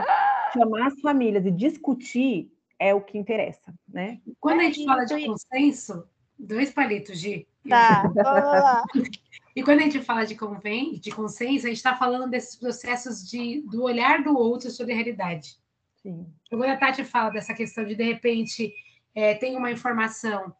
chamar 0.51 0.87
as 0.87 0.99
famílias 0.99 1.45
e 1.45 1.51
discutir 1.51 2.51
é 2.77 2.93
o 2.93 2.99
que 2.99 3.17
interessa, 3.17 3.73
né? 3.87 4.19
Quando 4.41 4.59
a 4.59 4.63
gente 4.65 4.83
fala 4.83 5.05
de 5.05 5.25
consenso, 5.25 6.05
dois 6.37 6.71
palitos, 6.71 7.21
de 7.21 7.47
Tá, 7.69 8.01
vamos 8.01 8.15
lá. 8.15 8.83
E 9.55 9.61
quando 9.61 9.81
a 9.81 9.83
gente 9.83 10.01
fala 10.01 10.25
de, 10.25 10.35
convém, 10.35 10.93
de 10.93 11.11
consenso, 11.11 11.67
a 11.67 11.69
gente 11.69 11.77
está 11.77 11.95
falando 11.95 12.27
desses 12.27 12.55
processos 12.55 13.29
de, 13.29 13.61
do 13.61 13.83
olhar 13.83 14.23
do 14.23 14.35
outro 14.35 14.71
sobre 14.71 14.93
a 14.93 14.95
realidade. 14.95 15.61
Sim. 16.03 16.27
Quando 16.49 16.65
a 16.65 16.77
Tati 16.77 17.03
fala 17.03 17.29
dessa 17.29 17.53
questão 17.53 17.85
de, 17.85 17.95
de 17.95 18.03
repente, 18.03 18.73
é, 19.15 19.33
tem 19.33 19.55
uma 19.55 19.71
informação 19.71 20.53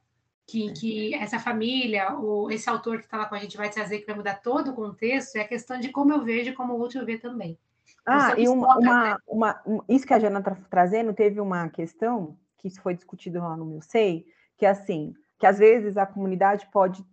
que, 0.47 0.71
que 0.73 1.13
essa 1.15 1.37
família, 1.37 2.13
ou 2.13 2.49
esse 2.49 2.69
autor 2.69 2.99
que 2.99 3.05
está 3.05 3.17
lá 3.17 3.25
com 3.25 3.35
a 3.35 3.39
gente 3.39 3.57
vai 3.57 3.69
trazer, 3.69 3.99
que 3.99 4.05
vai 4.05 4.15
mudar 4.15 4.41
todo 4.41 4.71
o 4.71 4.75
contexto, 4.75 5.35
é 5.35 5.41
a 5.41 5.47
questão 5.47 5.79
de 5.79 5.89
como 5.89 6.13
eu 6.13 6.23
vejo 6.23 6.51
e 6.51 6.53
como 6.53 6.73
o 6.73 6.79
outro 6.79 7.05
vê 7.05 7.17
também. 7.17 7.57
Ah, 8.05 8.33
e 8.37 8.47
uma, 8.47 8.77
uma, 8.77 9.21
uma, 9.27 9.61
isso 9.87 10.05
que 10.05 10.13
a 10.13 10.19
Jana 10.19 10.39
está 10.39 10.55
trazendo, 10.69 11.13
teve 11.13 11.39
uma 11.39 11.69
questão 11.69 12.37
que 12.57 12.67
isso 12.67 12.81
foi 12.81 12.93
discutido 12.93 13.39
lá 13.39 13.55
no 13.55 13.65
meu 13.65 13.81
SEI, 13.81 14.25
que 14.57 14.65
é 14.65 14.69
assim, 14.69 15.13
que 15.37 15.45
às 15.45 15.57
vezes 15.57 15.97
a 15.97 16.05
comunidade 16.05 16.67
pode 16.71 17.05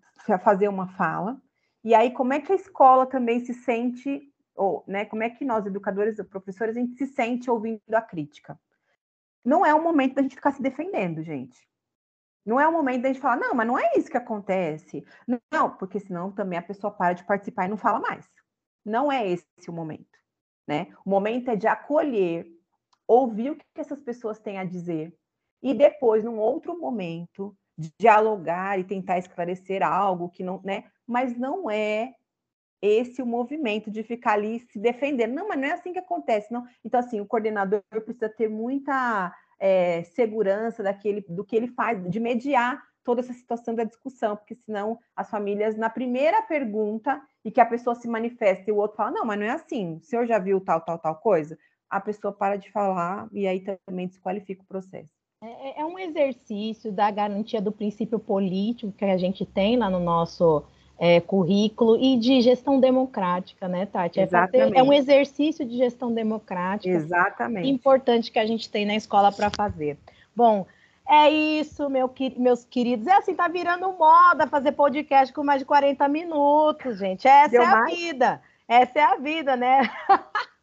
fazer 0.44 0.68
uma 0.68 0.86
fala, 0.88 1.40
e 1.82 1.94
aí 1.94 2.12
como 2.12 2.32
é 2.32 2.40
que 2.40 2.52
a 2.52 2.56
escola 2.56 3.06
também 3.06 3.40
se 3.40 3.54
sente, 3.54 4.29
ou 4.60 4.84
né, 4.86 5.06
como 5.06 5.22
é 5.22 5.30
que 5.30 5.42
nós, 5.42 5.64
educadores 5.64 6.20
professores, 6.28 6.76
a 6.76 6.80
gente 6.80 6.94
se 6.94 7.06
sente 7.06 7.50
ouvindo 7.50 7.80
a 7.94 8.02
crítica. 8.02 8.60
Não 9.42 9.64
é 9.64 9.72
o 9.72 9.82
momento 9.82 10.16
da 10.16 10.22
gente 10.22 10.34
ficar 10.34 10.52
se 10.52 10.60
defendendo, 10.60 11.22
gente. 11.22 11.66
Não 12.44 12.60
é 12.60 12.68
o 12.68 12.72
momento 12.72 13.00
da 13.00 13.08
gente 13.08 13.20
falar, 13.20 13.36
não, 13.36 13.54
mas 13.54 13.66
não 13.66 13.78
é 13.78 13.92
isso 13.96 14.10
que 14.10 14.18
acontece. 14.18 15.02
Não, 15.50 15.74
porque 15.78 15.98
senão 15.98 16.30
também 16.30 16.58
a 16.58 16.62
pessoa 16.62 16.92
para 16.92 17.14
de 17.14 17.24
participar 17.24 17.64
e 17.64 17.68
não 17.68 17.78
fala 17.78 18.00
mais. 18.00 18.28
Não 18.84 19.10
é 19.10 19.26
esse 19.26 19.46
o 19.66 19.72
momento, 19.72 20.18
né? 20.68 20.88
O 21.06 21.10
momento 21.10 21.50
é 21.50 21.56
de 21.56 21.66
acolher, 21.66 22.46
ouvir 23.08 23.52
o 23.52 23.56
que 23.56 23.64
essas 23.76 24.00
pessoas 24.00 24.38
têm 24.38 24.58
a 24.58 24.64
dizer 24.64 25.16
e 25.62 25.72
depois, 25.72 26.22
num 26.22 26.38
outro 26.38 26.78
momento, 26.78 27.56
dialogar 27.98 28.78
e 28.78 28.84
tentar 28.84 29.16
esclarecer 29.18 29.82
algo 29.82 30.28
que 30.28 30.42
não, 30.42 30.60
né? 30.62 30.84
Mas 31.06 31.36
não 31.38 31.70
é 31.70 32.14
esse 32.82 33.20
o 33.22 33.26
movimento 33.26 33.90
de 33.90 34.02
ficar 34.02 34.32
ali 34.32 34.60
se 34.60 34.78
defendendo. 34.78 35.34
Não, 35.34 35.48
mas 35.48 35.58
não 35.58 35.68
é 35.68 35.72
assim 35.72 35.92
que 35.92 35.98
acontece, 35.98 36.52
não. 36.52 36.66
Então, 36.84 37.00
assim, 37.00 37.20
o 37.20 37.26
coordenador 37.26 37.82
precisa 37.90 38.28
ter 38.28 38.48
muita 38.48 39.34
é, 39.58 40.02
segurança 40.04 40.82
daquele, 40.82 41.24
do 41.28 41.44
que 41.44 41.54
ele 41.54 41.68
faz, 41.68 42.02
de 42.08 42.18
mediar 42.18 42.82
toda 43.04 43.20
essa 43.20 43.32
situação 43.32 43.74
da 43.74 43.84
discussão, 43.84 44.36
porque 44.36 44.54
senão 44.54 44.98
as 45.16 45.30
famílias, 45.30 45.76
na 45.76 45.90
primeira 45.90 46.42
pergunta, 46.42 47.20
e 47.44 47.50
que 47.50 47.60
a 47.60 47.66
pessoa 47.66 47.94
se 47.94 48.08
manifesta 48.08 48.64
e 48.68 48.72
o 48.72 48.76
outro 48.76 48.96
fala, 48.96 49.10
não, 49.10 49.24
mas 49.24 49.38
não 49.38 49.46
é 49.46 49.50
assim, 49.50 49.96
o 49.96 50.02
senhor 50.02 50.26
já 50.26 50.38
viu 50.38 50.60
tal, 50.60 50.80
tal, 50.80 50.98
tal 50.98 51.16
coisa? 51.16 51.58
A 51.88 52.00
pessoa 52.00 52.32
para 52.32 52.56
de 52.56 52.70
falar 52.70 53.28
e 53.32 53.46
aí 53.46 53.64
também 53.86 54.06
desqualifica 54.06 54.62
o 54.62 54.66
processo. 54.66 55.12
É, 55.42 55.46
é, 55.48 55.80
é, 55.80 55.84
um 55.86 55.98
exercício 55.98 56.92
da 56.92 57.10
garantia 57.10 57.62
do 57.62 57.72
princípio 57.72 58.18
político 58.18 58.92
que 58.92 59.04
a 59.06 59.16
gente 59.16 59.46
tem 59.46 59.76
lá 59.76 59.88
no 59.88 59.98
nosso 59.98 60.62
é, 61.02 61.18
currículo 61.18 61.96
e 61.96 62.18
de 62.18 62.42
gestão 62.42 62.78
democrática, 62.78 63.66
né, 63.66 63.86
Tati? 63.86 64.20
É, 64.20 64.26
fazer, 64.26 64.76
é, 64.76 64.82
um 64.82 64.92
exercício 64.92 65.64
de 65.64 65.78
gestão 65.78 66.12
democrática. 66.12 66.94
Exatamente. 66.94 67.70
Importante 67.70 68.30
que 68.30 68.38
a 68.38 68.44
gente 68.44 68.68
tem 68.68 68.84
na 68.84 68.94
escola 68.94 69.32
para 69.32 69.48
fazer. 69.48 69.96
Bom, 70.36 70.66
é 71.08 71.30
isso, 71.30 71.88
meu, 71.88 72.12
meus 72.36 72.64
queridos. 72.66 73.06
É 73.06 73.14
assim, 73.14 73.34
tá 73.34 73.48
virando 73.48 73.90
moda 73.92 74.46
fazer 74.46 74.72
podcast 74.72 75.32
com 75.32 75.42
mais 75.42 75.60
de 75.60 75.64
40 75.64 76.06
minutos, 76.06 76.98
gente. 76.98 77.26
Essa 77.26 77.48
Deu 77.48 77.62
é 77.62 77.64
a 77.64 77.70
mais? 77.70 77.98
vida. 77.98 78.42
Essa 78.68 78.98
é 78.98 79.02
a 79.02 79.16
vida, 79.16 79.56
né? 79.56 79.90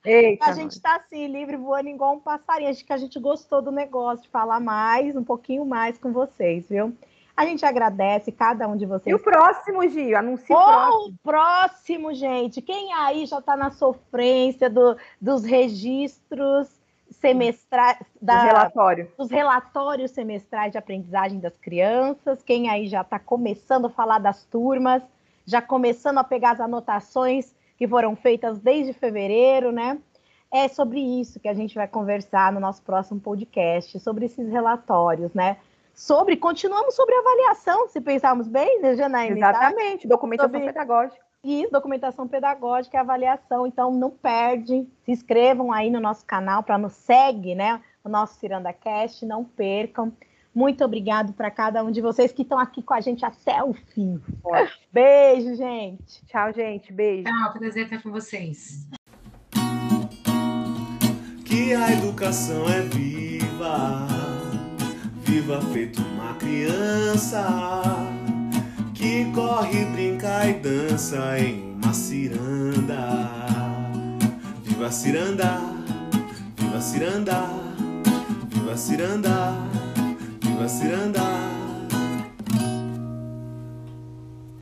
Eita, 0.05 0.45
a 0.51 0.53
gente 0.53 0.71
está 0.71 0.97
assim, 0.97 1.25
livre, 1.25 1.57
voando 1.57 1.89
igual 1.89 2.13
um 2.13 2.19
passarinho. 2.19 2.69
Acho 2.69 2.85
que 2.85 2.93
a 2.93 2.97
gente 2.97 3.19
gostou 3.19 3.59
do 3.59 3.71
negócio, 3.71 4.23
de 4.23 4.29
falar 4.29 4.59
mais, 4.59 5.15
um 5.15 5.23
pouquinho 5.23 5.65
mais 5.65 5.97
com 5.97 6.13
vocês, 6.13 6.69
viu? 6.69 6.95
A 7.37 7.45
gente 7.45 7.63
agradece 7.63 8.31
cada 8.31 8.67
um 8.67 8.75
de 8.75 8.87
vocês. 8.87 9.13
E 9.13 9.13
o 9.13 9.19
próximo, 9.19 9.87
Gio? 9.87 10.17
Anuncie 10.17 10.55
o 10.55 10.57
próximo. 10.57 11.19
próximo, 11.23 12.13
gente. 12.15 12.63
Quem 12.63 12.91
aí 12.93 13.27
já 13.27 13.37
está 13.37 13.55
na 13.55 13.69
sofrência 13.69 14.67
do, 14.67 14.97
dos 15.21 15.43
registros 15.43 16.67
semestrais, 17.11 17.99
da, 18.19 18.41
relatório. 18.41 19.11
dos 19.15 19.29
relatórios 19.29 20.09
semestrais 20.09 20.71
de 20.71 20.79
aprendizagem 20.79 21.39
das 21.39 21.55
crianças? 21.57 22.41
Quem 22.41 22.71
aí 22.71 22.87
já 22.87 23.01
está 23.01 23.19
começando 23.19 23.85
a 23.85 23.89
falar 23.91 24.17
das 24.17 24.43
turmas, 24.45 25.03
já 25.45 25.61
começando 25.61 26.17
a 26.17 26.23
pegar 26.23 26.53
as 26.53 26.59
anotações 26.59 27.55
que 27.77 27.87
foram 27.87 28.15
feitas 28.15 28.57
desde 28.57 28.93
fevereiro, 28.93 29.71
né? 29.71 29.99
É 30.51 30.67
sobre 30.67 30.99
isso 30.99 31.39
que 31.39 31.47
a 31.47 31.53
gente 31.53 31.75
vai 31.75 31.87
conversar 31.87 32.51
no 32.51 32.59
nosso 32.59 32.81
próximo 32.81 33.19
podcast, 33.19 33.99
sobre 33.99 34.25
esses 34.25 34.49
relatórios, 34.49 35.31
né? 35.35 35.57
Sobre, 35.97 36.37
continuamos 36.37 36.93
sobre 36.93 37.15
avaliação, 37.15 37.87
se 37.87 37.99
pensarmos 37.99 38.47
bem, 38.47 38.79
né, 38.79 38.95
Janaína? 38.95 39.35
Exatamente, 39.35 40.07
tá? 40.07 40.09
documentação 40.13 40.51
sobre... 40.51 40.67
pedagógica. 40.67 41.25
Isso, 41.43 41.71
documentação 41.71 42.27
pedagógica 42.27 42.97
e 42.97 42.99
avaliação. 42.99 43.65
Então, 43.65 43.91
não 43.91 44.11
perde, 44.11 44.87
se 45.03 45.11
inscrevam 45.11 45.73
aí 45.73 45.89
no 45.89 45.99
nosso 45.99 46.23
canal 46.23 46.61
para 46.61 46.77
nos 46.77 46.93
segue, 46.93 47.55
né? 47.55 47.81
O 48.03 48.09
nosso 48.09 48.39
Ciranda 48.39 48.71
Cast, 48.71 49.25
não 49.25 49.43
percam. 49.43 50.13
Muito 50.53 50.85
obrigado 50.85 51.33
para 51.33 51.49
cada 51.49 51.83
um 51.83 51.89
de 51.89 51.99
vocês 51.99 52.31
que 52.31 52.43
estão 52.43 52.59
aqui 52.59 52.83
com 52.83 52.93
a 52.93 53.01
gente 53.01 53.25
até 53.25 53.63
o 53.63 53.73
fim. 53.73 54.21
Beijo, 54.93 55.55
gente. 55.55 56.23
Tchau, 56.27 56.53
gente. 56.53 56.93
Beijo. 56.93 57.23
Tchau, 57.23 57.53
prazer 57.53 57.85
estar 57.85 58.03
com 58.03 58.11
vocês. 58.11 58.87
Que 61.43 61.73
a 61.73 61.91
educação 61.91 62.69
é 62.69 62.81
viva, 62.81 64.07
viva 65.27 65.61
feito 65.73 66.01
uma 66.01 66.33
criança 66.35 67.83
que 68.93 69.25
corre, 69.35 69.85
brinca 69.85 70.47
e 70.47 70.53
dança 70.53 71.39
em 71.39 71.73
uma 71.73 71.93
ciranda. 71.93 73.29
Viva 74.63 74.89
ciranda, 74.91 75.59
viva 76.57 76.81
ciranda, 76.81 77.43
viva 78.49 78.77
ciranda. 78.77 79.77
Viva 80.57 80.67
Ciranda 80.67 81.56